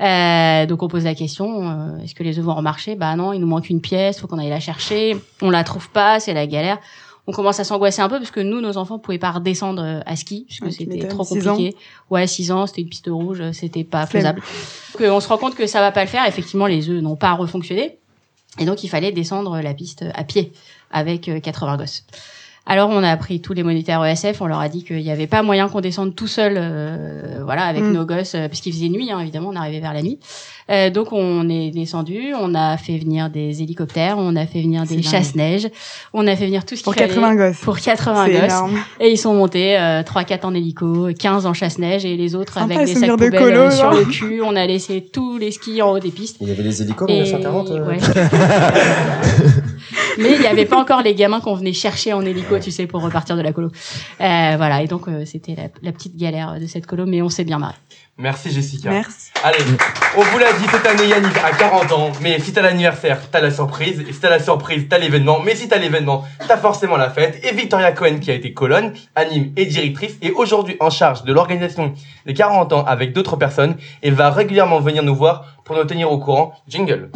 Euh, 0.00 0.64
donc, 0.64 0.82
on 0.82 0.88
pose 0.88 1.04
la 1.04 1.14
question, 1.14 1.68
euh, 1.68 1.98
est-ce 2.02 2.14
que 2.14 2.22
les 2.22 2.38
œufs 2.38 2.44
vont 2.44 2.54
remarcher? 2.54 2.94
Bah 2.94 3.14
non, 3.16 3.34
il 3.34 3.40
nous 3.40 3.46
manque 3.46 3.68
une 3.68 3.82
pièce, 3.82 4.18
faut 4.18 4.28
qu'on 4.28 4.38
aille 4.38 4.48
la 4.48 4.60
chercher. 4.60 5.18
On 5.42 5.50
la 5.50 5.62
trouve 5.62 5.90
pas, 5.90 6.20
c'est 6.20 6.32
la 6.32 6.46
galère. 6.46 6.78
On 7.26 7.32
commence 7.32 7.58
à 7.58 7.64
s'angoisser 7.64 8.02
un 8.02 8.08
peu 8.08 8.18
parce 8.18 8.30
que 8.30 8.40
nous, 8.40 8.60
nos 8.60 8.76
enfants 8.76 8.98
pouvaient 8.98 9.18
pas 9.18 9.30
redescendre 9.30 9.82
euh, 9.82 10.00
à 10.04 10.14
ski 10.14 10.46
parce 10.48 10.60
que 10.60 10.64
Ouais, 10.66 10.70
tu 10.70 10.76
c'était 10.92 11.08
trop 11.08 11.24
compliqué. 11.24 11.74
Ouais, 12.10 12.26
6 12.26 12.52
ans, 12.52 12.66
c'était 12.66 12.82
une 12.82 12.88
piste 12.90 13.08
rouge, 13.10 13.40
euh, 13.40 13.52
c'était 13.52 13.84
pas 13.84 14.04
faisable. 14.06 14.42
Donc, 14.92 15.02
euh, 15.02 15.10
on 15.10 15.20
se 15.20 15.28
rend 15.28 15.38
compte 15.38 15.54
que 15.54 15.66
ça 15.66 15.80
va 15.80 15.90
pas 15.90 16.02
le 16.04 16.10
faire. 16.10 16.26
Effectivement, 16.28 16.66
les 16.66 16.90
œufs 16.90 17.02
n'ont 17.02 17.16
pas 17.16 17.32
refonctionné. 17.32 17.98
Et 18.58 18.66
donc, 18.66 18.84
il 18.84 18.88
fallait 18.88 19.10
descendre 19.10 19.58
la 19.60 19.74
piste 19.74 20.04
à 20.14 20.22
pied 20.24 20.52
avec 20.92 21.28
euh, 21.28 21.40
80 21.40 21.76
gosses. 21.78 22.04
Alors, 22.66 22.88
on 22.88 23.02
a 23.02 23.14
pris 23.18 23.40
tous 23.42 23.52
les 23.52 23.62
monitaires 23.62 24.02
ESF, 24.04 24.40
on 24.40 24.46
leur 24.46 24.60
a 24.60 24.70
dit 24.70 24.84
qu'il 24.84 24.96
n'y 25.02 25.10
avait 25.10 25.26
pas 25.26 25.42
moyen 25.42 25.68
qu'on 25.68 25.82
descende 25.82 26.14
tout 26.14 26.26
seul, 26.28 26.54
euh, 26.56 27.40
voilà, 27.44 27.64
avec 27.64 27.82
Mm. 27.82 27.92
nos 27.92 28.06
gosses, 28.06 28.34
euh, 28.34 28.48
puisqu'il 28.48 28.72
faisait 28.72 28.88
nuit, 28.88 29.10
hein, 29.12 29.20
évidemment, 29.20 29.50
on 29.52 29.56
arrivait 29.56 29.80
vers 29.80 29.92
la 29.92 30.00
nuit. 30.00 30.18
Euh, 30.70 30.88
donc, 30.90 31.12
on 31.12 31.48
est 31.50 31.70
descendu, 31.70 32.32
on 32.40 32.54
a 32.54 32.76
fait 32.78 32.96
venir 32.96 33.28
des 33.28 33.62
hélicoptères, 33.62 34.16
on 34.18 34.34
a 34.34 34.46
fait 34.46 34.62
venir 34.62 34.84
des 34.84 35.02
chasse-neige, 35.02 35.68
on 36.14 36.26
a 36.26 36.34
fait 36.36 36.46
venir 36.46 36.64
tout 36.64 36.70
ce 36.74 36.82
qu'il 36.82 36.84
Pour 36.84 36.94
fallait 36.94 37.08
80 37.08 37.34
gosses. 37.36 37.58
pour 37.58 37.78
80 37.78 38.24
C'est 38.26 38.32
gosses. 38.32 38.42
énorme. 38.44 38.78
Et 39.00 39.10
ils 39.10 39.18
sont 39.18 39.34
montés, 39.34 39.78
euh, 39.78 40.02
3-4 40.02 40.46
en 40.46 40.54
hélico, 40.54 41.08
15 41.18 41.44
en 41.46 41.52
chasse-neige, 41.52 42.04
et 42.06 42.16
les 42.16 42.34
autres 42.34 42.54
Sympa, 42.54 42.74
avec 42.76 42.86
des 42.86 42.94
sacs 42.94 43.10
de 43.10 43.14
poubelles 43.14 43.38
colo, 43.38 43.60
euh, 43.60 43.70
sur 43.70 43.92
genre. 43.92 44.00
le 44.00 44.04
cul. 44.06 44.40
On 44.42 44.56
a 44.56 44.66
laissé 44.66 45.06
tous 45.12 45.36
les 45.36 45.50
skis 45.50 45.82
en 45.82 45.92
haut 45.92 45.98
des 45.98 46.10
pistes. 46.10 46.38
Il 46.40 46.48
y 46.48 46.52
avait 46.52 46.62
les 46.62 46.80
hélicos 46.82 47.08
en 47.10 47.12
Et- 47.12 47.20
1940 47.22 47.70
euh 47.70 47.86
ouais. 47.86 47.98
Mais 50.18 50.32
il 50.32 50.40
n'y 50.40 50.46
avait 50.46 50.64
pas 50.64 50.78
encore 50.80 51.02
les 51.02 51.14
gamins 51.14 51.40
qu'on 51.40 51.54
venait 51.54 51.72
chercher 51.72 52.12
en 52.12 52.22
hélico, 52.22 52.58
tu 52.58 52.70
sais, 52.70 52.86
pour 52.86 53.02
repartir 53.02 53.36
de 53.36 53.42
la 53.42 53.52
colo. 53.52 53.68
Euh, 53.68 54.54
voilà, 54.56 54.82
et 54.82 54.86
donc 54.86 55.08
euh, 55.08 55.24
c'était 55.26 55.54
la, 55.56 55.64
la 55.82 55.92
petite 55.92 56.16
galère 56.16 56.58
de 56.60 56.66
cette 56.66 56.86
colo, 56.86 57.04
mais 57.06 57.20
on 57.22 57.28
s'est 57.28 57.44
bien 57.44 57.58
marré. 57.58 57.74
Merci 58.16 58.50
Jessica. 58.52 58.90
Merci. 58.90 59.32
Allez, 59.42 59.58
on 60.16 60.22
vous 60.22 60.38
l'a 60.38 60.52
dit 60.52 60.64
cette 60.70 60.86
année 60.86 61.08
Yannick 61.08 61.36
a 61.38 61.50
40 61.50 61.92
ans, 61.92 62.12
mais 62.20 62.38
si 62.38 62.52
t'as 62.52 62.62
l'anniversaire, 62.62 63.18
t'as 63.30 63.40
la 63.40 63.50
surprise, 63.50 64.04
et 64.08 64.12
si 64.12 64.20
t'as 64.20 64.30
la 64.30 64.38
surprise, 64.38 64.86
t'as 64.88 64.98
l'événement, 64.98 65.40
mais 65.40 65.56
si 65.56 65.68
t'as 65.68 65.78
l'événement, 65.78 66.24
t'as 66.46 66.56
forcément 66.56 66.96
la 66.96 67.10
fête, 67.10 67.44
et 67.44 67.52
Victoria 67.52 67.90
Cohen 67.90 68.20
qui 68.20 68.30
a 68.30 68.34
été 68.34 68.52
colonne, 68.52 68.94
anime 69.16 69.52
et 69.56 69.66
directrice, 69.66 70.16
et 70.22 70.30
aujourd'hui 70.30 70.76
en 70.78 70.90
charge 70.90 71.24
de 71.24 71.32
l'organisation 71.32 71.92
des 72.24 72.34
40 72.34 72.72
ans 72.72 72.84
avec 72.84 73.12
d'autres 73.12 73.36
personnes, 73.36 73.76
et 74.02 74.12
va 74.12 74.30
régulièrement 74.30 74.78
venir 74.78 75.02
nous 75.02 75.16
voir 75.16 75.56
pour 75.64 75.76
nous 75.76 75.84
tenir 75.84 76.12
au 76.12 76.18
courant. 76.18 76.54
Jingle. 76.68 77.10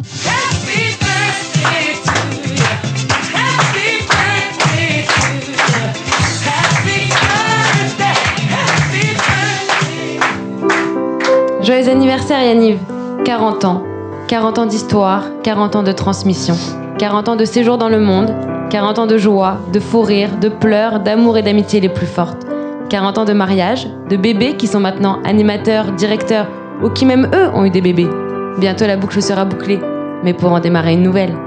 Joyeux 11.69 11.87
anniversaire 11.87 12.43
Yaniv 12.43 12.79
40 13.25 13.63
ans. 13.65 13.83
40 14.27 14.57
ans 14.57 14.65
d'histoire, 14.65 15.25
40 15.43 15.75
ans 15.75 15.83
de 15.83 15.91
transmission. 15.91 16.55
40 16.97 17.29
ans 17.29 17.35
de 17.35 17.45
séjour 17.45 17.77
dans 17.77 17.89
le 17.89 17.99
monde, 17.99 18.33
40 18.71 18.97
ans 18.97 19.05
de 19.05 19.19
joie, 19.19 19.59
de 19.71 19.79
fou 19.79 20.01
rire, 20.01 20.31
de 20.41 20.49
pleurs, 20.49 20.99
d'amour 20.99 21.37
et 21.37 21.43
d'amitié 21.43 21.79
les 21.79 21.89
plus 21.89 22.07
fortes. 22.07 22.47
40 22.89 23.19
ans 23.19 23.25
de 23.25 23.33
mariage, 23.33 23.87
de 24.09 24.17
bébés 24.17 24.55
qui 24.55 24.65
sont 24.65 24.79
maintenant 24.79 25.19
animateurs, 25.23 25.91
directeurs, 25.91 26.47
ou 26.83 26.89
qui 26.89 27.05
même 27.05 27.29
eux 27.35 27.49
ont 27.53 27.65
eu 27.65 27.69
des 27.69 27.81
bébés. 27.81 28.09
Bientôt 28.57 28.87
la 28.87 28.97
boucle 28.97 29.21
sera 29.21 29.45
bouclée, 29.45 29.79
mais 30.23 30.33
pour 30.33 30.51
en 30.51 30.59
démarrer 30.59 30.93
une 30.93 31.03
nouvelle. 31.03 31.37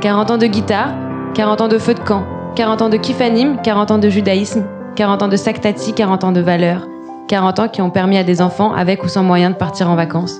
40 0.00 0.30
ans 0.30 0.38
de 0.38 0.46
guitare, 0.46 0.94
40 1.34 1.62
ans 1.62 1.68
de 1.68 1.78
feu 1.78 1.94
de 1.94 2.00
camp, 2.04 2.22
40 2.54 2.82
ans 2.82 2.88
de 2.88 2.98
kifanim, 2.98 3.56
40 3.64 3.90
ans 3.90 3.98
de 3.98 4.10
judaïsme, 4.10 4.64
40 4.94 5.24
ans 5.24 5.28
de 5.28 5.36
saktati, 5.36 5.92
40 5.92 6.22
ans 6.22 6.30
de 6.30 6.40
valeurs, 6.40 6.86
40 7.28 7.58
ans 7.58 7.68
qui 7.68 7.82
ont 7.82 7.90
permis 7.90 8.18
à 8.18 8.24
des 8.24 8.40
enfants, 8.40 8.72
avec 8.72 9.02
ou 9.02 9.08
sans 9.08 9.22
moyens, 9.22 9.52
de 9.52 9.58
partir 9.58 9.90
en 9.90 9.96
vacances. 9.96 10.36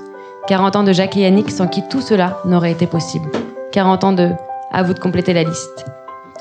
40 0.46 0.76
ans 0.76 0.82
de 0.84 0.92
Jacques 0.92 1.16
et 1.16 1.20
Yannick 1.20 1.50
sans 1.50 1.66
qui 1.66 1.82
tout 1.88 2.00
cela 2.00 2.38
n'aurait 2.44 2.72
été 2.72 2.86
possible. 2.86 3.28
40 3.72 4.04
ans 4.04 4.12
de... 4.12 4.30
À 4.72 4.82
vous 4.82 4.94
de 4.94 4.98
compléter 4.98 5.32
la 5.32 5.44
liste. 5.44 5.86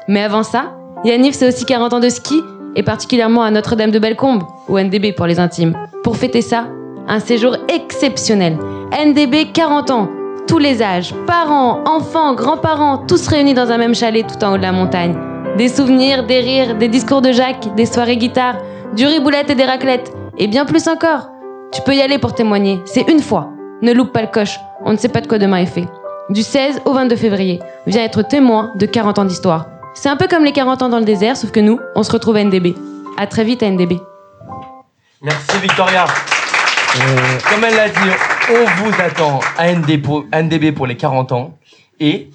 Mais 0.08 0.22
avant 0.22 0.44
ça, 0.44 0.74
Yaniv, 1.04 1.34
c'est 1.34 1.48
aussi 1.48 1.64
40 1.66 1.94
ans 1.94 2.00
de 2.00 2.10
ski, 2.10 2.42
et 2.76 2.84
particulièrement 2.84 3.44
à 3.44 3.52
Notre-Dame 3.52 3.92
de 3.92 4.00
Bellecombe, 4.00 4.44
ou 4.68 4.80
NDB 4.80 5.14
pour 5.16 5.28
les 5.28 5.40
intimes. 5.40 5.78
Pour 6.04 6.18
fêter 6.18 6.42
ça, 6.42 6.66
un 7.08 7.20
séjour 7.20 7.56
exceptionnel. 7.70 8.58
NDB 8.92 9.52
40 9.54 9.92
ans, 9.92 10.10
tous 10.48 10.58
les 10.58 10.82
âges, 10.82 11.14
parents, 11.28 11.84
enfants, 11.86 12.34
grands-parents, 12.34 13.00
tous 13.08 13.28
réunis 13.28 13.54
dans 13.54 13.72
un 13.72 13.78
même 13.78 13.96
chalet 13.96 14.26
tout 14.26 14.44
en 14.44 14.54
haut 14.54 14.58
de 14.58 14.64
la 14.64 14.72
montagne. 14.72 15.16
Des 15.58 15.70
souvenirs, 15.70 16.26
des 16.26 16.40
rires, 16.40 16.76
des 16.76 16.88
discours 16.88 17.22
de 17.22 17.32
Jacques, 17.32 17.74
des 17.76 17.86
soirées 17.86 18.18
guitare, 18.18 18.58
du 18.96 19.06
riboulette 19.06 19.50
et 19.50 19.56
des 19.56 19.66
raclettes, 19.66 20.12
et 20.38 20.48
bien 20.48 20.66
plus 20.66 20.88
encore. 20.88 21.30
Tu 21.72 21.82
peux 21.82 21.96
y 21.96 22.02
aller 22.02 22.18
pour 22.20 22.34
témoigner, 22.34 22.80
c'est 22.86 23.10
une 23.10 23.22
fois. 23.22 23.52
Ne 23.82 23.94
loupe 23.94 24.14
pas 24.14 24.22
le 24.22 24.28
coche, 24.28 24.60
on 24.84 24.92
ne 24.92 24.98
sait 24.98 25.10
pas 25.10 25.22
de 25.22 25.28
quoi 25.28 25.38
demain 25.38 25.58
est 25.58 25.66
fait. 25.66 25.88
Du 26.30 26.42
16 26.42 26.82
au 26.86 26.94
22 26.94 27.16
février, 27.16 27.60
viens 27.86 28.04
être 28.04 28.22
témoin 28.24 28.72
de 28.76 28.86
40 28.86 29.20
ans 29.20 29.26
d'histoire. 29.26 29.68
C'est 29.94 30.10
un 30.10 30.18
peu 30.18 30.28
comme 30.28 30.44
les 30.44 30.52
40 30.52 30.82
ans 30.82 30.90
dans 30.90 31.00
le 31.00 31.06
désert, 31.06 31.38
sauf 31.38 31.52
que 31.52 31.60
nous, 31.60 31.80
on 31.96 32.04
se 32.04 32.12
retrouve 32.12 32.36
à 32.36 32.44
NDB. 32.44 32.76
À 33.18 33.28
très 33.28 33.44
vite 33.44 33.64
à 33.64 33.70
NDB. 33.70 34.00
Merci 35.22 35.58
Victoria. 35.62 36.06
Euh, 36.06 37.40
Comme 37.50 37.64
elle 37.64 37.76
l'a 37.76 37.90
dit, 37.90 38.12
on 38.52 38.84
vous 38.84 38.92
attend 39.02 39.40
à 39.58 39.72
NDB 39.72 40.72
pour 40.72 40.88
les 40.88 40.98
40 40.98 41.32
ans. 41.32 41.58
Et 42.00 42.30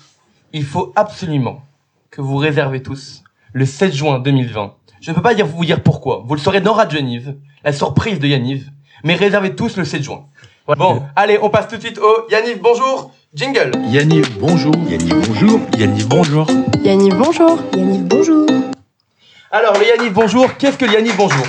il 0.52 0.64
faut 0.64 0.92
absolument 0.96 1.62
que 2.10 2.20
vous 2.20 2.36
réservez 2.36 2.82
tous 2.82 3.22
le 3.52 3.64
7 3.64 3.92
juin 3.94 4.18
2020. 4.18 4.74
Je 5.00 5.10
ne 5.10 5.16
peux 5.16 5.22
pas 5.22 5.34
vous 5.34 5.64
dire 5.64 5.82
pourquoi. 5.82 6.22
Vous 6.26 6.34
le 6.34 6.40
saurez 6.40 6.60
dans 6.60 6.74
Radio 6.74 6.98
Yaniv, 6.98 7.34
la 7.64 7.72
surprise 7.72 8.18
de 8.18 8.26
Yaniv. 8.26 8.70
Mais 9.04 9.14
réservez 9.14 9.54
tous 9.54 9.76
le 9.76 9.84
7 9.84 10.02
juin. 10.02 10.24
Bon, 10.78 11.02
allez, 11.16 11.38
on 11.42 11.50
passe 11.50 11.68
tout 11.68 11.76
de 11.76 11.80
suite 11.80 11.98
au 11.98 12.30
Yaniv, 12.30 12.60
bonjour, 12.60 13.12
jingle. 13.34 13.72
Yanniv, 13.88 14.38
bonjour. 14.38 14.74
Yanniv, 14.88 15.26
bonjour. 15.26 15.60
Yanniv, 15.78 16.08
bonjour. 16.08 16.46
Yanniv, 16.84 17.14
bonjour. 17.16 17.58
Yanniv, 17.74 18.02
bonjour. 18.04 18.46
Alors, 19.50 19.74
le 19.78 19.86
Yaniv 19.86 20.12
Bonjour, 20.12 20.56
qu'est-ce 20.58 20.78
que 20.78 20.84
le 20.84 20.92
Yaniv 20.92 21.16
Bonjour? 21.16 21.44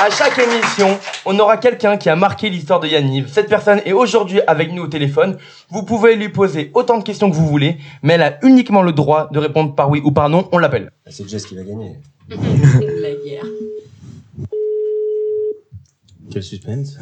À 0.00 0.10
chaque 0.10 0.38
émission, 0.38 0.96
on 1.26 1.38
aura 1.40 1.56
quelqu'un 1.56 1.96
qui 1.96 2.08
a 2.08 2.16
marqué 2.16 2.48
l'histoire 2.48 2.80
de 2.80 2.86
Yaniv. 2.86 3.28
Cette 3.30 3.48
personne 3.48 3.82
est 3.84 3.92
aujourd'hui 3.92 4.40
avec 4.46 4.72
nous 4.72 4.84
au 4.84 4.86
téléphone. 4.86 5.36
Vous 5.70 5.82
pouvez 5.82 6.14
lui 6.16 6.28
poser 6.28 6.70
autant 6.72 6.98
de 6.98 7.02
questions 7.02 7.30
que 7.30 7.36
vous 7.36 7.48
voulez, 7.48 7.76
mais 8.02 8.14
elle 8.14 8.22
a 8.22 8.38
uniquement 8.42 8.80
le 8.80 8.92
droit 8.92 9.28
de 9.30 9.38
répondre 9.40 9.74
par 9.74 9.90
oui 9.90 10.00
ou 10.04 10.12
par 10.12 10.30
non. 10.30 10.48
On 10.52 10.58
l'appelle. 10.58 10.90
C'est 11.06 11.28
Jess 11.28 11.44
qui 11.44 11.56
va 11.56 11.64
gagner. 11.64 11.96
La 12.30 13.10
guerre. 13.24 13.44
Quel 16.30 16.42
suspense. 16.42 16.98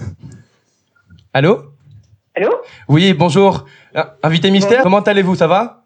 Allô? 1.33 1.63
Allô? 2.35 2.51
Oui, 2.89 3.13
bonjour. 3.15 3.65
Euh, 3.97 4.05
Invité 4.23 4.51
mystère, 4.51 4.83
comment 4.83 5.01
allez-vous? 5.01 5.35
Ça 5.35 5.47
va? 5.47 5.83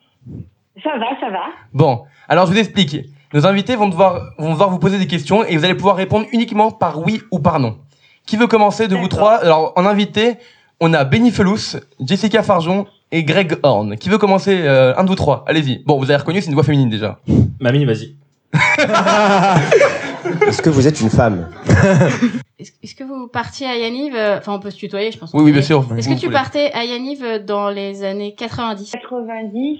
Ça 0.83 0.91
va, 0.99 1.07
ça 1.21 1.31
va. 1.31 1.41
Bon, 1.73 2.03
alors 2.29 2.47
je 2.47 2.53
vous 2.53 2.59
explique. 2.59 2.99
Nos 3.33 3.47
invités 3.47 3.77
vont 3.77 3.89
devoir, 3.89 4.33
vont 4.39 4.51
devoir 4.51 4.71
vous 4.71 4.79
poser 4.79 4.99
des 4.99 5.07
questions 5.07 5.45
et 5.45 5.57
vous 5.57 5.65
allez 5.65 5.75
pouvoir 5.75 5.97
répondre 5.97 6.27
uniquement 6.33 6.71
par 6.71 6.99
oui 7.01 7.23
ou 7.31 7.39
par 7.39 7.61
non. 7.61 7.79
Qui 8.27 8.37
veut 8.37 8.47
commencer 8.49 8.89
de 8.89 8.97
vous 8.97 9.09
trois? 9.09 9.35
Alors, 9.37 9.73
en 9.77 9.87
invité, 9.87 10.37
on 10.81 10.93
a 10.95 11.05
Benny 11.05 11.31
Felous, 11.31 11.77
Jessica 12.01 12.43
Farjon 12.43 12.87
et 13.13 13.23
Greg 13.25 13.57
Horn. 13.63 13.97
Qui 13.97 14.09
veut 14.09 14.19
commencer 14.19 14.63
euh, 14.65 14.95
Un 14.97 15.05
de 15.05 15.09
vous 15.09 15.15
trois, 15.15 15.45
allez-y. 15.47 15.83
Bon, 15.85 15.99
vous 15.99 16.05
avez 16.11 16.17
reconnu, 16.17 16.41
c'est 16.41 16.49
une 16.49 16.55
voix 16.55 16.65
féminine 16.65 16.91
déjà. 16.91 17.19
Mamie, 17.61 17.85
vas-y. 17.85 18.17
Est-ce 20.47 20.63
que 20.63 20.71
vous 20.71 20.87
êtes 20.87 21.01
une 21.01 21.11
femme 21.11 21.49
Est-ce 22.59 22.95
que 22.95 23.05
vous 23.05 23.29
partiez 23.29 23.67
à 23.67 23.77
Yaniv 23.77 24.15
euh, 24.15 24.39
Enfin, 24.39 24.55
on 24.55 24.61
peut 24.61 24.71
se 24.71 24.77
tutoyer, 24.77 25.11
je 25.11 25.19
pense. 25.19 25.33
Oui, 25.33 25.43
oui, 25.43 25.53
bien 25.53 25.63
sûr. 25.63 25.85
Est-ce 25.97 26.09
que 26.09 26.21
tu 26.21 26.31
partais 26.31 26.73
à 26.73 26.85
Yaniv 26.85 27.23
euh, 27.23 27.39
dans 27.39 27.71
les 27.71 28.05
années 28.05 28.35
90 28.35 28.93
90, 28.93 29.79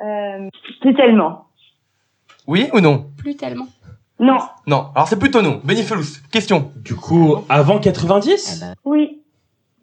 euh, 0.00 0.48
plus 0.80 0.94
tellement. 0.94 1.46
Oui 2.46 2.68
ou 2.72 2.80
non? 2.80 3.06
Plus 3.16 3.36
tellement. 3.36 3.68
Non, 4.20 4.38
Non. 4.66 4.86
Alors 4.94 5.08
c'est 5.08 5.18
plutôt 5.18 5.42
non. 5.42 5.60
Benny 5.64 5.82
Felous, 5.82 6.20
question. 6.30 6.70
Du 6.76 6.94
coup, 6.94 7.36
avant 7.48 7.78
90 7.78 8.64
oui, 8.84 9.20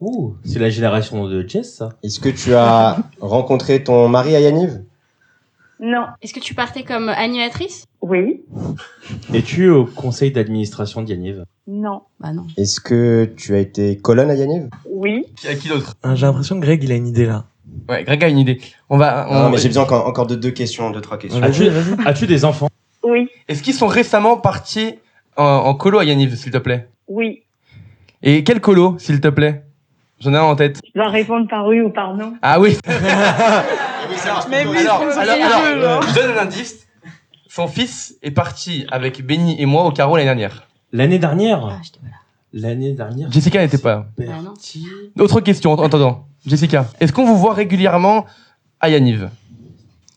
Ouh, 0.02 0.36
c'est 0.44 0.58
la 0.58 0.72
génération 0.72 1.28
de 1.28 1.48
Jess, 1.48 1.76
ça. 1.76 1.90
Est-ce 2.02 2.20
que 2.20 2.30
tu 2.30 2.56
as 2.56 2.98
rencontré 3.20 3.84
ton 3.84 4.08
mari 4.08 4.36
à 4.36 4.40
Yaniv? 4.40 4.84
Non, 5.82 6.06
Est-ce 6.22 6.34
que 6.34 6.40
tu 6.40 6.54
partais 6.54 6.84
comme 6.84 7.10
animatrice? 7.10 7.86
Oui, 8.02 8.42
Es-tu 9.34 9.70
au 9.70 9.86
conseil 9.86 10.32
d'administration 10.32 11.02
d'Yaniv? 11.02 11.44
Non, 11.68 12.02
Bah 12.20 12.32
non. 12.34 12.46
Est-ce 12.58 12.80
que 12.80 13.30
tu 13.38 13.56
as 13.56 13.60
été 13.60 13.98
colonne 13.98 14.30
à 14.30 14.36
Yaniv? 14.36 14.70
Oui. 14.90 15.26
Qui, 15.36 15.48
à 15.48 15.56
qui 15.56 15.68
d'autre? 15.70 15.96
Ah, 16.04 16.16
J'ai 16.16 16.26
l'impression 16.26 16.60
que 16.60 16.66
Greg, 16.66 16.84
il 16.84 16.92
a 16.92 16.96
une 16.96 17.08
idée 17.08 17.26
là. 17.26 17.46
Ouais, 17.90 18.04
Greg 18.04 18.24
a 18.24 18.28
une 18.28 18.38
idée. 18.40 18.60
On 18.90 18.98
va. 18.98 19.28
on- 19.30 19.34
Non, 19.44 19.50
mais 19.50 19.58
j'ai 19.58 19.70
besoin 19.70 19.84
encore, 19.84 20.08
encore 20.08 20.28
de 20.28 20.36
deux 20.36 20.52
questions, 20.52 20.90
deux, 20.92 21.02
trois 21.02 21.18
questions. 21.18 21.42
As-tu 21.42 21.70
as-tu 22.06 22.28
des 22.28 22.46
enfants? 22.46 22.70
Oui, 23.04 23.30
Est-ce 23.48 23.64
qu'ils 23.64 23.74
sont 23.74 23.88
récemment 23.88 24.38
partis 24.38 24.96
en, 25.38 25.44
en 25.44 25.74
colo 25.74 25.98
à 26.00 26.06
Yaniv, 26.06 26.36
s'il 26.36 26.52
te 26.52 26.58
plaît? 26.58 26.88
Oui. 27.08 27.44
Et 28.24 28.44
quel 28.44 28.62
colo, 28.62 28.96
s'il 29.00 29.20
te 29.22 29.28
plaît? 29.30 29.64
J'en 30.20 30.34
ai 30.34 30.38
un 30.38 30.44
en 30.44 30.56
tête. 30.56 30.80
Je 30.86 30.92
dois 31.00 31.10
répondre 31.10 31.48
par 31.48 31.66
oui 31.68 31.82
ou 31.82 31.90
par 31.90 32.16
non. 32.16 32.34
Ah 32.44 32.60
oui. 32.60 32.78
Mais 34.50 34.66
oui, 34.68 34.78
alors, 34.78 35.04
c'est 35.12 35.20
alors, 35.20 35.76
là. 35.76 36.00
je 36.08 36.14
donne 36.16 36.38
un 36.38 36.42
indice. 36.42 36.88
Son 37.48 37.68
fils 37.68 38.18
est 38.22 38.32
parti 38.32 38.86
avec 38.92 39.26
Benny 39.26 39.62
et 39.62 39.66
moi 39.66 39.86
au 39.86 39.92
carreau 39.92 40.16
l'année 40.16 40.26
dernière. 40.28 40.68
L'année 40.92 41.20
dernière 41.20 41.66
Ah, 41.66 41.80
j'étais 41.84 42.00
pas 42.00 42.08
là. 42.08 42.14
L'année 42.54 42.92
dernière 42.94 43.32
Jessica 43.32 43.60
n'était 43.62 43.78
pas 43.78 43.96
là. 43.96 44.06
c'est 44.18 44.28
Ah 44.30 44.38
non. 44.42 44.44
parti. 44.52 44.88
Autre 45.20 45.42
question 45.42 45.72
en 45.74 45.82
attendant. 45.84 46.28
Jessica, 46.46 46.88
est-ce 47.00 47.14
qu'on 47.14 47.26
vous 47.26 47.38
voit 47.38 47.54
régulièrement 47.54 48.26
à 48.80 48.90
Yaniv? 48.90 49.30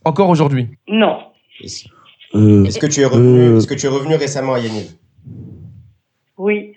Encore 0.05 0.29
aujourd'hui? 0.29 0.69
Non, 0.89 1.19
Est-ce 1.63 1.87
Euh, 2.35 2.65
est-ce 2.65 2.79
que 2.81 2.87
tu 2.87 3.01
es 3.01 3.05
revenu, 3.05 3.39
Euh. 3.41 3.59
est-ce 3.59 3.67
que 3.69 3.75
tu 3.75 3.87
es 3.87 3.89
revenu 3.89 4.17
récemment 4.17 4.55
à 4.55 4.59
Yaniv? 4.59 4.93
Oui, 6.37 6.75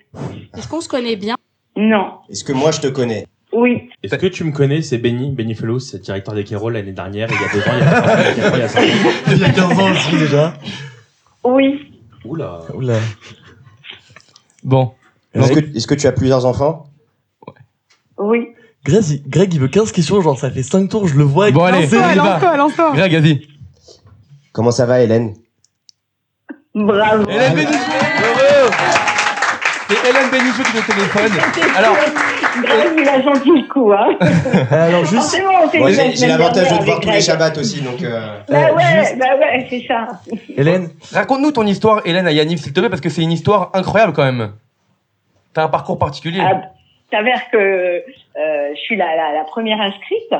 Est-ce 0.56 0.68
qu'on 0.68 0.80
se 0.80 0.88
connaît 0.88 1.16
bien? 1.16 1.34
Non, 1.76 2.18
Est-ce 2.30 2.44
que 2.44 2.52
moi 2.52 2.70
je 2.70 2.80
te 2.80 2.86
connais? 2.88 3.26
Oui, 3.52 3.88
Est-ce 4.02 4.14
que 4.16 4.26
tu 4.26 4.44
me 4.44 4.52
connais 4.52 4.82
C'est 4.82 4.98
Benny, 4.98 5.30
Benny 5.32 5.54
Fellows, 5.54 5.78
c'est 5.80 6.02
directeur 6.02 6.34
des 6.34 6.44
Kéros 6.44 6.70
l'année 6.70 6.92
dernière, 6.92 7.28
il 7.30 7.34
y 7.40 7.44
a 7.44 7.52
deux 7.52 7.60
ans, 7.60 7.74
il 7.74 7.78
y 7.78 7.82
a 7.82 8.00
trois 8.00 8.12
ans, 8.12 8.18
il 8.18 8.26
y 8.26 8.28
a 8.28 8.34
quatre 8.34 8.52
ans, 8.52 8.56
il 8.56 8.58
y 8.58 8.62
a 8.62 8.68
cinq 8.68 8.80
ans. 8.82 9.12
il 9.32 9.38
y 9.38 9.44
a 9.44 9.50
15 9.50 9.78
ans 9.78 9.90
aussi 9.92 10.16
déjà. 10.18 10.54
oui, 11.44 11.92
Oula. 12.24 12.60
Oula. 12.74 12.98
Bon. 14.64 14.92
Est-ce 15.34 15.86
que, 15.86 15.94
tu 15.94 16.06
as 16.06 16.12
plusieurs 16.12 16.44
enfants? 16.46 16.88
Oui. 18.18 18.48
Greg, 18.84 19.04
il- 19.08 19.22
Greg, 19.28 19.54
il 19.54 19.60
veut 19.60 19.68
15 19.68 19.92
questions, 19.92 20.20
genre 20.20 20.38
ça 20.38 20.50
fait 20.50 20.62
5 20.62 20.88
tours, 20.88 21.06
je 21.08 21.14
le 21.16 21.24
vois. 21.24 21.50
Bon, 21.50 21.64
allez, 21.64 21.82
Lance-toi, 21.86 22.14
lance-toi, 22.14 22.56
lance-toi. 22.56 22.92
Greg, 22.94 23.12
vas-y. 23.14 23.48
Comment 24.52 24.70
ça 24.72 24.86
va 24.86 25.00
Hélène? 25.00 25.34
Bravo. 26.74 27.24
Hélène 27.28 27.54
Bénichou 27.54 27.72
Heureux 27.72 28.70
C'est 29.88 30.08
Hélène 30.08 30.30
Bénichou 30.30 30.62
qui 30.62 30.76
est 30.76 30.80
au 30.80 30.82
téléphone. 30.82 31.32
Alors, 31.76 31.96
Greg, 32.62 32.92
il 32.98 33.08
a 33.08 33.22
senti 33.22 33.50
le 33.50 33.68
coup, 33.68 33.92
hein. 33.92 34.16
Alors 34.70 35.00
juste, 35.04 35.14
Forcément, 35.14 35.50
on 35.64 35.68
s'est 35.68 35.78
Moi 35.78 35.90
vu 35.90 35.96
la 35.96 36.10
j'ai, 36.10 36.26
l'avantage 36.26 36.72
de 36.72 36.78
te 36.78 36.84
voir 36.84 37.00
tous 37.00 37.10
les. 37.10 37.20
Shabbats 37.20 37.58
aussi, 37.58 37.80
donc 37.82 38.02
euh, 38.02 38.38
Bah 38.48 38.68
Euh, 38.70 38.74
ouais, 38.74 38.82
juste- 39.00 39.18
bah 39.18 39.36
ouais, 39.38 39.66
c'est 39.70 39.84
ça. 39.86 40.08
Hélène, 40.56 40.90
raconte-nous 41.12 41.52
ton 41.52 41.66
histoire, 41.66 42.02
Hélène, 42.04 42.26
à 42.26 42.32
Yaniv, 42.32 42.58
s'il 42.58 42.72
te 42.72 42.80
plaît, 42.80 42.88
parce 42.88 43.00
que 43.00 43.08
c'est 43.08 43.22
une 43.22 43.32
histoire 43.32 43.70
incroyable 43.74 44.12
quand 44.12 44.24
même. 44.24 44.52
T'as 45.54 45.64
un 45.64 45.68
parcours 45.68 45.98
particulier. 45.98 46.40
Ah, 46.42 46.60
s'avère 47.10 47.50
que 47.50 47.56
euh, 47.56 48.00
je 48.74 48.80
suis 48.80 48.96
la, 48.96 49.16
la, 49.16 49.32
la 49.32 49.44
première 49.44 49.80
inscrite. 49.80 50.32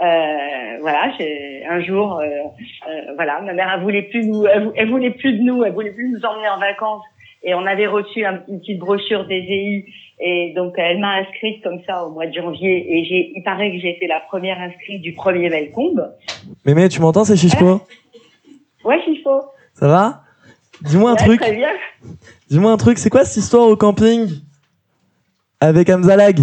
Euh, 0.00 0.78
voilà, 0.80 1.10
j'ai 1.18 1.64
un 1.70 1.80
jour, 1.82 2.18
euh, 2.18 2.24
euh, 2.24 3.12
voilà, 3.14 3.40
ma 3.42 3.52
mère 3.52 3.70
elle 3.74 3.82
voulait 3.82 4.02
plus 4.02 4.24
nous, 4.26 4.46
elle 4.46 4.88
voulait 4.88 5.10
plus 5.10 5.34
de 5.34 5.42
nous, 5.42 5.62
elle 5.64 5.72
voulait 5.72 5.90
plus 5.90 6.08
nous 6.08 6.24
emmener 6.24 6.48
en 6.48 6.58
vacances. 6.58 7.02
Et 7.44 7.54
on 7.54 7.66
avait 7.66 7.86
reçu 7.88 8.24
un- 8.24 8.42
une 8.48 8.60
petite 8.60 8.78
brochure 8.78 9.26
des 9.26 9.34
EI 9.38 9.84
et 10.20 10.52
donc 10.54 10.74
elle 10.76 10.98
m'a 11.00 11.14
inscrite 11.16 11.62
comme 11.64 11.80
ça 11.86 12.04
au 12.04 12.10
mois 12.10 12.26
de 12.26 12.32
janvier 12.32 12.86
et 12.96 13.04
j'ai, 13.04 13.32
il 13.34 13.42
paraît 13.42 13.72
que 13.72 13.78
j'ai 13.80 13.96
été 13.96 14.06
la 14.06 14.20
première 14.20 14.60
inscrite 14.60 15.02
du 15.02 15.12
premier 15.12 15.50
Belcombe. 15.50 16.12
Mémé, 16.64 16.88
tu 16.88 17.00
m'entends, 17.00 17.24
c'est 17.24 17.36
Chichpo 17.36 17.80
Ouais, 18.84 19.00
faut. 19.24 19.42
Ça 19.74 19.88
va? 19.88 20.22
Dis-moi 20.82 21.10
un 21.10 21.14
Ouais, 21.14 21.24
truc, 21.24 21.40
Très 21.40 21.52
bien. 21.54 21.70
dis-moi 22.50 22.70
un 22.72 22.76
truc, 22.76 22.98
c'est 22.98 23.10
quoi 23.10 23.24
cette 23.24 23.42
histoire 23.42 23.66
au 23.68 23.76
camping 23.76 24.28
Avec 25.60 25.88
Amzalag? 25.90 26.38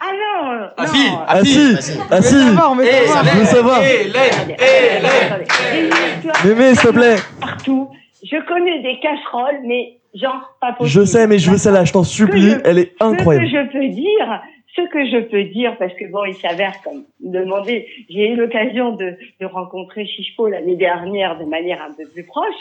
Ah 0.00 0.10
non. 0.12 0.68
Ah 0.76 0.86
si, 0.86 1.06
Ah 1.28 1.44
si 1.44 1.76
Ah 2.10 2.22
si 2.22 2.32
savoir, 2.34 2.76
Eh, 2.82 3.06
savoir. 3.06 3.24
Je 3.24 3.38
veux 3.38 3.44
savoir 3.44 3.80
attendez, 3.80 4.54
attendez. 4.54 5.44
J'ai 5.72 5.80
une 5.80 5.86
histoire 6.18 6.46
Mémé, 6.46 6.74
s'il 6.74 6.88
te 6.88 6.92
plaît 6.94 7.16
partout. 7.40 7.88
Je 8.22 8.36
connais 8.46 8.80
des 8.82 8.98
casseroles, 9.00 9.60
mais 9.64 9.98
genre 10.14 10.56
pas 10.60 10.72
possible. 10.72 11.00
Je 11.02 11.04
sais, 11.06 11.26
mais 11.26 11.38
je 11.38 11.50
veux 11.50 11.56
celle-là, 11.56 11.84
je 11.84 11.92
t'en 11.92 12.04
supplie, 12.04 12.50
je- 12.50 12.60
elle 12.64 12.78
est 12.78 12.92
incroyable. 13.00 13.46
Ce 13.46 13.52
que 13.52 13.58
je 13.66 13.72
peux 13.72 13.88
dire, 13.88 14.42
ce 14.76 14.82
que 14.90 15.06
je 15.06 15.18
peux 15.28 15.44
dire, 15.44 15.76
parce 15.78 15.92
que 15.94 16.10
bon, 16.10 16.24
il 16.24 16.34
s'avère 16.34 16.74
comme 16.82 17.04
demander, 17.20 17.86
j'ai 18.08 18.30
eu 18.30 18.36
l'occasion 18.36 18.92
de, 18.96 19.16
de 19.40 19.46
rencontrer 19.46 20.06
Chichpo 20.06 20.48
l'année 20.48 20.76
dernière 20.76 21.38
de 21.38 21.44
manière 21.44 21.82
un 21.82 21.92
peu 21.92 22.04
plus 22.12 22.24
proche. 22.24 22.54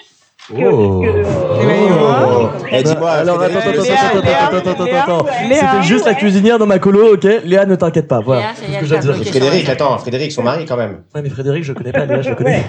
Que- 0.52 0.58
que- 0.58 1.52
Oh. 1.64 2.50
Eh, 2.74 2.84
dis-moi, 2.84 3.10
Alors, 3.12 3.42
attends, 3.42 3.60
attends, 3.60 3.70
attends, 3.70 4.58
attends, 4.58 4.72
attends, 4.72 4.84
attends, 4.84 5.26
ouais. 5.26 5.32
C'était 5.54 5.82
juste 5.84 6.06
la 6.06 6.14
cuisinière 6.14 6.58
dans 6.60 6.66
ma 6.66 6.80
colo, 6.80 7.14
ok 7.14 7.26
Léa, 7.46 7.66
ne 7.66 7.76
t'inquiète 7.76 8.08
pas, 8.08 8.20
voilà. 8.20 8.52
Léa, 8.68 8.80
que 8.80 8.86
dire. 8.86 9.02
Frédéric, 9.32 9.70
attends, 9.70 9.98
Frédéric, 9.98 10.32
son 10.32 10.44
mari 10.44 10.66
quand 10.66 10.78
même. 10.78 11.04
Ouais, 11.14 11.22
mais 11.22 11.30
Frédéric, 11.30 11.64
je 11.64 11.74
connais 11.74 11.92
pas, 11.92 12.06
Léa, 12.06 12.22
je 12.22 12.30
le 12.30 12.36
connais. 12.36 12.62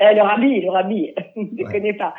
Euh, 0.00 0.12
le 0.14 0.22
rabbi, 0.22 0.60
le 0.60 0.70
rabbi, 0.70 1.10
je 1.36 1.40
ne 1.40 1.46
Ouais. 1.66 1.72
connais 1.72 1.92
pas. 1.94 2.14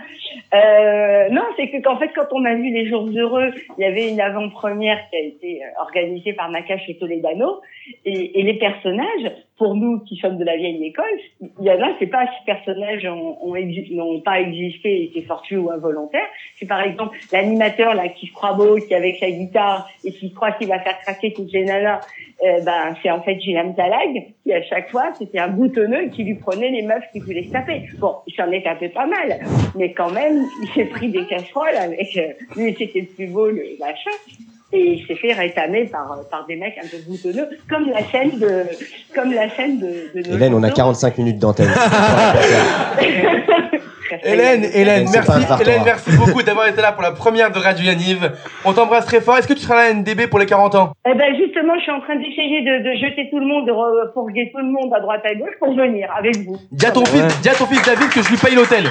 Euh, 0.54 1.30
non, 1.32 1.42
c'est 1.58 1.70
que 1.70 1.82
qu'en 1.82 1.98
fait, 1.98 2.10
quand 2.16 2.28
on 2.32 2.46
a 2.46 2.54
vu 2.56 2.72
les 2.72 2.88
jours 2.90 3.08
heureux, 3.16 3.50
il 3.78 3.82
y 3.82 3.86
avait 3.86 4.10
une 4.10 4.22
avant-première 4.22 4.98
qui 5.10 5.18
a 5.18 5.22
été 5.22 5.62
euh, 5.64 5.82
organisée 5.82 6.34
par 6.34 6.50
Nakache 6.52 6.82
et 6.88 6.98
Toledano, 6.98 7.62
et, 8.06 8.40
et 8.40 8.44
les 8.44 8.54
personnages, 8.56 9.32
pour 9.62 9.76
nous 9.76 10.00
qui 10.00 10.16
sommes 10.16 10.40
de 10.40 10.44
la 10.44 10.58
vieille 10.58 10.84
école, 10.88 11.06
il 11.40 11.66
y 11.68 11.70
en 11.70 11.80
a, 11.80 11.94
c'est 12.00 12.08
pas 12.08 12.26
ces 12.26 12.46
personnages 12.52 13.06
n'ont 13.06 14.20
pas 14.22 14.42
existé, 14.42 15.04
étaient 15.04 15.22
fortuits 15.22 15.58
ou 15.58 15.70
involontaires. 15.70 16.26
C'est 16.56 16.66
par 16.66 16.82
exemple 16.82 17.16
l'animateur 17.32 17.94
là 17.94 18.10
qui 18.10 18.26
se 18.26 18.34
croit 18.34 18.54
beau, 18.54 18.78
qui 18.78 18.92
est 18.92 18.96
avec 18.96 19.18
sa 19.18 19.30
guitare 19.30 19.88
et 20.04 20.14
qui 20.14 20.34
croit 20.34 20.54
qu'il 20.54 20.68
va 20.68 20.80
faire 20.80 20.98
craquer 21.02 21.32
toutes 21.34 21.52
les 21.54 21.66
nanas. 21.66 22.02
Euh, 22.44 22.62
ben 22.62 22.96
c'est 23.04 23.12
en 23.12 23.22
fait 23.22 23.40
Gilles 23.40 23.74
Talag 23.78 24.34
qui 24.42 24.52
à 24.52 24.64
chaque 24.64 24.90
fois 24.90 25.14
c'était 25.14 25.38
un 25.38 25.50
boutonneux 25.50 26.08
qui 26.08 26.24
lui 26.24 26.34
prenait 26.34 26.72
les 26.72 26.82
meufs 26.82 27.06
qui 27.12 27.20
voulaient 27.20 27.44
se 27.44 27.52
taper. 27.52 27.84
Bon, 28.00 28.16
il 28.26 28.34
s'en 28.34 28.50
est 28.50 28.64
tapé 28.64 28.90
pas 28.90 29.06
mal, 29.06 29.42
mais 29.76 29.94
quand 29.94 30.10
même 30.10 30.44
il 30.64 30.70
s'est 30.70 30.86
pris 30.86 31.10
des 31.10 31.28
casseroles 31.28 31.78
avec 31.78 32.18
euh, 32.18 32.34
lui 32.56 32.76
c'était 32.76 33.02
le 33.02 33.16
plus 33.16 33.28
beau 33.28 33.46
le 33.46 33.78
machin 33.80 34.10
et 34.74 34.80
il 34.94 35.06
s'est 35.08 35.16
fait 35.16 35.34
rétamer 35.34 35.86
par 35.86 36.08
par 36.30 36.46
des 36.48 36.56
mecs 36.56 36.78
un 36.78 36.88
peu 36.88 36.98
boutonneux 37.08 37.48
comme 37.70 37.90
la 37.90 38.04
scène 38.10 38.40
de 38.40 38.64
comme 39.14 39.34
la 39.34 39.50
scène 39.50 39.80
de, 39.80 40.12
de 40.22 40.34
Hélène, 40.36 40.54
on 40.54 40.64
a 40.64 40.68
jours. 40.68 40.76
45 40.78 41.18
minutes 41.18 41.40
d'antenne. 41.40 41.70
Hélène, 44.24 44.66
Hélène, 44.74 45.08
merci. 45.12 45.32
Hélène, 45.62 45.82
merci 45.86 46.12
beaucoup 46.18 46.44
d'avoir 46.44 46.68
été 46.68 46.82
là 46.82 46.92
pour 46.92 47.02
la 47.02 47.12
première 47.12 47.50
de 47.50 47.58
Radio 47.58 47.86
Yaniv. 47.86 48.30
On 48.66 48.74
t'embrasse 48.74 49.06
très 49.06 49.22
fort. 49.22 49.38
Est-ce 49.38 49.48
que 49.48 49.54
tu 49.54 49.62
seras 49.62 49.76
là 49.76 49.82
à 49.90 49.94
NDB 49.94 50.28
pour 50.28 50.38
les 50.38 50.46
40 50.46 50.76
ans? 50.76 50.92
Eh 51.10 51.14
ben 51.14 51.34
justement, 51.38 51.76
je 51.78 51.84
suis 51.84 51.92
en 51.92 52.02
train 52.02 52.18
d'essayer 52.18 52.62
de, 52.62 52.84
de 52.90 52.94
jeter 53.00 53.30
tout 53.32 53.40
le 53.40 53.46
monde, 53.46 53.66
de 53.66 53.72
re- 53.72 54.12
fourguer 54.14 54.52
tout 54.52 54.58
le 54.60 54.66
monde 54.70 54.94
à 54.94 55.00
droite 55.00 55.22
à 55.24 55.34
gauche 55.34 55.56
pour 55.60 55.74
venir 55.76 56.10
avec 56.18 56.36
vous. 56.46 56.58
Dis 56.72 56.86
à 56.86 56.92
ton 56.92 57.02
Ouais. 57.04 57.06
fils, 57.30 57.42
dis 57.42 57.50
à 57.50 57.54
ton 57.56 57.66
fils 57.68 57.82
David 57.84 58.10
que 58.10 58.22
je 58.22 58.30
lui 58.30 58.38
paye 58.38 58.54
l'hôtel. 58.56 58.84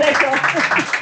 D'accord. 0.00 0.34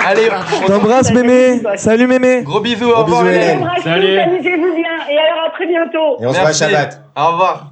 Allez, 0.06 0.28
on 0.62 0.66
T'embrasse, 0.66 1.12
mémé 1.12 1.60
Salut, 1.76 2.06
mémé 2.06 2.42
Gros 2.42 2.60
bisous, 2.60 2.90
au 2.90 3.02
revoir 3.02 3.22
bisous, 3.22 3.34
Hélène. 3.34 3.70
Salut. 3.82 4.18
amusez-vous 4.18 4.74
bien 4.74 5.08
et 5.10 5.18
alors 5.18 5.44
à 5.46 5.50
très 5.50 5.66
bientôt. 5.66 6.20
Et 6.20 6.26
on 6.26 6.32
se 6.32 6.38
voit 6.38 6.40
à 6.40 6.44
Merci. 6.44 6.64
Shabbat. 6.64 7.02
Au 7.16 7.26
revoir. 7.32 7.70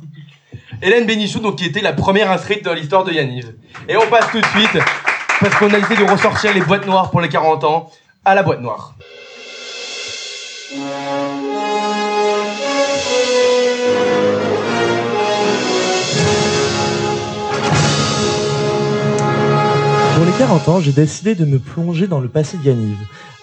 Hélène 0.82 1.06
Bénichou, 1.06 1.40
donc, 1.40 1.56
qui 1.56 1.66
était 1.66 1.80
la 1.80 1.92
première 1.92 2.30
inscrite 2.30 2.64
dans 2.64 2.74
l'histoire 2.74 3.04
de 3.04 3.12
Yaniv. 3.12 3.54
Et 3.88 3.96
on 3.96 4.06
passe 4.06 4.30
tout 4.30 4.40
de 4.40 4.46
suite, 4.46 4.78
parce 5.40 5.54
qu'on 5.56 5.72
a 5.72 5.78
essayé 5.78 6.04
de 6.04 6.10
ressortir 6.10 6.54
les 6.54 6.60
boîtes 6.60 6.86
noires 6.86 7.10
pour 7.10 7.20
les 7.20 7.28
40 7.28 7.64
ans, 7.64 7.90
à 8.24 8.34
la 8.34 8.42
boîte 8.42 8.60
noire. 8.60 8.94
40 20.38 20.68
ans, 20.68 20.80
j'ai 20.80 20.92
décidé 20.92 21.34
de 21.34 21.44
me 21.44 21.58
plonger 21.58 22.06
dans 22.06 22.20
le 22.20 22.28
passé 22.28 22.58
de 22.58 22.62
Yaniv. 22.62 22.96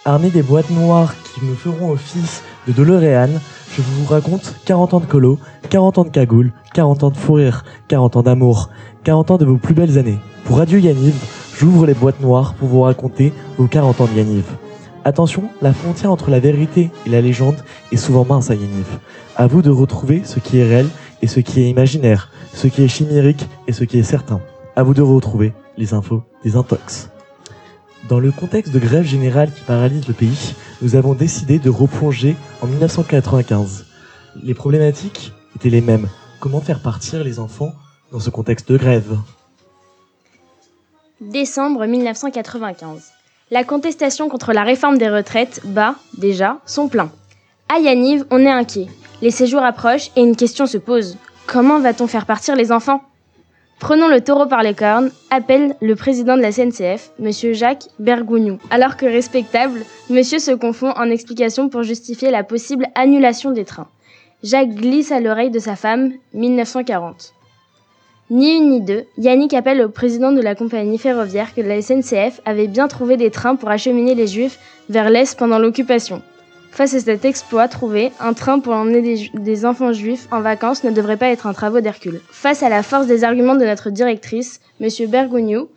Armé 0.05 0.29
des 0.29 0.41
boîtes 0.41 0.69
noires 0.69 1.13
qui 1.33 1.43
me 1.43 1.53
feront 1.53 1.91
office 1.91 2.41
de 2.69 2.71
DeLorean, 2.71 3.31
je 3.75 3.81
vous 3.81 4.05
raconte 4.05 4.55
40 4.63 4.93
ans 4.93 4.99
de 5.01 5.05
colo, 5.05 5.37
40 5.69 5.97
ans 5.97 6.03
de 6.05 6.09
cagoule, 6.09 6.53
40 6.73 7.03
ans 7.03 7.09
de 7.09 7.17
fou 7.17 7.33
rire, 7.33 7.65
40 7.89 8.15
ans 8.15 8.21
d'amour, 8.21 8.69
40 9.03 9.31
ans 9.31 9.37
de 9.37 9.43
vos 9.43 9.57
plus 9.57 9.73
belles 9.73 9.97
années. 9.97 10.19
Pour 10.45 10.57
Radio 10.59 10.79
Yaniv, 10.79 11.13
j'ouvre 11.59 11.85
les 11.85 11.93
boîtes 11.93 12.21
noires 12.21 12.53
pour 12.53 12.69
vous 12.69 12.81
raconter 12.81 13.33
vos 13.57 13.67
40 13.67 13.99
ans 13.99 14.07
de 14.07 14.17
Yaniv. 14.17 14.45
Attention, 15.03 15.49
la 15.61 15.73
frontière 15.73 16.13
entre 16.13 16.31
la 16.31 16.39
vérité 16.39 16.91
et 17.05 17.09
la 17.09 17.19
légende 17.19 17.57
est 17.91 17.97
souvent 17.97 18.23
mince 18.23 18.51
à 18.51 18.55
Yaniv. 18.55 18.87
À 19.35 19.47
vous 19.47 19.61
de 19.61 19.69
retrouver 19.69 20.21
ce 20.23 20.39
qui 20.39 20.59
est 20.59 20.65
réel 20.65 20.87
et 21.21 21.27
ce 21.27 21.41
qui 21.41 21.59
est 21.59 21.69
imaginaire, 21.69 22.31
ce 22.53 22.67
qui 22.67 22.83
est 22.83 22.87
chimérique 22.87 23.49
et 23.67 23.73
ce 23.73 23.83
qui 23.83 23.99
est 23.99 24.03
certain. 24.03 24.39
À 24.77 24.83
vous 24.83 24.93
de 24.93 25.01
retrouver 25.01 25.51
les 25.77 25.93
infos 25.93 26.23
des 26.43 26.55
intox. 26.55 27.09
Dans 28.07 28.19
le 28.19 28.31
contexte 28.31 28.73
de 28.73 28.79
grève 28.79 29.05
générale 29.05 29.51
qui 29.51 29.61
paralyse 29.61 30.07
le 30.07 30.13
pays, 30.13 30.55
nous 30.81 30.95
avons 30.95 31.13
décidé 31.13 31.57
de 31.57 31.69
replonger 31.69 32.35
en 32.61 32.67
1995. 32.67 33.85
Les 34.43 34.53
problématiques 34.53 35.33
étaient 35.55 35.69
les 35.69 35.81
mêmes. 35.81 36.07
Comment 36.39 36.61
faire 36.61 36.81
partir 36.81 37.23
les 37.23 37.39
enfants 37.39 37.73
dans 38.11 38.19
ce 38.19 38.29
contexte 38.29 38.71
de 38.71 38.77
grève? 38.77 39.17
Décembre 41.21 41.85
1995. 41.85 43.11
La 43.49 43.63
contestation 43.63 44.29
contre 44.29 44.53
la 44.53 44.63
réforme 44.63 44.97
des 44.97 45.09
retraites 45.09 45.61
bat, 45.65 45.95
déjà, 46.17 46.59
son 46.65 46.87
plein. 46.87 47.09
À 47.73 47.79
Yaniv, 47.79 48.25
on 48.29 48.39
est 48.39 48.51
inquiet. 48.51 48.87
Les 49.21 49.31
séjours 49.31 49.63
approchent 49.63 50.11
et 50.15 50.21
une 50.21 50.35
question 50.35 50.65
se 50.67 50.77
pose. 50.77 51.17
Comment 51.47 51.79
va-t-on 51.79 52.07
faire 52.07 52.25
partir 52.25 52.55
les 52.55 52.71
enfants? 52.71 53.01
Prenons 53.79 54.07
le 54.07 54.21
taureau 54.21 54.45
par 54.45 54.63
les 54.63 54.73
cornes, 54.73 55.11
appelle 55.29 55.75
le 55.81 55.95
président 55.95 56.37
de 56.37 56.41
la 56.41 56.51
CNCF, 56.51 57.11
monsieur 57.19 57.51
Jacques 57.51 57.87
Bergougnou. 57.99 58.57
Alors 58.69 58.95
que 58.95 59.05
respectable, 59.05 59.81
monsieur 60.09 60.39
se 60.39 60.51
confond 60.51 60.91
en 60.91 61.09
explications 61.09 61.67
pour 61.67 61.83
justifier 61.83 62.31
la 62.31 62.43
possible 62.43 62.87
annulation 62.95 63.51
des 63.51 63.65
trains. 63.65 63.89
Jacques 64.43 64.75
glisse 64.75 65.11
à 65.11 65.19
l'oreille 65.19 65.51
de 65.51 65.59
sa 65.59 65.75
femme, 65.75 66.13
1940. 66.33 67.33
Ni 68.31 68.55
une 68.55 68.69
ni 68.69 68.81
deux, 68.81 69.03
Yannick 69.17 69.53
appelle 69.53 69.81
au 69.81 69.89
président 69.89 70.31
de 70.31 70.41
la 70.41 70.55
compagnie 70.55 70.97
ferroviaire 70.97 71.53
que 71.53 71.61
la 71.61 71.81
SNCF 71.81 72.41
avait 72.45 72.67
bien 72.67 72.87
trouvé 72.87 73.17
des 73.17 73.29
trains 73.29 73.55
pour 73.55 73.69
acheminer 73.69 74.15
les 74.15 74.25
juifs 74.25 74.57
vers 74.89 75.09
l'Est 75.09 75.37
pendant 75.37 75.59
l'occupation. 75.59 76.21
Face 76.75 76.93
à 76.93 76.99
cet 76.99 77.23
exploit 77.23 77.69
trouvé, 77.69 78.11
un 78.19 78.33
train 78.33 78.59
pour 78.59 78.73
emmener 78.73 79.29
des, 79.33 79.65
enfants 79.65 79.93
juifs 79.93 80.27
en 80.29 80.41
vacances 80.41 80.83
ne 80.83 80.91
devrait 80.91 81.15
pas 81.15 81.29
être 81.29 81.47
un 81.47 81.53
travaux 81.53 81.79
d'Hercule. 81.79 82.19
Face 82.29 82.63
à 82.63 82.67
la 82.67 82.83
force 82.83 83.07
des 83.07 83.23
arguments 83.23 83.55
de 83.55 83.63
notre 83.63 83.91
directrice, 83.91 84.59
M. 84.81 84.89
Bergogneau 85.09 85.71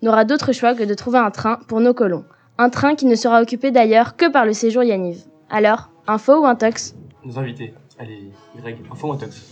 n'aura 0.00 0.24
d'autre 0.24 0.52
choix 0.52 0.76
que 0.76 0.84
de 0.84 0.94
trouver 0.94 1.18
un 1.18 1.32
train 1.32 1.58
pour 1.66 1.80
nos 1.80 1.92
colons. 1.92 2.24
Un 2.56 2.70
train 2.70 2.94
qui 2.94 3.06
ne 3.06 3.16
sera 3.16 3.42
occupé 3.42 3.72
d'ailleurs 3.72 4.14
que 4.14 4.30
par 4.30 4.46
le 4.46 4.52
séjour 4.52 4.84
Yaniv. 4.84 5.24
Alors, 5.50 5.90
info 6.06 6.42
ou 6.42 6.46
intox? 6.46 6.94
Nos 7.24 7.36
invités. 7.36 7.74
Allez, 7.98 8.30
Greg, 8.56 8.76
info 8.92 9.08
ou 9.08 9.12
un 9.14 9.16
tox 9.16 9.42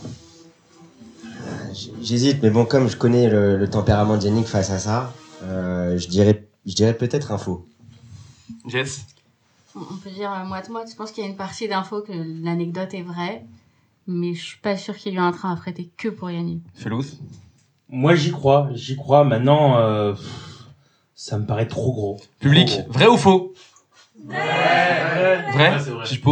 J'hésite, 2.01 2.41
mais 2.41 2.49
bon, 2.49 2.63
comme 2.63 2.87
je 2.87 2.95
connais 2.95 3.27
le, 3.27 3.57
le 3.57 3.69
tempérament 3.69 4.15
de 4.15 4.23
Yannick 4.23 4.47
face 4.47 4.71
à 4.71 4.79
ça, 4.79 5.11
euh, 5.43 5.97
je 5.97 6.07
dirais, 6.07 6.47
je 6.65 6.75
dirais 6.75 6.93
peut-être 6.93 7.33
info. 7.33 7.67
Jess? 8.67 9.01
On 9.75 9.95
peut 10.03 10.09
dire 10.11 10.31
euh, 10.31 10.45
moite-moite. 10.45 10.87
Je 10.91 10.95
pense 10.95 11.11
qu'il 11.11 11.23
y 11.23 11.27
a 11.27 11.29
une 11.29 11.35
partie 11.35 11.67
d'infos 11.67 12.01
que 12.01 12.11
l'anecdote 12.43 12.93
est 12.93 13.01
vraie, 13.01 13.43
mais 14.07 14.33
je 14.35 14.41
suis 14.43 14.57
pas 14.59 14.77
sûre 14.77 14.95
qu'il 14.95 15.11
y 15.11 15.15
ait 15.15 15.17
eu 15.17 15.21
un 15.21 15.31
train 15.31 15.51
affrété 15.51 15.89
que 15.97 16.09
pour 16.09 16.29
Yannick. 16.29 16.61
Felous? 16.75 17.05
Moi, 17.89 18.15
j'y 18.15 18.31
crois, 18.31 18.69
j'y 18.73 18.95
crois. 18.95 19.23
Maintenant, 19.23 19.77
euh, 19.77 20.13
ça 21.15 21.37
me 21.37 21.45
paraît 21.45 21.67
trop 21.67 21.91
gros. 21.93 22.19
Public, 22.39 22.67
Trop 22.67 22.81
gros. 22.83 22.91
vrai 22.93 23.07
ou 23.07 23.17
faux? 23.17 23.53
Vrai 24.27 25.77
Si 26.05 26.15
je 26.15 26.21
peux 26.21 26.31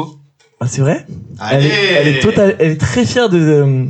Ah, 0.60 0.68
c'est 0.68 0.82
vrai? 0.82 1.06
Elle 1.10 1.16
Allez 1.40 1.68
est, 1.68 1.94
elle, 1.94 2.08
est 2.08 2.20
totale- 2.22 2.56
elle 2.60 2.72
est 2.72 2.80
très 2.82 3.06
fière 3.06 3.30
de, 3.30 3.40
de, 3.40 3.88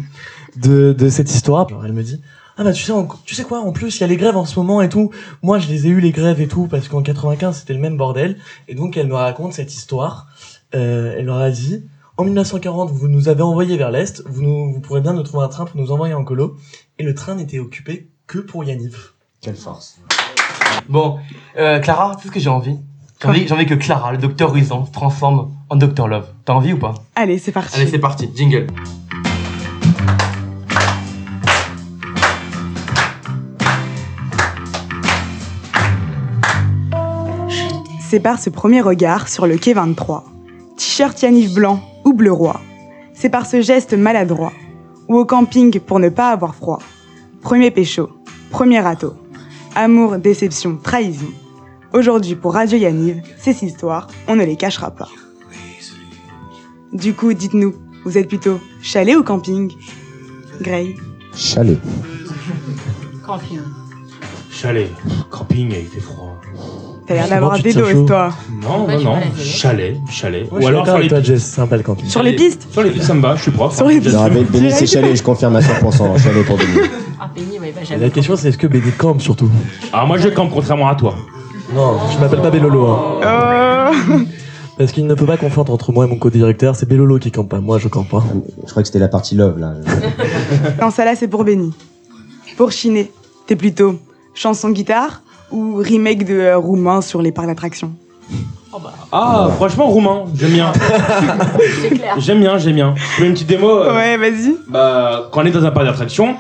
de, 0.58 0.94
de 0.94 1.10
cette 1.10 1.30
histoire. 1.32 1.68
Alors, 1.68 1.86
elle 1.86 1.94
me 1.94 2.04
dit 2.04 2.22
Ah, 2.62 2.64
bah, 2.64 2.74
tu 2.74 2.84
sais, 2.84 2.92
en- 2.92 3.08
tu 3.26 3.34
sais 3.34 3.44
quoi, 3.44 3.62
en 3.62 3.72
plus, 3.72 3.98
il 3.98 4.02
y 4.02 4.04
a 4.04 4.08
les 4.08 4.18
grèves 4.18 4.38
en 4.38 4.46
ce 4.46 4.60
moment 4.60 4.84
et 4.84 4.90
tout. 4.90 5.10
Moi, 5.42 5.58
je 5.58 5.68
les 5.68 5.88
ai 5.88 5.90
eu, 5.90 6.00
les 6.00 6.12
grèves 6.12 6.40
et 6.42 6.48
tout, 6.48 6.68
parce 6.68 6.88
qu'en 6.88 7.02
95, 7.02 7.58
c'était 7.58 7.74
le 7.74 7.80
même 7.80 7.98
bordel. 7.98 8.38
Et 8.68 8.76
donc, 8.76 8.98
elle 8.98 9.08
me 9.08 9.16
raconte 9.16 9.54
cette 9.54 9.74
histoire. 9.74 10.28
Euh, 10.76 11.16
elle 11.18 11.26
leur 11.26 11.38
a 11.40 11.50
dit 11.50 11.84
En 12.18 12.24
1940, 12.24 12.92
vous 12.92 13.08
nous 13.08 13.30
avez 13.30 13.42
envoyé 13.42 13.78
vers 13.78 13.90
l'Est. 13.90 14.22
Vous, 14.28 14.44
nous, 14.44 14.72
vous 14.74 14.80
pourrez 14.80 15.02
bien 15.02 15.14
nous 15.14 15.24
trouver 15.24 15.44
un 15.44 15.48
train 15.48 15.66
pour 15.66 15.82
nous 15.82 15.92
envoyer 15.92 16.14
en 16.14 16.24
colo. 16.24 16.56
Et 17.00 17.04
le 17.04 17.16
train 17.16 17.34
n'était 17.34 17.58
occupé 17.58 18.10
que 18.28 18.38
pour 18.38 18.64
Yaniv. 18.64 18.96
Quelle 19.42 19.56
force. 19.56 19.98
Bon, 20.88 21.18
euh, 21.58 21.80
Clara, 21.80 22.16
tu 22.16 22.22
sais 22.22 22.28
ce 22.28 22.34
que 22.34 22.40
j'ai 22.40 22.50
envie 22.50 22.78
J'ai 23.24 23.28
envie, 23.28 23.48
j'ai 23.48 23.54
envie 23.56 23.66
que 23.66 23.74
Clara, 23.74 24.12
le 24.12 24.20
docteur 24.20 24.52
Ruisan, 24.52 24.86
se 24.86 24.92
transforme 24.92 25.52
en 25.70 25.76
Docteur 25.78 26.08
Love. 26.08 26.28
T'as 26.46 26.54
envie 26.54 26.74
ou 26.74 26.78
pas? 26.78 26.94
Allez, 27.16 27.40
c'est 27.40 27.52
parti. 27.52 27.76
Allez, 27.76 27.90
c'est 27.90 27.98
parti, 27.98 28.30
jingle. 28.36 28.68
Sépare 38.12 38.42
ce 38.42 38.50
premier 38.50 38.82
regard 38.82 39.30
sur 39.30 39.48
le 39.48 39.58
quai 39.58 39.72
23. 39.72 40.26
T-shirt 40.76 41.22
Yanniv 41.22 41.54
blanc 41.54 41.82
ou 42.04 42.12
bleu 42.12 42.34
roi. 42.34 42.60
C'est 43.14 43.30
par 43.30 43.46
ce 43.46 43.62
geste 43.62 43.94
maladroit. 43.94 44.52
Ou 45.08 45.16
au 45.16 45.24
camping 45.24 45.80
pour 45.80 45.98
ne 45.98 46.10
pas 46.10 46.32
avoir 46.32 46.54
froid. 46.54 46.80
Premier 47.42 47.72
pécho. 47.72 48.10
Premier 48.50 48.82
râteau. 48.82 49.14
Amour, 49.76 50.18
déception, 50.18 50.76
trahison. 50.76 51.32
Aujourd'hui 51.94 52.36
pour 52.36 52.56
Radio 52.56 52.78
Yanniv, 52.78 53.22
ces 53.38 53.64
histoires, 53.64 54.08
on 54.28 54.36
ne 54.36 54.44
les 54.44 54.58
cachera 54.58 54.92
pas. 54.92 55.08
Du 56.92 57.14
coup, 57.14 57.32
dites-nous, 57.32 57.76
vous 58.04 58.18
êtes 58.18 58.28
plutôt 58.28 58.60
chalet 58.82 59.16
ou 59.16 59.24
camping? 59.24 59.72
Gray 60.60 60.98
Chalet. 61.34 61.80
Camping. 63.26 63.62
chalet, 64.52 64.92
camping, 65.30 65.72
il 65.72 65.88
fait 65.88 66.02
froid. 66.02 66.41
T'as 67.12 67.18
l'air 67.18 67.30
d'avoir 67.30 67.60
des 67.60 67.74
doses, 67.74 68.06
toi. 68.06 68.30
Non, 68.64 68.88
non, 68.88 69.00
non, 69.02 69.16
chalet, 69.38 69.98
chalet. 70.10 70.48
Ou 70.50 70.66
alors 70.66 70.86
sur 70.86 70.98
les 70.98 71.08
toi, 71.10 71.18
pistes. 71.20 71.32
Jess, 71.34 71.44
sympa 71.44 71.76
le 71.76 71.84
camping. 71.84 72.06
Sur 72.08 72.24
les 72.24 72.34
pistes 72.36 72.68
Sur 72.72 72.84
les 72.84 72.92
pistes, 72.92 73.06
ça 73.06 73.14
me 73.14 73.22
va, 73.22 73.36
je 73.36 73.42
suis 73.42 73.52
prof. 73.52 73.76
Sur 73.76 73.88
les 73.88 74.00
pistes. 74.00 74.16
Non, 74.16 74.28
Benny, 74.30 74.72
c'est 74.72 74.88
chalet, 74.88 75.14
je 75.16 75.22
confirme 75.24 75.56
à 75.58 75.60
100%. 75.60 76.18
Chalet 76.24 76.46
pour 76.46 76.58
Benny. 76.58 76.70
Ah, 77.20 77.30
Benny, 77.36 77.60
ouais, 77.60 77.74
bah. 77.76 77.82
La 78.00 78.10
question 78.10 78.36
c'est 78.38 78.48
est-ce 78.50 78.58
que 78.58 78.68
BD 78.68 78.92
campe 78.92 79.22
surtout? 79.22 79.50
Alors 79.92 80.08
moi 80.08 80.18
je 80.18 80.30
campe 80.30 80.52
contrairement 80.54 80.88
à 80.88 80.96
toi. 80.96 81.16
Non, 81.76 81.98
je 82.14 82.18
m'appelle 82.20 82.42
pas 82.42 82.50
Bellolo. 82.50 82.88
hein. 82.88 83.92
Oh. 84.10 84.14
Parce 84.78 84.92
qu'il 84.92 85.06
ne 85.06 85.14
peut 85.14 85.26
pas 85.26 85.38
confondre 85.38 85.72
entre 85.74 85.92
moi 85.92 86.06
et 86.06 86.08
mon 86.10 86.18
co-directeur, 86.18 86.76
c'est 86.76 86.88
Bellolo 86.88 87.20
qui 87.20 87.30
campe 87.32 87.50
pas, 87.50 87.60
moi 87.60 87.78
je 87.78 87.90
campe 87.90 88.10
pas. 88.10 88.24
Je 88.66 88.72
crois 88.72 88.82
que 88.82 88.88
c'était 88.88 89.00
la 89.00 89.08
partie 89.10 89.36
love, 89.36 89.60
là. 89.60 89.74
Non, 90.82 90.90
ça 90.90 91.06
là, 91.06 91.16
c'est 91.16 91.28
pour 91.28 91.44
Benny. 91.44 91.74
Pour 92.58 92.72
Chiné, 92.72 93.12
t'es 93.48 93.56
plutôt 93.56 94.00
chanson 94.34 94.70
guitare 94.70 95.22
ou 95.52 95.76
remake 95.76 96.26
de 96.26 96.34
euh, 96.40 96.58
roumain 96.58 97.02
sur 97.02 97.22
les 97.22 97.32
parcs 97.32 97.48
d'attractions? 97.48 97.92
Ah, 99.12 99.50
franchement, 99.58 99.88
roumain, 99.88 100.24
j'aime 100.34 100.52
bien. 100.52 100.72
C'est 101.82 101.90
clair. 101.90 102.16
J'aime 102.18 102.40
bien, 102.40 102.58
j'aime 102.58 102.76
bien. 102.76 102.96
Tu 103.16 103.22
veux 103.22 103.28
une 103.28 103.34
petite 103.34 103.48
démo 103.48 103.70
euh, 103.70 103.94
Ouais, 103.94 104.16
vas-y. 104.18 104.56
Bah, 104.70 105.28
quand 105.32 105.42
on 105.42 105.46
est 105.46 105.52
dans 105.52 105.66
un 105.66 105.72
parc 105.72 105.86
d'attraction, 105.86 106.36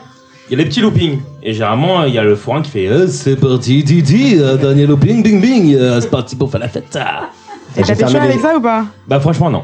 il 0.49 0.57
y 0.57 0.61
a 0.61 0.63
les 0.63 0.69
petits 0.69 0.79
loopings. 0.79 1.19
Et 1.43 1.51
généralement, 1.53 2.05
il 2.05 2.13
y 2.13 2.17
a 2.17 2.23
le 2.23 2.35
forain 2.37 2.61
qui 2.61 2.71
fait 2.71 2.87
euh, 2.87 3.07
C'est 3.09 3.35
parti, 3.35 3.83
Didi, 3.83 4.37
euh, 4.39 4.55
dernier 4.55 4.87
looping, 4.87 5.21
bing 5.21 5.41
bing, 5.41 5.75
euh, 5.75 5.99
c'est 5.99 6.09
parti 6.09 6.35
pour 6.37 6.49
faire 6.49 6.61
la 6.61 6.69
fête. 6.69 6.97
ah. 6.99 7.29
Et 7.75 7.83
J'ai 7.83 7.87
t'as 7.87 7.95
fait 7.95 8.11
fermé 8.11 8.19
les- 8.27 8.33
avec 8.33 8.39
ça 8.39 8.55
ou 8.57 8.61
pas? 8.61 8.85
Bah, 9.07 9.19
franchement, 9.19 9.49
non. 9.49 9.63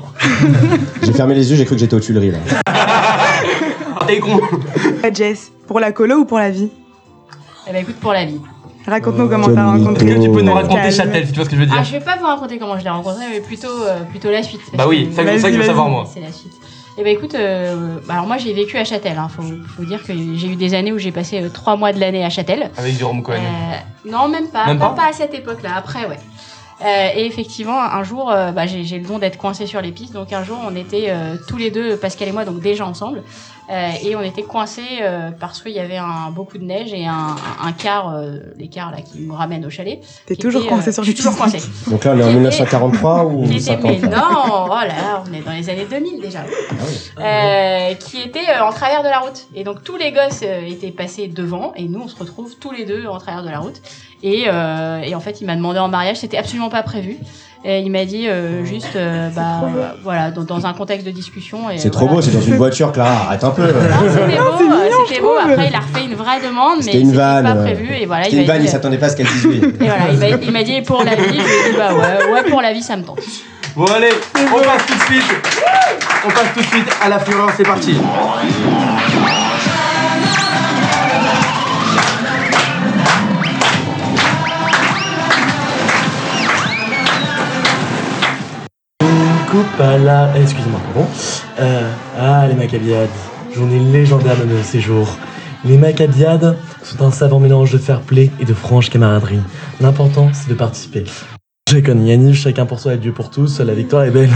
J'ai 1.03 1.13
fermé 1.13 1.35
les 1.35 1.49
yeux, 1.49 1.55
j'ai 1.55 1.65
cru 1.65 1.75
que 1.75 1.79
j'étais 1.81 1.95
aux 1.95 1.99
Tuileries, 2.01 2.31
là. 2.31 2.37
Ah, 2.67 4.05
T'es 4.07 4.19
con 4.19 4.39
Euh, 5.03 5.09
Jess, 5.13 5.51
pour 5.67 5.79
la 5.79 5.91
colo 5.93 6.17
ou 6.19 6.25
pour 6.25 6.37
la 6.39 6.49
vie? 6.49 6.69
Eh 7.67 7.71
ben, 7.73 7.81
écoute, 7.81 7.95
pour 7.95 8.11
la 8.13 8.25
vie. 8.25 8.39
Raconte-nous 8.87 9.27
comment 9.27 9.45
Quel 9.47 9.55
t'as 9.55 9.65
rencontré. 9.65 10.07
Est-ce 10.07 10.15
que 10.15 10.21
tu 10.23 10.31
peux 10.31 10.41
nous 10.41 10.53
raconter 10.53 10.75
Calme. 10.75 10.91
Châtel, 10.91 11.25
si 11.25 11.31
tu 11.31 11.35
vois 11.35 11.45
ce 11.45 11.49
que 11.49 11.55
je 11.57 11.61
veux 11.61 11.67
Ah, 11.69 11.75
dire 11.75 11.83
je 11.83 11.91
vais 11.91 11.99
pas 11.99 12.15
vous 12.15 12.25
raconter 12.25 12.57
comment 12.57 12.79
je 12.79 12.83
l'ai 12.83 12.89
rencontré, 12.89 13.25
mais 13.29 13.41
plutôt, 13.41 13.67
euh, 13.67 13.99
plutôt 14.09 14.31
la 14.31 14.43
suite. 14.43 14.61
Bah 14.73 14.85
oui, 14.87 15.09
c'est 15.11 15.39
ça 15.39 15.49
que 15.49 15.55
je 15.55 15.59
veux 15.59 15.65
savoir 15.65 15.89
moi. 15.89 16.05
C'est 16.11 16.21
la 16.21 16.31
suite. 16.31 16.53
Eh 16.99 17.03
ben 17.03 17.15
écoute, 17.15 17.35
euh, 17.35 17.97
bah, 18.07 18.15
alors 18.15 18.25
moi 18.25 18.37
j'ai 18.37 18.53
vécu 18.53 18.75
à 18.77 18.83
Châtel. 18.83 19.17
Hein. 19.19 19.27
Faut, 19.29 19.43
faut 19.43 19.83
dire 19.83 20.01
que 20.03 20.13
j'ai 20.13 20.47
eu 20.47 20.55
des 20.55 20.73
années 20.73 20.91
où 20.91 20.97
j'ai 20.97 21.11
passé 21.11 21.43
euh, 21.43 21.49
trois 21.49 21.75
mois 21.75 21.93
de 21.93 21.99
l'année 21.99 22.25
à 22.25 22.31
Châtel. 22.31 22.71
Avec 22.75 22.97
Jérôme 22.97 23.21
Cohen. 23.21 23.35
Euh, 23.35 24.09
non, 24.09 24.27
même 24.27 24.47
pas. 24.47 24.65
Même 24.65 24.79
pas, 24.79 24.89
pas 24.89 25.09
à 25.09 25.13
cette 25.13 25.33
époque-là. 25.35 25.73
Après, 25.77 26.07
ouais. 26.07 26.17
Euh, 26.85 27.09
et 27.15 27.25
effectivement, 27.25 27.79
un 27.81 28.03
jour, 28.03 28.31
euh, 28.31 28.51
bah, 28.51 28.67
j'ai 28.67 28.83
j'ai 28.83 28.99
le 28.99 29.07
don 29.07 29.17
d'être 29.17 29.37
coincé 29.37 29.65
sur 29.65 29.81
les 29.81 29.91
pistes. 29.91 30.13
Donc 30.13 30.31
un 30.31 30.43
jour, 30.43 30.57
on 30.67 30.75
était 30.75 31.05
euh, 31.09 31.35
tous 31.47 31.57
les 31.57 31.71
deux, 31.71 31.97
Pascal 31.97 32.27
et 32.27 32.31
moi, 32.31 32.45
donc 32.45 32.59
déjà 32.59 32.85
ensemble, 32.85 33.23
euh, 33.69 33.89
et 34.03 34.15
on 34.15 34.21
était 34.21 34.43
coincés 34.43 34.81
euh, 35.01 35.31
parce 35.37 35.61
qu'il 35.61 35.73
y 35.73 35.79
avait 35.79 35.97
un, 35.97 36.31
beaucoup 36.31 36.57
de 36.57 36.63
neige 36.63 36.93
et 36.93 37.05
un, 37.05 37.35
un, 37.61 37.71
car, 37.73 38.13
euh, 38.15 38.37
les 38.57 38.67
cars 38.69 38.91
là 38.91 38.97
qui 39.01 39.19
nous 39.21 39.33
ramènent 39.33 39.65
au 39.65 39.69
chalet. 39.69 39.99
T'es 40.25 40.35
toujours 40.35 40.61
était, 40.61 40.69
coincé 40.69 40.89
euh, 40.89 40.93
sur 40.93 41.03
les 41.03 41.07
suis 41.09 41.17
toujours 41.17 41.37
coincé. 41.37 41.59
Donc 41.89 42.03
là, 42.05 42.11
on 42.13 42.19
est 42.19 42.23
en 42.23 42.25
Qui 42.25 42.31
était- 42.31 42.39
1943 42.39 43.25
ou 43.25 43.45
Qui 43.47 43.57
était, 43.57 43.77
mais 43.77 43.99
50 43.99 44.01
non, 44.03 44.65
oh 44.65 44.69
là 44.69 44.87
là, 44.87 45.23
on 45.29 45.33
est 45.33 45.41
dans 45.41 45.51
les 45.51 45.69
années 45.69 45.87
2000 45.89 46.21
déjà. 46.21 46.43
Euh, 47.19 47.93
qui 47.95 48.21
était 48.21 48.39
euh, 48.49 48.63
en 48.63 48.71
travers 48.71 49.03
de 49.03 49.09
la 49.09 49.19
route. 49.19 49.47
Et 49.55 49.63
donc 49.63 49.83
tous 49.83 49.97
les 49.97 50.11
gosses 50.11 50.41
euh, 50.43 50.65
étaient 50.67 50.91
passés 50.91 51.27
devant 51.27 51.73
et 51.75 51.83
nous 51.87 52.01
on 52.03 52.07
se 52.07 52.15
retrouve 52.15 52.55
tous 52.59 52.71
les 52.71 52.85
deux 52.85 53.05
en 53.07 53.17
travers 53.17 53.43
de 53.43 53.49
la 53.49 53.59
route. 53.59 53.81
Et, 54.23 54.45
euh, 54.47 54.99
et 55.01 55.13
en 55.15 55.19
fait 55.19 55.41
il 55.41 55.45
m'a 55.45 55.55
demandé 55.55 55.79
en 55.79 55.87
mariage, 55.89 56.17
c'était 56.17 56.37
absolument 56.37 56.69
pas 56.69 56.83
prévu. 56.83 57.17
Et 57.65 57.79
il 57.79 57.91
m'a 57.91 58.05
dit 58.05 58.27
euh, 58.29 58.63
juste, 58.63 58.95
euh, 58.95 59.29
bah 59.35 59.61
voilà, 60.03 60.31
dans, 60.31 60.43
dans 60.43 60.65
un 60.65 60.73
contexte 60.73 61.05
de 61.05 61.11
discussion. 61.11 61.69
et 61.69 61.77
C'est 61.77 61.89
trop 61.89 62.01
voilà. 62.05 62.15
beau, 62.15 62.21
c'est 62.21 62.31
dans 62.31 62.41
une 62.41 62.55
voiture, 62.55 62.91
Clara. 62.91 63.25
Arrête 63.27 63.43
un 63.43 63.49
peu. 63.49 63.63
Non, 63.63 63.69
c'était 64.13 64.37
beau, 64.37 64.73
euh, 64.73 64.89
c'était 65.07 65.21
beau. 65.21 65.33
Après, 65.39 65.67
il 65.67 65.75
a 65.75 65.79
refait 65.79 66.05
une 66.05 66.15
vraie 66.15 66.39
demande, 66.45 66.77
mais 66.77 66.83
C'était 66.83 66.99
une 67.01 67.05
c'était 67.07 67.17
vanne. 67.17 67.43
pas 67.45 67.51
euh, 67.55 67.63
prévu. 67.63 67.89
Et 67.99 68.05
voilà, 68.05 68.23
C'était 68.25 68.35
il 68.37 68.41
une 68.41 68.47
m'a 68.47 68.53
vanne, 68.53 68.61
dit, 68.61 68.67
il 68.67 68.71
s'attendait 68.71 68.97
pas 68.97 69.07
à 69.07 69.09
ce 69.09 69.15
qu'elle 69.17 69.27
dise 69.27 69.45
oui. 69.45 69.61
et 69.81 69.85
voilà, 69.85 70.03
il 70.11 70.17
m'a- 70.19 70.27
il 70.43 70.51
m'a 70.51 70.63
dit 70.63 70.73
et 70.75 70.81
pour 70.81 71.03
la 71.03 71.15
vie. 71.15 71.23
Je 71.23 71.31
lui 71.33 71.39
ai 71.39 71.71
dit 71.71 71.77
bah 71.77 71.93
ouais, 71.93 72.31
ouais 72.31 72.43
pour 72.49 72.61
la 72.61 72.71
vie, 72.73 72.83
ça 72.83 72.95
me 72.95 73.03
tente. 73.03 73.19
Bon 73.75 73.85
allez, 73.85 74.09
on 74.35 74.59
passe 74.61 74.85
tout 74.87 74.93
de 74.95 75.03
suite. 75.03 75.31
On 76.25 76.29
passe 76.29 76.53
tout 76.53 76.61
de 76.61 76.65
suite 76.65 76.87
à 77.03 77.09
la 77.09 77.19
fureur, 77.19 77.49
c'est 77.55 77.63
parti. 77.63 77.95
Coupe 89.49 89.79
à 89.79 89.97
la... 89.97 90.33
eh, 90.35 90.41
Excusez-moi, 90.41 90.79
pardon. 90.93 91.07
Euh, 91.59 91.91
ah, 92.19 92.47
les 92.47 92.53
Maccabiades. 92.53 93.09
Journée 93.55 93.79
légendaire 93.79 94.37
de 94.37 94.43
nos 94.45 94.61
séjours. 94.61 95.07
Les 95.65 95.77
Maccabiades 95.77 96.57
sont 96.83 97.01
un 97.03 97.11
savant 97.11 97.39
mélange 97.39 97.71
de 97.71 97.77
fair 97.77 98.01
play 98.01 98.29
et 98.39 98.45
de 98.45 98.53
franche 98.53 98.89
camaraderie. 98.89 99.39
L'important, 99.79 100.29
c'est 100.33 100.49
de 100.49 100.53
participer. 100.53 101.05
Connais 101.85 102.09
Yanniv, 102.09 102.35
chacun 102.35 102.65
pour 102.65 102.79
soi 102.79 102.93
et 102.93 102.97
Dieu 102.97 103.11
pour 103.13 103.29
tous, 103.29 103.59
la 103.59 103.73
victoire 103.73 104.03
est 104.03 104.11
belle. 104.11 104.31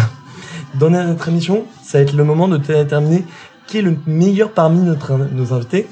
Dans 0.80 0.90
notre 0.90 1.28
émission, 1.30 1.66
ça 1.84 1.98
va 1.98 2.04
être 2.04 2.14
le 2.14 2.24
moment 2.24 2.48
de 2.48 2.58
déterminer 2.58 3.26
qui 3.68 3.80
est 3.80 3.82
le 3.82 3.98
meilleur 4.08 4.52
parmi 4.52 4.80
notre, 4.80 5.18
nos 5.34 5.54
invités, 5.54 5.88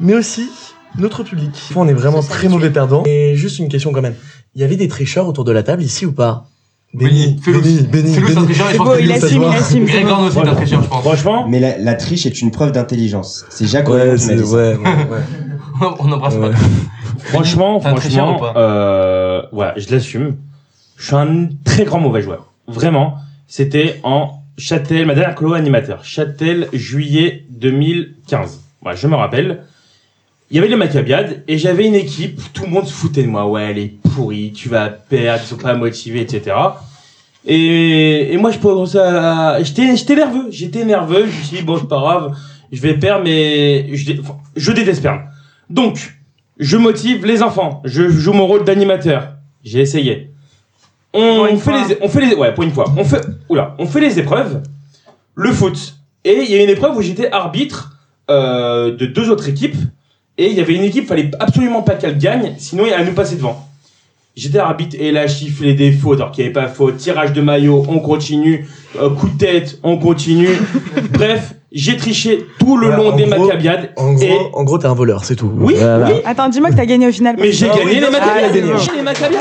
mais 0.00 0.14
aussi 0.14 0.48
notre 0.98 1.22
public. 1.22 1.50
On 1.76 1.88
est 1.88 1.94
vraiment 1.94 2.22
très 2.22 2.48
mauvais 2.48 2.70
perdants. 2.70 3.04
Et 3.06 3.36
juste 3.36 3.58
une 3.58 3.68
question 3.68 3.92
quand 3.92 4.02
même. 4.02 4.16
Il 4.54 4.60
y 4.60 4.64
avait 4.64 4.76
des 4.76 4.88
tricheurs 4.88 5.28
autour 5.28 5.44
de 5.44 5.52
la 5.52 5.62
table 5.62 5.82
ici 5.82 6.04
ou 6.04 6.12
pas? 6.12 6.46
Pense 6.92 8.76
beau, 8.76 8.84
que 8.90 9.02
il 9.02 9.12
assume, 9.12 9.42
il 9.42 9.56
assume. 9.56 9.84
Grégor 9.86 10.20
aussi, 10.20 10.38
un 10.38 10.54
tricheur, 10.54 10.82
je 10.82 10.88
pense. 10.88 11.00
Franchement, 11.02 11.48
Mais 11.48 11.58
la, 11.58 11.78
la 11.78 11.94
triche 11.94 12.26
est 12.26 12.42
une 12.42 12.50
preuve 12.50 12.72
d'intelligence. 12.72 13.46
C'est 13.48 13.66
Jacques 13.66 13.88
Ouais, 13.88 14.14
qui 14.16 14.26
dit 14.28 14.38
ça. 14.38 14.56
ouais, 14.56 14.74
ouais, 14.76 14.76
ouais. 14.76 15.88
On 15.98 16.04
n'embrasse 16.06 16.36
pas. 16.36 16.48
Ouais. 16.50 16.54
franchement, 17.24 17.78
ou 17.78 17.80
franchement, 17.80 18.38
pas 18.38 18.54
euh, 18.56 19.42
voilà, 19.52 19.74
je 19.76 19.90
l'assume. 19.90 20.36
Je 20.96 21.06
suis 21.06 21.16
un 21.16 21.48
très 21.64 21.84
grand 21.84 21.98
mauvais 21.98 22.22
joueur. 22.22 22.52
Vraiment. 22.68 23.14
C'était 23.46 23.98
en 24.02 24.42
Châtel, 24.58 25.06
ma 25.06 25.14
dernière 25.14 25.34
colo 25.34 25.54
animateur. 25.54 26.04
Châtel, 26.04 26.68
juillet 26.72 27.46
2015. 27.50 28.60
Voilà, 28.82 28.96
je 28.96 29.06
me 29.08 29.16
rappelle. 29.16 29.62
Il 30.52 30.56
y 30.56 30.58
avait 30.58 30.68
les 30.68 30.76
Maccabiades 30.76 31.44
et 31.48 31.56
j'avais 31.56 31.86
une 31.86 31.94
équipe, 31.94 32.38
tout 32.52 32.64
le 32.64 32.68
monde 32.68 32.86
se 32.86 32.92
foutait 32.92 33.22
de 33.22 33.28
moi. 33.28 33.46
Ouais, 33.46 33.70
elle 33.70 33.78
est 33.78 33.94
pourrie, 34.14 34.52
tu 34.52 34.68
vas 34.68 34.90
perdre, 34.90 35.40
ils 35.42 35.48
sont 35.48 35.56
pas 35.56 35.72
motivés, 35.72 36.20
etc. 36.20 36.54
Et, 37.46 38.34
et 38.34 38.36
moi, 38.36 38.50
je 38.50 38.58
commençais 38.58 38.98
à, 38.98 39.62
j'étais, 39.62 39.96
j'étais 39.96 40.14
nerveux, 40.14 40.48
j'étais 40.50 40.84
nerveux, 40.84 41.24
je 41.24 41.38
me 41.38 41.42
suis 41.42 41.56
dit, 41.56 41.62
bon, 41.62 41.78
c'est 41.78 41.88
pas 41.88 42.00
grave, 42.00 42.36
je 42.70 42.82
vais 42.82 42.98
perdre, 42.98 43.24
mais 43.24 43.96
je, 43.96 44.20
enfin, 44.20 44.36
je 44.54 44.72
déteste 44.72 45.00
perdre. 45.00 45.22
Donc, 45.70 46.18
je 46.58 46.76
motive 46.76 47.24
les 47.24 47.42
enfants, 47.42 47.80
je 47.86 48.10
joue 48.10 48.34
mon 48.34 48.46
rôle 48.46 48.64
d'animateur. 48.64 49.30
J'ai 49.64 49.80
essayé. 49.80 50.32
On 51.14 51.46
fait 51.46 51.56
fois. 51.56 51.88
les, 51.88 51.96
on 52.02 52.08
fait 52.10 52.26
les, 52.26 52.34
ouais, 52.34 52.52
pour 52.52 52.64
une 52.64 52.72
fois. 52.72 52.92
On 52.98 53.04
fait, 53.04 53.24
oula, 53.48 53.74
on 53.78 53.86
fait 53.86 54.00
les 54.00 54.18
épreuves, 54.18 54.62
le 55.34 55.50
foot. 55.50 55.94
Et 56.26 56.42
il 56.42 56.50
y 56.50 56.56
a 56.56 56.62
une 56.62 56.68
épreuve 56.68 56.94
où 56.94 57.00
j'étais 57.00 57.32
arbitre, 57.32 57.96
euh, 58.28 58.94
de 58.94 59.06
deux 59.06 59.30
autres 59.30 59.48
équipes. 59.48 59.76
Et 60.38 60.46
il 60.50 60.56
y 60.56 60.60
avait 60.60 60.74
une 60.74 60.84
équipe, 60.84 61.06
fallait 61.06 61.30
absolument 61.38 61.82
pas 61.82 61.94
qu'elle 61.94 62.18
gagne, 62.18 62.54
sinon 62.58 62.86
elle 62.86 62.94
allait 62.94 63.04
nous 63.06 63.12
passer 63.12 63.36
devant. 63.36 63.68
J'étais 64.34 64.58
arbitre 64.58 64.96
et 64.98 65.12
là, 65.12 65.26
chifflé 65.26 65.74
des 65.74 65.92
fautes, 65.92 66.18
alors 66.20 66.32
qu'il 66.32 66.42
n'y 66.44 66.50
avait 66.50 66.54
pas 66.66 66.68
faute. 66.72 66.96
Tirage 66.96 67.34
de 67.34 67.42
maillot, 67.42 67.84
on 67.86 67.98
continue. 68.00 68.66
Euh, 68.98 69.10
coup 69.10 69.28
de 69.28 69.36
tête, 69.36 69.78
on 69.82 69.98
continue. 69.98 70.48
Bref, 71.12 71.52
j'ai 71.70 71.98
triché 71.98 72.46
tout 72.58 72.78
le 72.78 72.86
Voilà, 72.86 73.02
long 73.10 73.16
des 73.16 73.24
gros- 73.26 73.44
Maccabiades. 73.46 73.90
En 73.98 74.14
gros, 74.14 74.22
Et- 74.24 74.38
en 74.54 74.64
gros, 74.64 74.78
t'es 74.78 74.86
un 74.86 74.94
voleur, 74.94 75.26
c'est 75.26 75.36
tout. 75.36 75.52
Oui, 75.54 75.74
Voilà. 75.76 76.06
oui. 76.06 76.20
Attends, 76.24 76.48
dis-moi 76.48 76.70
que 76.70 76.76
t'as 76.76 76.86
gagné 76.86 77.08
au 77.08 77.12
final. 77.12 77.36
Mais 77.38 77.52
j'ai 77.52 77.68
Ah 77.70 77.76
gagné 77.76 77.90
oui, 77.90 78.00
les 78.00 78.06
ah, 78.06 78.10
Maccabiades. 78.10 78.54
gagné. 78.54 78.72
J'ai 78.78 78.96
les 78.96 79.02
Maccabiades. 79.02 79.40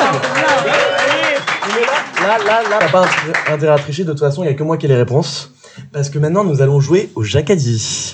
Là, 2.21 2.37
là, 2.45 2.61
là, 2.69 2.77
t'as 2.81 2.89
pas 2.89 3.05
intérêt- 3.53 3.71
à 3.73 3.77
tricher, 3.79 4.03
de 4.03 4.09
toute 4.11 4.19
façon, 4.19 4.43
il 4.43 4.47
y 4.47 4.49
a 4.49 4.53
que 4.53 4.63
moi 4.63 4.77
qui 4.77 4.85
ai 4.87 4.89
les 4.89 4.95
réponses. 4.95 5.51
Parce 5.93 6.09
que 6.09 6.19
maintenant, 6.19 6.43
nous 6.43 6.61
allons 6.61 6.79
jouer 6.81 7.09
au 7.15 7.23
Jacadi. 7.23 8.13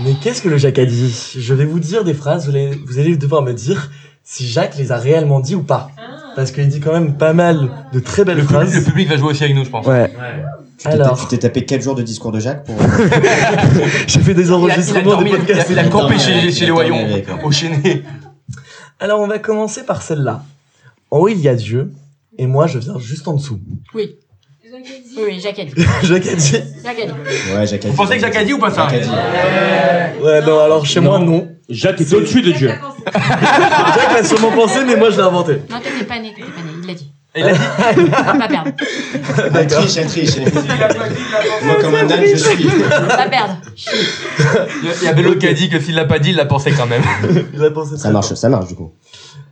Mais 0.00 0.14
qu'est-ce 0.14 0.40
que 0.42 0.48
le 0.48 0.56
Jacadi 0.56 1.12
Je 1.38 1.54
vais 1.54 1.64
vous 1.64 1.78
dire 1.78 2.04
des 2.04 2.14
phrases, 2.14 2.44
vous 2.48 2.50
allez, 2.54 2.70
vous 2.86 2.98
allez 2.98 3.16
devoir 3.16 3.42
me 3.42 3.52
dire 3.52 3.90
si 4.24 4.46
Jacques 4.46 4.76
les 4.78 4.90
a 4.92 4.96
réellement 4.96 5.40
dit 5.40 5.54
ou 5.54 5.62
pas. 5.62 5.90
Parce 6.34 6.50
qu'il 6.50 6.66
dit 6.68 6.80
quand 6.80 6.92
même 6.92 7.16
pas 7.18 7.34
mal 7.34 7.70
de 7.92 8.00
très 8.00 8.24
belles 8.24 8.38
Le 8.38 8.42
public, 8.44 8.56
phrases. 8.60 8.74
le 8.74 8.82
public 8.84 9.08
va 9.08 9.16
jouer 9.18 9.30
aussi 9.30 9.44
avec 9.44 9.54
nous, 9.54 9.64
je 9.64 9.70
pense. 9.70 9.86
Ouais. 9.86 10.10
Tu 10.78 10.84
t'es- 10.84 10.94
Alors, 10.94 11.18
Tu 11.20 11.26
t'es 11.26 11.38
tapé 11.38 11.66
4 11.66 11.82
jours 11.82 11.94
de 11.94 12.02
discours 12.02 12.32
de 12.32 12.40
Jacques 12.40 12.64
pour. 12.64 12.76
j'ai 14.06 14.20
fait 14.20 14.32
des 14.34 14.50
a, 14.50 14.54
a 14.54 14.56
enregistrements 14.56 15.10
dormi, 15.10 15.30
de 15.30 15.34
il 15.34 15.34
a, 15.34 15.38
podcasts. 15.44 15.70
il 15.70 15.78
a 15.78 15.84
campé 15.88 16.18
chez, 16.18 16.32
a 16.32 16.50
chez 16.50 16.66
les 16.66 16.72
avec. 16.72 17.28
au 17.44 17.50
Chénet. 17.52 18.02
Alors, 19.00 19.20
on 19.20 19.26
va 19.26 19.38
commencer 19.38 19.82
par 19.84 20.00
celle-là. 20.00 20.42
En 21.10 21.18
haut, 21.18 21.28
il 21.28 21.38
y 21.38 21.48
a 21.48 21.54
Dieu, 21.54 21.92
et 22.38 22.46
moi, 22.46 22.66
je 22.66 22.78
viens 22.78 22.98
juste 22.98 23.28
en 23.28 23.34
dessous. 23.34 23.60
Oui. 23.94 24.16
Oui, 24.72 25.22
oui, 25.26 25.40
Jacques 25.42 25.58
a 25.58 25.64
dit. 25.64 25.72
Jacques 26.02 26.26
a 26.26 26.34
dit. 26.34 26.54
Ouais, 27.54 27.66
Jacques 27.66 27.84
a 27.84 27.88
Vous 27.88 27.94
pensez 27.94 28.14
que 28.14 28.20
Jacques 28.20 28.36
a 28.36 28.44
dit 28.44 28.52
ou 28.54 28.58
pas 28.58 28.70
ça 28.70 28.88
Jacques 28.88 29.02
a 29.02 29.04
dit. 29.04 30.22
Ouais, 30.22 30.40
non, 30.42 30.60
alors 30.60 30.86
chez 30.86 31.00
moi, 31.00 31.18
non. 31.18 31.48
Jacques 31.68 32.00
est 32.00 32.12
au-dessus 32.14 32.40
de 32.42 32.52
Dieu. 32.52 32.68
Jacques 32.68 34.12
l'a 34.14 34.24
sûrement 34.24 34.50
pensé, 34.52 34.80
mais 34.86 34.96
moi, 34.96 35.10
je 35.10 35.16
l'ai 35.16 35.22
inventé. 35.22 35.52
Non, 35.70 35.78
t'étais 35.78 36.04
pas 36.04 36.18
né, 36.18 36.32
t'étais 36.34 36.48
pas 36.50 36.62
né, 36.62 36.72
il 36.82 36.86
l'a 36.86 36.94
dit. 36.94 37.12
Il 37.34 37.42
a 37.44 37.52
dit. 37.52 37.58
On 38.18 38.22
va 38.24 38.34
pas 38.34 38.48
perdre. 38.48 38.70
Elle 39.54 39.66
triche, 39.66 39.96
elle 39.96 40.06
triche. 40.06 40.36
Moi, 40.36 41.74
comme 41.80 41.94
un 41.94 42.10
âne, 42.10 42.20
je 42.26 42.36
suis. 42.36 42.66
On 42.66 43.06
va 43.06 43.16
pas 43.16 43.28
perdre. 43.28 43.56
Il 43.76 44.88
y 44.88 44.90
a- 44.90 44.94
il 45.00 45.04
y 45.04 45.08
a 45.08 45.12
Bello 45.12 45.34
qui 45.36 45.46
a 45.48 45.52
dit 45.54 45.68
que 45.68 45.80
s'il 45.80 45.94
l'a 45.94 46.04
pas 46.06 46.18
dit, 46.18 46.30
il 46.30 46.36
l'a 46.36 46.44
pensé 46.46 46.72
quand 46.72 46.86
même. 46.86 47.02
Il 47.54 47.62
a 47.64 47.70
pensé 47.70 47.96
Ça 47.96 48.04
très 48.04 48.10
marche, 48.12 48.34
ça 48.34 48.48
marche 48.48 48.68
du 48.68 48.74
coup. 48.74 48.92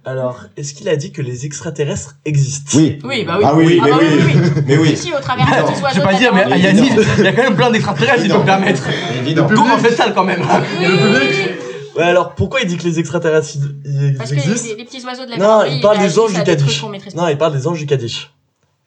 Alors, 0.05 0.41
est-ce 0.57 0.73
qu'il 0.73 0.89
a 0.89 0.97
dit 0.97 1.13
que 1.13 1.21
les 1.21 1.45
extraterrestres 1.45 2.17
existent? 2.25 2.79
Oui. 2.79 2.99
Oui, 3.05 3.25
bah 3.25 3.37
oui. 3.39 3.45
Ah 3.47 3.55
oui, 3.55 3.79
Ah 3.83 3.85
mais 3.85 3.91
bah 3.91 3.97
oui. 4.01 4.07
oui, 4.11 4.33
oui. 4.57 4.63
Mais 4.67 4.77
oui. 4.79 4.91
Ici, 4.93 5.13
au 5.17 5.21
travers 5.21 5.45
des 5.45 5.53
petits 5.53 5.79
Je 5.79 5.83
oiseaux 5.83 6.01
vais 6.01 6.07
pas 6.07 6.13
de 6.15 6.19
dire, 6.19 6.35
mais 6.35 6.43
à. 6.45 6.57
Yanniv, 6.57 7.07
il 7.19 7.25
y 7.25 7.29
a 7.29 7.33
quand 7.33 7.43
même 7.43 7.57
plein 7.57 7.71
d'extraterrestres, 7.71 8.25
il 8.25 8.31
faut 8.31 8.39
me 8.39 8.45
permettre. 8.45 8.83
Évident. 9.21 9.49
Le 9.49 9.57
tour 9.57 9.67
en 9.67 9.79
fait 9.79 9.93
sale 9.93 10.15
quand 10.15 10.25
même. 10.25 10.41
Oui, 10.81 10.87
oui, 10.87 11.49
Ouais, 11.97 12.05
alors 12.05 12.35
pourquoi 12.35 12.61
il 12.61 12.69
dit 12.69 12.77
que 12.79 12.85
les 12.85 12.99
extraterrestres 12.99 13.49
ils- 13.57 14.15
Parce 14.17 14.31
que 14.31 14.37
les, 14.37 14.85
petits 14.85 15.05
oiseaux 15.05 15.27
de 15.27 15.31
la 15.33 15.37
Non, 15.37 15.65
il 15.65 15.81
parle 15.81 15.99
des 15.99 16.19
anges 16.19 16.33
du 16.33 16.41
pas. 16.43 16.55
Non, 17.17 17.29
il 17.29 17.37
parle 17.37 17.53
des 17.53 17.67
anges 17.67 17.79
du 17.81 17.87
Kaddish. 17.87 18.33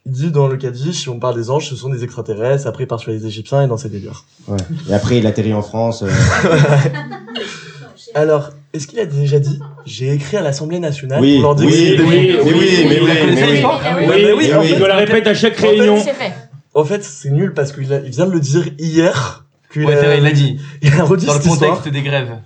Il 0.06 0.14
dit 0.14 0.32
dans 0.32 0.48
le 0.48 0.58
Kaddish, 0.58 1.02
si 1.02 1.10
on 1.10 1.20
parle 1.20 1.36
des 1.36 1.50
anges, 1.50 1.70
ce 1.70 1.76
sont 1.76 1.90
des 1.90 2.04
extraterrestres, 2.04 2.66
après 2.66 2.86
il 2.86 2.88
part 2.88 3.00
sur 3.00 3.12
les 3.12 3.26
Égyptiens 3.26 3.62
et 3.62 3.68
dans 3.68 3.78
ses 3.78 3.90
délires. 3.90 4.24
Ouais. 4.48 4.58
Et 4.90 4.94
après, 4.94 5.18
il 5.20 5.28
atterrit 5.28 5.54
en 5.54 5.62
France. 5.62 6.04
euh, 6.04 6.10
Alors, 8.16 8.50
est-ce 8.74 8.88
qu'il 8.88 9.00
a 9.00 9.06
déjà 9.06 9.40
dit 9.40 9.60
J'ai 9.86 10.12
écrit 10.14 10.38
à 10.38 10.42
l'Assemblée 10.42 10.80
nationale 10.80 11.22
Oui, 11.22 11.36
pour 11.36 11.44
leur 11.44 11.56
dire 11.56 11.68
oui, 11.68 11.96
que 11.98 12.02
oui, 12.02 12.38
oui, 12.44 12.54
oui, 12.54 12.86
mais 12.90 13.00
oui, 13.00 13.10
mais 13.36 13.44
oui. 13.52 13.62
Ah 13.64 13.80
Oui, 14.00 14.06
mais 14.08 14.16
oui, 14.16 14.34
oui, 14.38 14.54
en 14.54 14.62
oui, 14.62 14.68
fait, 14.70 14.76
doit 14.78 14.88
la 14.88 14.96
répéter 14.96 15.30
à 15.30 15.34
chaque 15.34 15.58
réunion. 15.58 15.98
C'est 16.04 16.14
fait. 16.14 16.34
En 16.74 16.84
fait, 16.84 17.04
c'est 17.04 17.30
nul 17.30 17.54
parce 17.54 17.72
qu'il 17.72 17.92
a- 17.94 18.00
il 18.00 18.10
vient 18.10 18.26
de 18.26 18.32
le 18.32 18.40
dire 18.40 18.64
hier. 18.80 19.46
qu'il 19.72 19.86
Ouais, 19.86 19.94
a- 19.94 19.98
c'est 20.00 20.06
vrai, 20.06 20.18
il 20.20 20.24
l'a 20.24 20.32
dit. 20.32 20.58
Il 20.82 20.94
a 21.00 21.04
redit 21.04 21.26
Dans 21.26 21.34
le 21.34 21.40
cette 21.42 21.52
histoire. 21.52 21.70
contexte 21.78 21.94
des 21.94 22.02
grèves. 22.04 22.38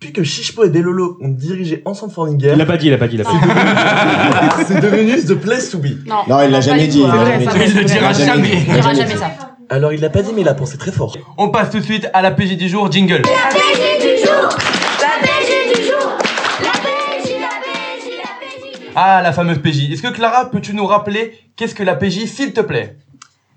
Depuis 0.00 0.12
que 0.12 0.22
Chichpo 0.24 0.64
et 0.64 0.68
Delolo 0.68 1.16
ont 1.22 1.28
dirigé 1.28 1.80
ensemble 1.86 2.12
Forninger, 2.12 2.50
Il 2.52 2.58
l'a 2.58 2.66
pas 2.66 2.76
dit, 2.76 2.86
il 2.86 2.90
l'a 2.90 2.98
pas 2.98 3.08
dit, 3.08 3.16
il 3.16 3.18
l'a 3.18 3.24
pas 3.24 3.32
dit. 3.32 4.64
c'est 4.68 4.80
devenu 4.80 5.16
The 5.24 5.34
Place 5.34 5.70
to 5.70 5.78
Be. 5.78 6.06
Non, 6.06 6.16
Non, 6.28 6.42
il 6.44 6.50
l'a 6.50 6.60
jamais 6.60 6.86
dit, 6.86 7.00
il 7.00 7.06
l'a 7.06 7.24
jamais 7.24 7.46
dit. 7.46 7.52
Il 7.68 7.76
le 7.76 7.84
dira 7.84 7.98
Il 8.12 8.18
l'a 8.18 8.26
jamais. 8.26 8.48
dit. 8.48 8.56
Il 8.68 8.74
dira 8.74 8.94
jamais 8.94 9.16
ça. 9.16 9.30
Alors 9.68 9.92
il 9.92 10.00
l'a 10.00 10.10
pas 10.10 10.22
dit, 10.22 10.30
mais 10.34 10.42
il 10.42 10.48
a 10.48 10.54
pensé 10.54 10.76
très 10.78 10.92
fort. 10.92 11.16
On 11.38 11.48
passe 11.48 11.70
tout 11.70 11.78
de 11.80 11.84
suite 11.84 12.08
à 12.12 12.20
la 12.22 12.30
PJ 12.30 12.56
du 12.58 12.68
jour, 12.68 12.92
jingle. 12.92 13.22
La 13.24 13.48
PJ 13.50 14.02
du 14.02 14.15
Ah, 18.98 19.20
la 19.20 19.34
fameuse 19.34 19.58
PJ. 19.58 19.92
Est-ce 19.92 20.00
que 20.00 20.08
Clara, 20.08 20.50
peux-tu 20.50 20.72
nous 20.72 20.86
rappeler 20.86 21.38
qu'est-ce 21.54 21.74
que 21.74 21.82
la 21.82 21.96
PJ, 21.96 22.24
s'il 22.24 22.54
te 22.54 22.62
plaît? 22.62 22.96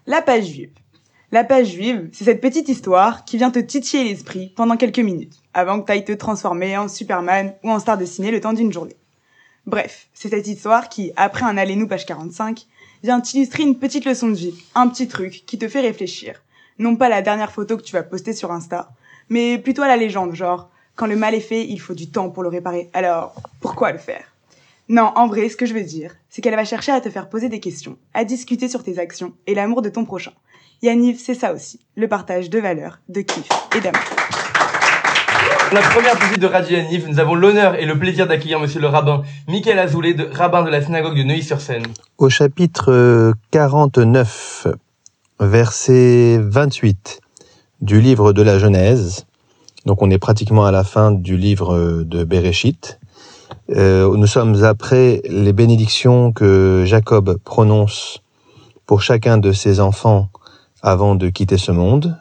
La 0.06 0.22
page 0.22 0.48
juive. 0.48 0.72
La 1.32 1.46
page 1.46 1.68
juive, 1.68 2.10
c'est 2.12 2.26
cette 2.26 2.42
petite 2.42 2.68
histoire 2.68 3.24
qui 3.24 3.38
vient 3.38 3.50
te 3.50 3.60
titiller 3.60 4.04
l'esprit 4.04 4.52
pendant 4.58 4.76
quelques 4.76 5.00
minutes, 5.00 5.38
avant 5.54 5.80
que 5.80 5.86
t'ailles 5.86 6.04
te 6.04 6.12
transformer 6.12 6.78
en 6.78 6.90
Superman 6.90 7.54
ou 7.64 7.72
en 7.72 7.80
star 7.80 7.98
de 7.98 8.04
ciné 8.04 8.32
le 8.32 8.42
temps 8.42 8.52
d'une 8.52 8.74
journée. 8.74 8.98
Bref, 9.66 10.10
c'est 10.14 10.28
cette 10.28 10.46
histoire 10.46 10.90
qui, 10.90 11.14
après 11.16 11.46
un 11.46 11.56
allez-nous 11.56 11.88
page 11.88 12.06
45, 12.06 12.66
vient 13.04 13.22
t'illustrer 13.22 13.64
une 13.64 13.80
petite 13.80 14.04
leçon 14.04 14.28
de 14.28 14.36
vie, 14.36 14.62
un 14.76 14.90
petit 14.90 15.08
truc 15.08 15.46
qui 15.46 15.58
te 15.58 15.70
fait 15.70 15.80
réfléchir. 15.80 16.42
Non 16.80 16.98
pas 16.98 17.08
la 17.08 17.22
dernière 17.22 17.54
photo 17.54 17.78
que 17.78 17.84
tu 17.84 17.94
vas 17.94 18.04
poster 18.04 18.34
sur 18.34 18.52
Insta, 18.52 18.90
mais 19.30 19.58
plutôt 19.58 19.84
la 19.84 19.96
légende, 19.96 20.36
genre, 20.36 20.70
quand 20.98 21.08
le 21.08 21.16
mal 21.16 21.34
est 21.34 21.40
fait, 21.40 21.66
il 21.66 21.80
faut 21.80 21.94
du 21.94 22.10
temps 22.10 22.30
pour 22.30 22.44
le 22.44 22.50
réparer, 22.50 22.90
alors 22.92 23.36
pourquoi 23.62 23.94
le 23.94 24.00
faire? 24.00 24.26
Non, 24.92 25.12
en 25.16 25.28
vrai, 25.28 25.50
ce 25.50 25.56
que 25.56 25.68
je 25.68 25.76
veux 25.76 25.84
dire, 25.84 26.16
c'est 26.30 26.42
qu'elle 26.42 26.56
va 26.56 26.66
chercher 26.66 26.92
à 26.92 27.00
te 27.00 27.12
faire 27.12 27.30
poser 27.30 27.48
des 27.48 27.60
questions, 27.60 27.98
à 28.16 28.26
discuter 28.26 28.68
sur 28.68 28.82
tes 28.82 28.98
actions 28.98 29.34
et 29.46 29.54
l'amour 29.54 29.84
de 29.84 29.90
ton 29.90 30.04
prochain. 30.04 30.32
Yaniv, 30.82 31.20
c'est 31.20 31.36
ça 31.36 31.54
aussi, 31.54 31.80
le 31.96 32.08
partage 32.08 32.50
de 32.50 32.58
valeurs, 32.58 33.00
de 33.08 33.22
kiff 33.22 33.48
et 33.78 33.82
d'amour. 33.82 34.02
Pour 35.68 35.78
la 35.78 35.82
première 35.82 36.16
visite 36.16 36.40
de 36.40 36.48
Radio 36.48 36.78
Yaniv, 36.78 37.08
nous 37.08 37.20
avons 37.20 37.36
l'honneur 37.36 37.76
et 37.76 37.86
le 37.86 38.00
plaisir 38.00 38.26
d'accueillir 38.26 38.60
monsieur 38.60 38.82
le 38.82 38.88
rabbin 38.88 39.22
Michael 39.48 39.78
Azoulay, 39.78 40.16
de, 40.16 40.28
rabbin 40.34 40.64
de 40.64 40.72
la 40.72 40.82
synagogue 40.82 41.16
de 41.16 41.22
Neuilly-sur-Seine. 41.22 41.86
Au 42.18 42.30
chapitre 42.30 42.92
euh, 42.92 43.34
49, 43.52 44.66
verset 45.40 46.40
28 46.42 47.20
du 47.82 48.02
livre 48.02 48.34
de 48.34 48.42
la 48.42 48.58
Genèse, 48.58 49.28
donc 49.86 50.02
on 50.02 50.10
est 50.10 50.18
pratiquement 50.18 50.66
à 50.66 50.72
la 50.72 50.84
fin 50.84 51.12
du 51.12 51.38
livre 51.38 51.76
euh, 51.76 52.04
de 52.04 52.24
Bereshit, 52.24 52.99
euh, 53.76 54.16
nous 54.16 54.26
sommes 54.26 54.64
après 54.64 55.22
les 55.26 55.54
bénédictions 55.54 56.32
que 56.32 56.84
Jacob 56.88 57.38
prononce 57.44 58.22
pour 58.88 59.02
chacun 59.04 59.38
de 59.38 59.52
ses 59.52 59.80
enfants 59.80 60.30
avant 60.82 61.14
de 61.14 61.30
quitter 61.30 61.60
ce 61.60 61.72
monde. 61.72 62.18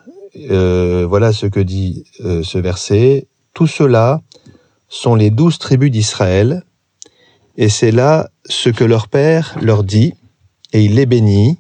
Euh, 0.51 1.07
voilà 1.09 1.33
ce 1.33 1.47
que 1.47 1.61
dit 1.61 2.05
euh, 2.23 2.43
ce 2.43 2.59
verset. 2.59 3.29
Tout 3.55 3.67
cela 3.67 4.21
sont 4.89 5.15
les 5.15 5.31
douze 5.31 5.59
tribus 5.59 5.91
d'Israël, 5.91 6.65
et 7.57 7.71
c'est 7.71 7.93
là 7.93 8.29
ce 8.45 8.69
que 8.69 8.85
leur 8.85 9.09
père 9.09 9.57
leur 9.61 9.85
dit, 9.85 10.15
et 10.73 10.83
il 10.85 10.95
les 10.97 11.07
bénit, 11.07 11.59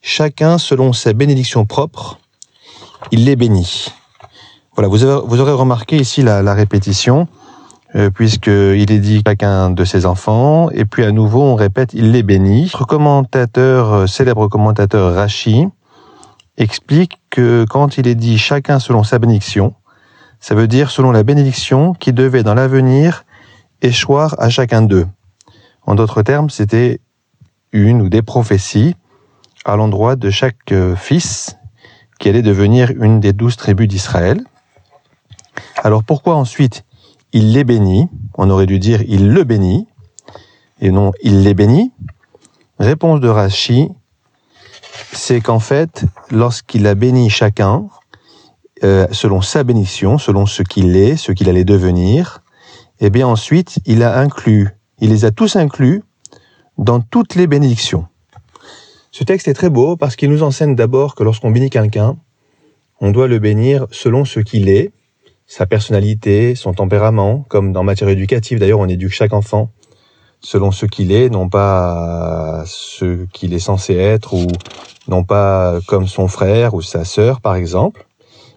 chacun 0.00 0.58
selon 0.58 0.92
sa 0.92 1.12
bénédiction 1.12 1.66
propre, 1.66 2.20
il 3.10 3.24
les 3.24 3.36
bénit. 3.36 3.88
Voilà, 4.74 4.88
vous, 4.88 5.04
aurez 5.04 5.52
remarqué 5.52 5.96
ici 5.96 6.22
la 6.22 6.54
répétition, 6.54 7.28
euh, 7.94 8.10
puisqu'il 8.10 8.90
est 8.90 8.98
dit 8.98 9.22
chacun 9.26 9.70
de 9.70 9.84
ses 9.84 10.06
enfants, 10.06 10.70
et 10.70 10.84
puis 10.84 11.04
à 11.04 11.12
nouveau 11.12 11.42
on 11.42 11.54
répète, 11.54 11.92
il 11.92 12.12
les 12.12 12.22
bénit. 12.22 12.64
Notre 12.64 12.86
commentateur, 12.86 13.92
euh, 13.92 14.06
célèbre 14.06 14.48
commentateur 14.48 15.14
Rachi, 15.14 15.66
explique 16.56 17.20
que 17.30 17.64
quand 17.68 17.98
il 17.98 18.06
est 18.06 18.14
dit 18.14 18.38
chacun 18.38 18.78
selon 18.78 19.02
sa 19.02 19.18
bénédiction, 19.18 19.74
ça 20.40 20.54
veut 20.54 20.68
dire 20.68 20.90
selon 20.90 21.12
la 21.12 21.22
bénédiction 21.22 21.92
qui 21.92 22.12
devait 22.12 22.42
dans 22.42 22.54
l'avenir 22.54 23.24
échoir 23.82 24.36
à 24.38 24.48
chacun 24.48 24.82
d'eux. 24.82 25.06
En 25.84 25.94
d'autres 25.94 26.22
termes, 26.22 26.50
c'était 26.50 27.00
une 27.72 28.02
ou 28.02 28.08
des 28.08 28.22
prophéties 28.22 28.96
à 29.64 29.76
l'endroit 29.76 30.16
de 30.16 30.30
chaque 30.30 30.72
euh, 30.72 30.96
fils 30.96 31.56
qui 32.18 32.28
allait 32.28 32.42
devenir 32.42 32.90
une 32.90 33.20
des 33.20 33.32
douze 33.32 33.56
tribus 33.56 33.88
d'Israël. 33.88 34.40
Alors 35.82 36.04
pourquoi 36.04 36.36
ensuite 36.36 36.84
il 37.32 37.52
les 37.52 37.64
bénit 37.64 38.08
On 38.36 38.50
aurait 38.50 38.66
dû 38.66 38.78
dire 38.78 39.02
il 39.02 39.30
le 39.30 39.44
bénit 39.44 39.86
et 40.80 40.90
non 40.90 41.12
il 41.22 41.42
les 41.42 41.54
bénit. 41.54 41.92
Réponse 42.78 43.20
de 43.20 43.28
Rashi, 43.28 43.88
c'est 45.12 45.40
qu'en 45.40 45.60
fait, 45.60 46.04
lorsqu'il 46.30 46.86
a 46.86 46.94
béni 46.94 47.30
chacun, 47.30 47.86
euh, 48.82 49.06
selon 49.12 49.40
sa 49.40 49.62
bénédiction, 49.62 50.18
selon 50.18 50.46
ce 50.46 50.62
qu'il 50.62 50.96
est, 50.96 51.16
ce 51.16 51.32
qu'il 51.32 51.48
allait 51.48 51.64
devenir, 51.64 52.42
et 53.00 53.10
bien 53.10 53.26
ensuite, 53.26 53.78
il 53.86 54.02
a 54.02 54.18
inclus, 54.18 54.70
il 54.98 55.10
les 55.10 55.24
a 55.24 55.30
tous 55.30 55.56
inclus 55.56 56.02
dans 56.78 57.00
toutes 57.00 57.34
les 57.34 57.46
bénédictions. 57.46 58.06
Ce 59.12 59.24
texte 59.24 59.46
est 59.46 59.54
très 59.54 59.70
beau 59.70 59.96
parce 59.96 60.16
qu'il 60.16 60.30
nous 60.30 60.42
enseigne 60.42 60.74
d'abord 60.74 61.14
que 61.14 61.22
lorsqu'on 61.22 61.50
bénit 61.50 61.70
quelqu'un, 61.70 62.16
on 63.00 63.10
doit 63.10 63.28
le 63.28 63.38
bénir 63.38 63.86
selon 63.90 64.24
ce 64.24 64.40
qu'il 64.40 64.68
est, 64.68 64.92
sa 65.46 65.66
personnalité, 65.66 66.54
son 66.54 66.72
tempérament, 66.72 67.44
comme 67.48 67.72
dans 67.72 67.82
matière 67.82 68.08
éducative 68.08 68.58
d'ailleurs, 68.58 68.80
on 68.80 68.88
éduque 68.88 69.12
chaque 69.12 69.32
enfant 69.32 69.70
selon 70.40 70.72
ce 70.72 70.86
qu'il 70.86 71.12
est, 71.12 71.28
non 71.30 71.48
pas 71.48 72.64
ce 72.66 73.26
qu'il 73.26 73.54
est 73.54 73.60
censé 73.60 73.94
être 73.94 74.34
ou 74.34 74.48
non 75.08 75.22
pas 75.24 75.78
comme 75.86 76.08
son 76.08 76.26
frère 76.26 76.74
ou 76.74 76.82
sa 76.82 77.04
sœur 77.04 77.40
par 77.40 77.54
exemple. 77.54 78.06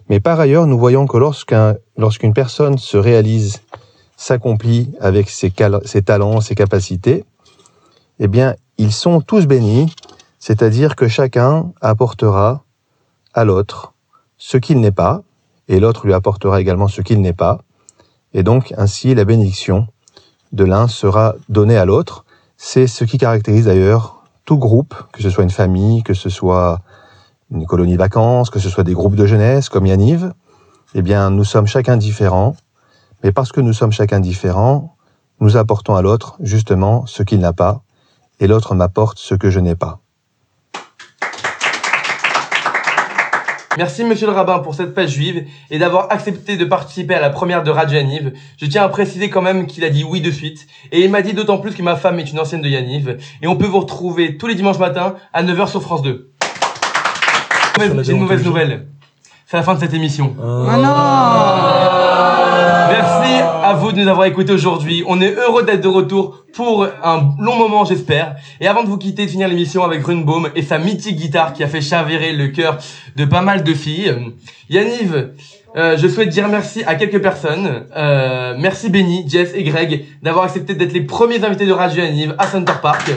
Mais 0.08 0.20
par 0.20 0.38
ailleurs, 0.38 0.66
nous 0.66 0.78
voyons 0.78 1.06
que 1.06 1.16
lorsqu'un, 1.16 1.76
lorsqu'une 1.96 2.32
personne 2.32 2.78
se 2.78 2.96
réalise, 2.96 3.62
s'accomplit 4.16 4.92
avec 5.00 5.28
ses, 5.28 5.50
cal- 5.50 5.80
ses 5.84 6.02
talents, 6.02 6.40
ses 6.40 6.54
capacités, 6.54 7.24
eh 8.18 8.28
bien, 8.28 8.54
ils 8.78 8.92
sont 8.92 9.20
tous 9.20 9.46
bénis, 9.46 9.92
c'est-à-dire 10.38 10.96
que 10.96 11.08
chacun 11.08 11.72
apportera 11.80 12.62
à 13.34 13.44
l'autre 13.44 13.92
ce 14.38 14.56
qu'il 14.56 14.80
n'est 14.80 14.92
pas, 14.92 15.22
et 15.68 15.80
l'autre 15.80 16.06
lui 16.06 16.14
apportera 16.14 16.60
également 16.60 16.88
ce 16.88 17.00
qu'il 17.00 17.20
n'est 17.20 17.32
pas, 17.32 17.60
et 18.32 18.42
donc 18.42 18.74
ainsi 18.76 19.14
la 19.14 19.24
bénédiction 19.24 19.88
de 20.52 20.64
l'un 20.64 20.88
sera 20.88 21.34
donnée 21.48 21.76
à 21.76 21.84
l'autre. 21.84 22.24
C'est 22.56 22.86
ce 22.86 23.04
qui 23.04 23.18
caractérise 23.18 23.66
d'ailleurs 23.66 24.24
tout 24.44 24.58
groupe, 24.58 24.94
que 25.12 25.22
ce 25.22 25.30
soit 25.30 25.44
une 25.44 25.50
famille, 25.50 26.02
que 26.02 26.14
ce 26.14 26.30
soit 26.30 26.80
une 27.50 27.66
colonie 27.66 27.94
de 27.94 27.98
vacances, 27.98 28.50
que 28.50 28.58
ce 28.58 28.68
soit 28.68 28.84
des 28.84 28.94
groupes 28.94 29.16
de 29.16 29.26
jeunesse 29.26 29.68
comme 29.68 29.86
Yaniv, 29.86 30.32
eh 30.94 31.02
bien, 31.02 31.30
nous 31.30 31.44
sommes 31.44 31.66
chacun 31.66 31.96
différents, 31.96 32.56
mais 33.22 33.32
parce 33.32 33.52
que 33.52 33.60
nous 33.60 33.72
sommes 33.72 33.92
chacun 33.92 34.20
différents, 34.20 34.96
nous 35.40 35.56
apportons 35.56 35.94
à 35.94 36.02
l'autre 36.02 36.36
justement 36.40 37.06
ce 37.06 37.22
qu'il 37.22 37.40
n'a 37.40 37.52
pas, 37.52 37.82
et 38.40 38.46
l'autre 38.46 38.74
m'apporte 38.74 39.18
ce 39.18 39.34
que 39.34 39.50
je 39.50 39.60
n'ai 39.60 39.74
pas. 39.74 40.00
Merci 43.78 44.04
monsieur 44.04 44.26
le 44.26 44.32
rabbin 44.32 44.60
pour 44.60 44.74
cette 44.74 44.94
page 44.94 45.10
juive 45.10 45.44
et 45.70 45.78
d'avoir 45.78 46.10
accepté 46.10 46.56
de 46.56 46.64
participer 46.64 47.14
à 47.14 47.20
la 47.20 47.28
première 47.30 47.62
de 47.62 47.70
Radio 47.70 47.98
Yaniv. 47.98 48.32
Je 48.58 48.64
tiens 48.66 48.82
à 48.84 48.88
préciser 48.88 49.28
quand 49.28 49.42
même 49.42 49.66
qu'il 49.66 49.84
a 49.84 49.90
dit 49.90 50.02
oui 50.02 50.20
de 50.22 50.30
suite 50.30 50.66
et 50.92 51.04
il 51.04 51.10
m'a 51.10 51.20
dit 51.20 51.34
d'autant 51.34 51.58
plus 51.58 51.74
que 51.74 51.82
ma 51.82 51.94
femme 51.96 52.18
est 52.18 52.30
une 52.30 52.38
ancienne 52.40 52.62
de 52.62 52.68
Yaniv 52.68 53.18
et 53.42 53.46
on 53.46 53.56
peut 53.56 53.66
vous 53.66 53.80
retrouver 53.80 54.38
tous 54.38 54.46
les 54.46 54.54
dimanches 54.54 54.78
matins 54.78 55.16
à 55.34 55.42
9h 55.42 55.68
sur 55.68 55.82
France 55.82 56.00
2. 56.02 56.30
Mauvaise- 57.78 58.06
J'ai 58.06 58.12
une 58.12 58.20
mauvaise 58.20 58.42
nouvelle. 58.44 58.86
c'est 59.46 59.58
la 59.58 59.62
fin 59.62 59.74
de 59.74 59.80
cette 59.80 59.92
émission. 59.92 60.34
Ah 60.40 60.76
non 60.78 60.94
Merci 62.24 62.35
vous 63.86 63.92
de 63.92 64.02
nous 64.02 64.08
avoir 64.08 64.26
écoutés 64.26 64.52
aujourd'hui. 64.52 65.04
On 65.06 65.20
est 65.20 65.32
heureux 65.34 65.62
d'être 65.62 65.80
de 65.80 65.86
retour 65.86 66.44
pour 66.52 66.84
un 67.04 67.34
long 67.38 67.56
moment, 67.56 67.84
j'espère. 67.84 68.34
Et 68.60 68.66
avant 68.66 68.82
de 68.82 68.88
vous 68.88 68.98
quitter, 68.98 69.26
de 69.26 69.30
finir 69.30 69.46
l'émission 69.46 69.84
avec 69.84 70.04
Runbaum 70.04 70.48
et 70.56 70.62
sa 70.62 70.78
mythique 70.78 71.14
guitare 71.14 71.52
qui 71.52 71.62
a 71.62 71.68
fait 71.68 71.80
chavirer 71.80 72.32
le 72.32 72.48
cœur 72.48 72.78
de 73.14 73.24
pas 73.24 73.42
mal 73.42 73.62
de 73.62 73.74
filles. 73.74 74.08
Euh, 74.08 74.30
Yaniv, 74.70 75.30
euh, 75.76 75.96
je 75.96 76.08
souhaite 76.08 76.30
dire 76.30 76.48
merci 76.48 76.82
à 76.84 76.96
quelques 76.96 77.22
personnes. 77.22 77.84
Euh, 77.96 78.56
merci 78.58 78.90
Benny, 78.90 79.24
Jess 79.28 79.52
et 79.54 79.62
Greg 79.62 80.04
d'avoir 80.20 80.46
accepté 80.46 80.74
d'être 80.74 80.92
les 80.92 81.02
premiers 81.02 81.44
invités 81.44 81.66
de 81.66 81.72
Radio 81.72 82.02
Yaniv 82.02 82.34
à 82.38 82.48
Center 82.48 82.74
Park. 82.82 83.12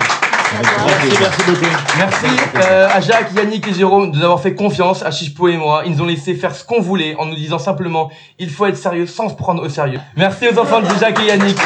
Merci, 0.52 1.18
merci 1.20 1.44
beaucoup. 1.46 1.76
Merci 1.98 2.26
euh, 2.56 2.88
à 2.92 3.02
Jacques, 3.02 3.32
Yannick 3.36 3.68
et 3.68 3.74
Jérôme 3.74 4.12
de 4.12 4.18
nous 4.18 4.24
avoir 4.24 4.42
fait 4.42 4.56
confiance, 4.56 5.04
à 5.04 5.12
Chichepo 5.12 5.48
et 5.48 5.58
moi. 5.58 5.84
Ils 5.86 5.94
nous 5.94 6.02
ont 6.02 6.08
laissé 6.08 6.34
faire 6.34 6.56
ce 6.56 6.64
qu'on 6.64 6.82
voulait 6.82 7.16
en 7.18 7.26
nous 7.26 7.36
disant 7.36 7.60
simplement 7.60 8.10
il 8.40 8.50
faut 8.50 8.66
être 8.66 8.78
sérieux 8.78 9.06
sans 9.06 9.30
se 9.30 9.36
prendre 9.36 9.64
au 9.64 9.70
sérieux. 9.70 10.00
Merci 10.16 10.48
aux 10.48 10.58
enfants 10.58 10.82
de 10.82 10.88
Jacques 11.00 11.20
et 11.20 11.28
Yannick. 11.28 11.58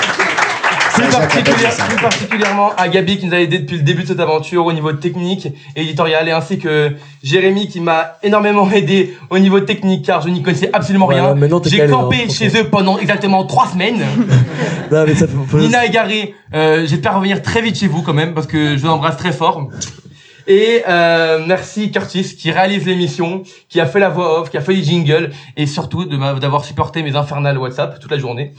Plus, 1.04 1.12
particulière- 1.18 1.72
particulièrement 2.02 2.72
à 2.78 2.88
Gabi 2.88 3.18
qui 3.18 3.26
nous 3.28 3.34
a 3.34 3.40
aidé 3.40 3.60
depuis 3.60 3.78
le 3.78 3.84
début 3.84 4.04
de 4.04 4.08
cette 4.08 4.20
aventure 4.20 4.66
au 4.66 4.74
niveau 4.74 4.94
technique 4.94 5.48
et 5.76 5.82
éditorial 5.82 6.28
et 6.28 6.32
ainsi 6.32 6.60
que 6.60 6.92
Jérémy 7.24 7.68
qui 7.68 7.80
m'a 7.80 8.14
énormément 8.24 8.70
aidé 8.72 9.14
au 9.30 9.40
niveau 9.40 9.60
technique 9.60 10.06
car 10.06 10.22
je 10.22 10.30
n'y 10.30 10.42
connaissais 10.42 10.70
absolument 10.74 11.06
rien. 11.06 11.36
J'ai 11.70 11.78
calé, 11.78 11.92
campé 11.92 12.18
hein, 12.26 12.34
chez 12.34 12.48
eux 12.60 12.70
pendant 12.70 12.98
exactement 12.98 13.44
trois 13.46 13.68
semaines. 13.68 14.02
Non, 14.92 15.06
mais 15.08 15.16
ça 15.16 15.26
fait- 15.28 15.34
faut- 15.48 15.58
Nina 15.58 15.86
Égaré, 15.86 16.36
euh, 16.54 16.86
j'espère 16.86 17.16
revenir 17.16 17.42
très 17.42 17.62
vite 17.62 17.78
chez 17.80 17.88
vous 17.88 18.04
quand 18.04 18.14
même 18.14 18.34
parce 18.36 18.46
que 18.46 18.78
je 18.78 18.82
vous 18.84 18.90
embrasse 18.90 19.18
très 19.18 19.32
fort. 19.32 19.70
Et 20.48 20.84
euh, 20.88 21.44
merci 21.46 21.92
Curtis 21.92 22.36
qui 22.36 22.52
réalise 22.52 22.86
l'émission, 22.86 23.44
qui 23.70 23.80
a 23.80 23.86
fait 23.86 24.00
la 24.00 24.10
voix 24.10 24.42
off, 24.42 24.50
qui 24.50 24.58
a 24.58 24.62
fait 24.62 24.74
les 24.74 24.84
jingles 24.84 25.32
et 25.56 25.66
surtout 25.66 26.06
d'avoir 26.06 26.66
supporté 26.66 27.02
mes 27.02 27.16
infernales 27.16 27.58
WhatsApp 27.58 28.00
toute 28.00 28.12
la 28.12 28.18
journée. 28.18 28.54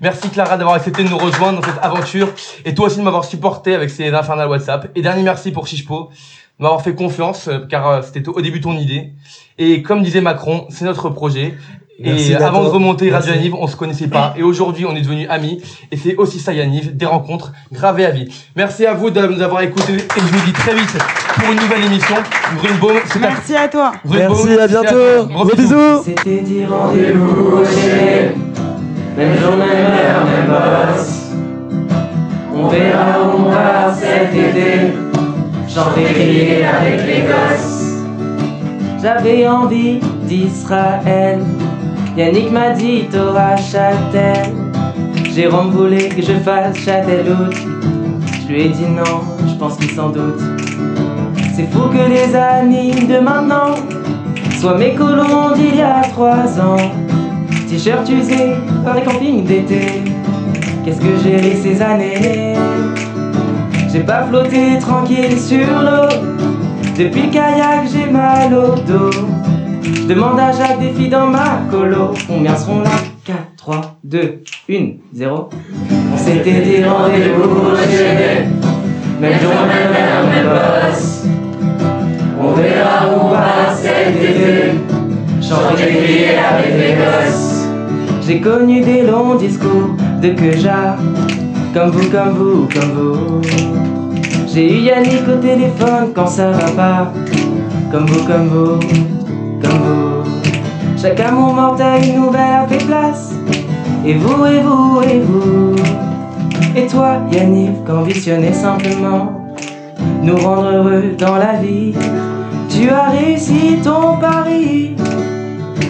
Merci 0.00 0.28
Clara 0.28 0.56
d'avoir 0.56 0.76
accepté 0.76 1.02
de 1.04 1.08
nous 1.08 1.18
rejoindre 1.18 1.60
dans 1.60 1.66
cette 1.66 1.82
aventure 1.82 2.28
et 2.64 2.74
toi 2.74 2.86
aussi 2.86 2.98
de 2.98 3.02
m'avoir 3.02 3.24
supporté 3.24 3.74
avec 3.74 3.90
ces 3.90 4.08
infernales 4.08 4.48
WhatsApp. 4.48 4.90
Et 4.94 5.02
dernier 5.02 5.22
merci 5.22 5.50
pour 5.50 5.66
Chichepo 5.66 6.10
de 6.58 6.62
m'avoir 6.62 6.82
fait 6.82 6.94
confiance 6.94 7.48
euh, 7.48 7.60
car 7.68 7.88
euh, 7.88 8.02
c'était 8.02 8.28
au 8.28 8.40
début 8.40 8.60
ton 8.60 8.76
idée. 8.76 9.12
Et 9.58 9.82
comme 9.82 10.02
disait 10.02 10.20
Macron, 10.20 10.66
c'est 10.68 10.84
notre 10.84 11.08
projet. 11.08 11.54
Merci, 12.00 12.32
et 12.32 12.36
avant 12.36 12.64
de 12.64 12.68
remonter 12.68 13.10
Radio 13.10 13.30
Merci. 13.32 13.44
Yaniv, 13.44 13.54
on 13.60 13.66
se 13.66 13.76
connaissait 13.76 14.08
pas. 14.08 14.34
Et 14.36 14.42
aujourd'hui, 14.42 14.84
on 14.84 14.96
est 14.96 15.00
devenus 15.00 15.28
amis. 15.30 15.62
Et 15.92 15.96
c'est 15.96 16.16
aussi 16.16 16.40
ça 16.40 16.52
Yaniv, 16.52 16.96
des 16.96 17.06
rencontres 17.06 17.52
gravées 17.72 18.04
à 18.06 18.10
vie. 18.10 18.28
Merci 18.56 18.84
à 18.86 18.94
vous 18.94 19.10
de 19.10 19.20
nous 19.26 19.40
avoir 19.42 19.62
écoutés. 19.62 19.94
Et 19.94 20.20
je 20.20 20.24
vous 20.24 20.44
dis 20.44 20.52
très 20.52 20.74
vite 20.74 20.96
pour 21.36 21.52
une 21.52 21.60
nouvelle 21.60 21.84
émission. 21.84 22.16
Grunbaum, 22.56 22.96
c'est 23.06 23.20
Merci 23.20 23.54
à 23.54 23.68
toi. 23.68 23.92
Grunbaum, 24.04 24.48
Merci, 24.48 24.58
à 24.58 24.66
bientôt. 24.66 24.88
toi. 24.88 25.28
Gros 25.30 25.56
bisous. 25.56 26.02
C'était 26.04 26.40
dit 26.40 26.64
rendez-vous. 26.64 27.62
Même 29.16 29.38
jour, 29.38 29.56
même 29.56 29.86
heure, 29.86 30.24
même 30.24 30.48
boss. 30.48 31.20
On 32.56 32.68
verra 32.68 33.20
où 33.22 33.38
on 33.38 33.50
va 33.50 33.94
cet 33.94 34.34
été. 34.34 34.92
Chanter, 35.68 36.04
crier 36.04 36.64
avec 36.64 37.06
les 37.06 37.22
gosses. 37.22 38.02
J'avais 39.00 39.46
envie 39.46 40.00
d'Israël. 40.22 41.40
Yannick 42.16 42.52
m'a 42.52 42.70
dit 42.70 43.06
t'auras 43.10 43.56
Châtel. 43.56 44.54
Jérôme 45.34 45.70
voulait 45.70 46.08
que 46.08 46.22
je 46.22 46.34
fasse 46.44 46.76
Châteloup. 46.78 47.50
Je 48.42 48.52
lui 48.52 48.62
ai 48.62 48.68
dit 48.68 48.86
non, 48.86 49.22
je 49.48 49.54
pense 49.54 49.76
qu'il 49.76 49.90
s'en 49.90 50.10
doute. 50.10 50.40
C'est 51.56 51.68
fou 51.72 51.88
que 51.88 52.08
les 52.08 52.36
amis 52.36 52.92
de 52.92 53.18
maintenant 53.18 53.74
soient 54.60 54.78
mes 54.78 54.94
colons 54.94 55.56
d'il 55.56 55.74
y 55.74 55.82
a 55.82 56.02
trois 56.02 56.60
ans. 56.60 56.76
T-shirt 57.68 58.08
usé 58.08 58.54
par 58.84 58.94
les 58.94 59.02
campings 59.02 59.44
d'été. 59.44 60.04
Qu'est-ce 60.84 61.00
que 61.00 61.16
j'ai 61.24 61.36
ri 61.36 61.56
ces 61.60 61.82
années? 61.82 62.54
J'ai 63.92 64.00
pas 64.00 64.22
flotté 64.24 64.78
tranquille 64.78 65.36
sur 65.38 65.66
l'eau. 65.82 66.08
Depuis 66.96 67.22
le 67.22 67.30
kayak, 67.32 67.88
j'ai 67.92 68.08
mal 68.08 68.54
au 68.54 68.76
dos. 68.76 69.33
Demande 70.08 70.38
à 70.38 70.52
Jacques 70.52 70.80
des 70.80 70.90
filles 70.90 71.08
dans 71.08 71.28
ma 71.28 71.62
colo. 71.70 72.10
Combien 72.28 72.54
seront 72.54 72.80
là? 72.80 72.90
4, 73.24 73.38
3, 73.56 73.80
2, 74.04 74.42
1, 74.68 74.74
0. 75.14 75.48
On 76.12 76.16
s'était 76.18 76.60
dit 76.60 76.84
rendez-vous 76.84 77.70
Même 79.18 79.40
jour, 79.40 79.50
même 79.50 80.44
boss. 80.44 81.24
On 82.38 82.52
verra 82.52 83.16
où 83.16 83.30
va 83.30 83.74
cet 83.74 84.14
été. 84.14 84.72
Chanter, 85.40 85.86
crier 85.86 86.36
avec 86.36 86.74
les 86.78 86.94
gosses. 86.96 87.66
J'ai 88.26 88.40
connu 88.42 88.82
des 88.82 89.02
longs 89.06 89.36
discours 89.36 89.96
de 90.20 90.28
Queja. 90.28 90.96
Comme 91.72 91.90
vous, 91.90 92.10
comme 92.10 92.34
vous, 92.34 92.68
comme 92.74 92.92
vous. 92.92 93.40
J'ai 94.52 94.70
eu 94.70 94.82
Yannick 94.82 95.26
au 95.28 95.40
téléphone 95.40 96.12
quand 96.14 96.26
ça 96.26 96.50
va 96.50 96.70
pas. 96.72 97.12
Comme 97.90 98.06
vous, 98.06 98.26
comme 98.26 98.48
vous, 98.48 98.78
Chaque 100.96 101.20
amour 101.20 101.52
mortel, 101.52 102.02
une 102.02 102.22
nouvelle 102.22 102.40
a 102.40 102.66
fait 102.66 102.84
place. 102.84 103.34
Et 104.06 104.14
vous, 104.14 104.46
et 104.46 104.60
vous, 104.60 105.02
et 105.02 105.20
vous. 105.20 105.76
Et 106.76 106.86
toi, 106.86 107.18
Yannick, 107.30 107.84
qu'ambitionnais 107.84 108.52
simplement 108.52 109.44
nous 110.22 110.36
rendre 110.36 110.70
heureux 110.70 111.14
dans 111.18 111.36
la 111.36 111.54
vie. 111.54 111.94
Tu 112.68 112.88
as 112.88 113.10
réussi 113.10 113.76
ton 113.82 114.16
pari. 114.16 114.96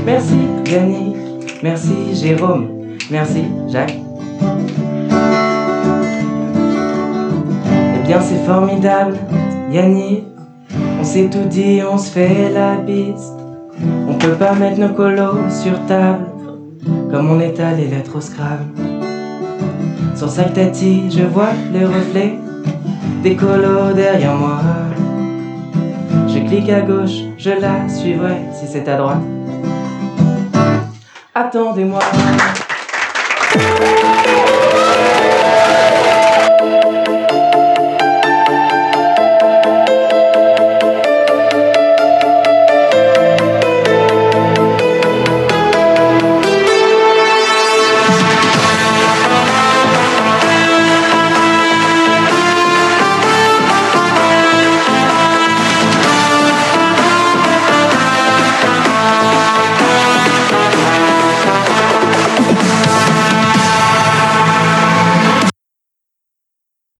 Merci, 0.04 0.38
Yannick. 0.70 1.16
Merci, 1.62 1.94
Jérôme. 2.12 2.66
Merci, 3.10 3.44
Jacques. 3.68 3.98
Eh 7.94 8.06
bien, 8.06 8.20
c'est 8.20 8.44
formidable, 8.44 9.14
Yannick. 9.70 10.24
On 11.00 11.04
s'est 11.04 11.30
tout 11.30 11.48
dit, 11.48 11.80
on 11.88 11.98
se 11.98 12.10
fait 12.10 12.50
la 12.52 12.76
bise. 12.76 13.33
On 14.08 14.14
peut 14.14 14.34
pas 14.34 14.54
mettre 14.54 14.80
nos 14.80 14.94
colos 14.94 15.50
sur 15.50 15.84
table, 15.86 16.26
comme 17.10 17.30
on 17.30 17.40
étale 17.40 17.76
les 17.76 17.88
lettres 17.88 18.16
au 18.16 18.20
Scrabble. 18.20 18.64
Sur 20.16 20.30
sa 20.30 20.44
tati, 20.44 21.10
je 21.10 21.24
vois 21.24 21.52
le 21.72 21.86
reflet 21.86 22.38
des 23.22 23.36
colos 23.36 23.92
derrière 23.94 24.34
moi. 24.34 24.60
Je 26.28 26.38
clique 26.40 26.70
à 26.70 26.80
gauche, 26.80 27.22
je 27.38 27.50
la 27.50 27.88
suivrai 27.88 28.36
si 28.52 28.66
c'est 28.66 28.88
à 28.88 28.96
droite. 28.96 29.22
Attendez-moi. 31.34 32.00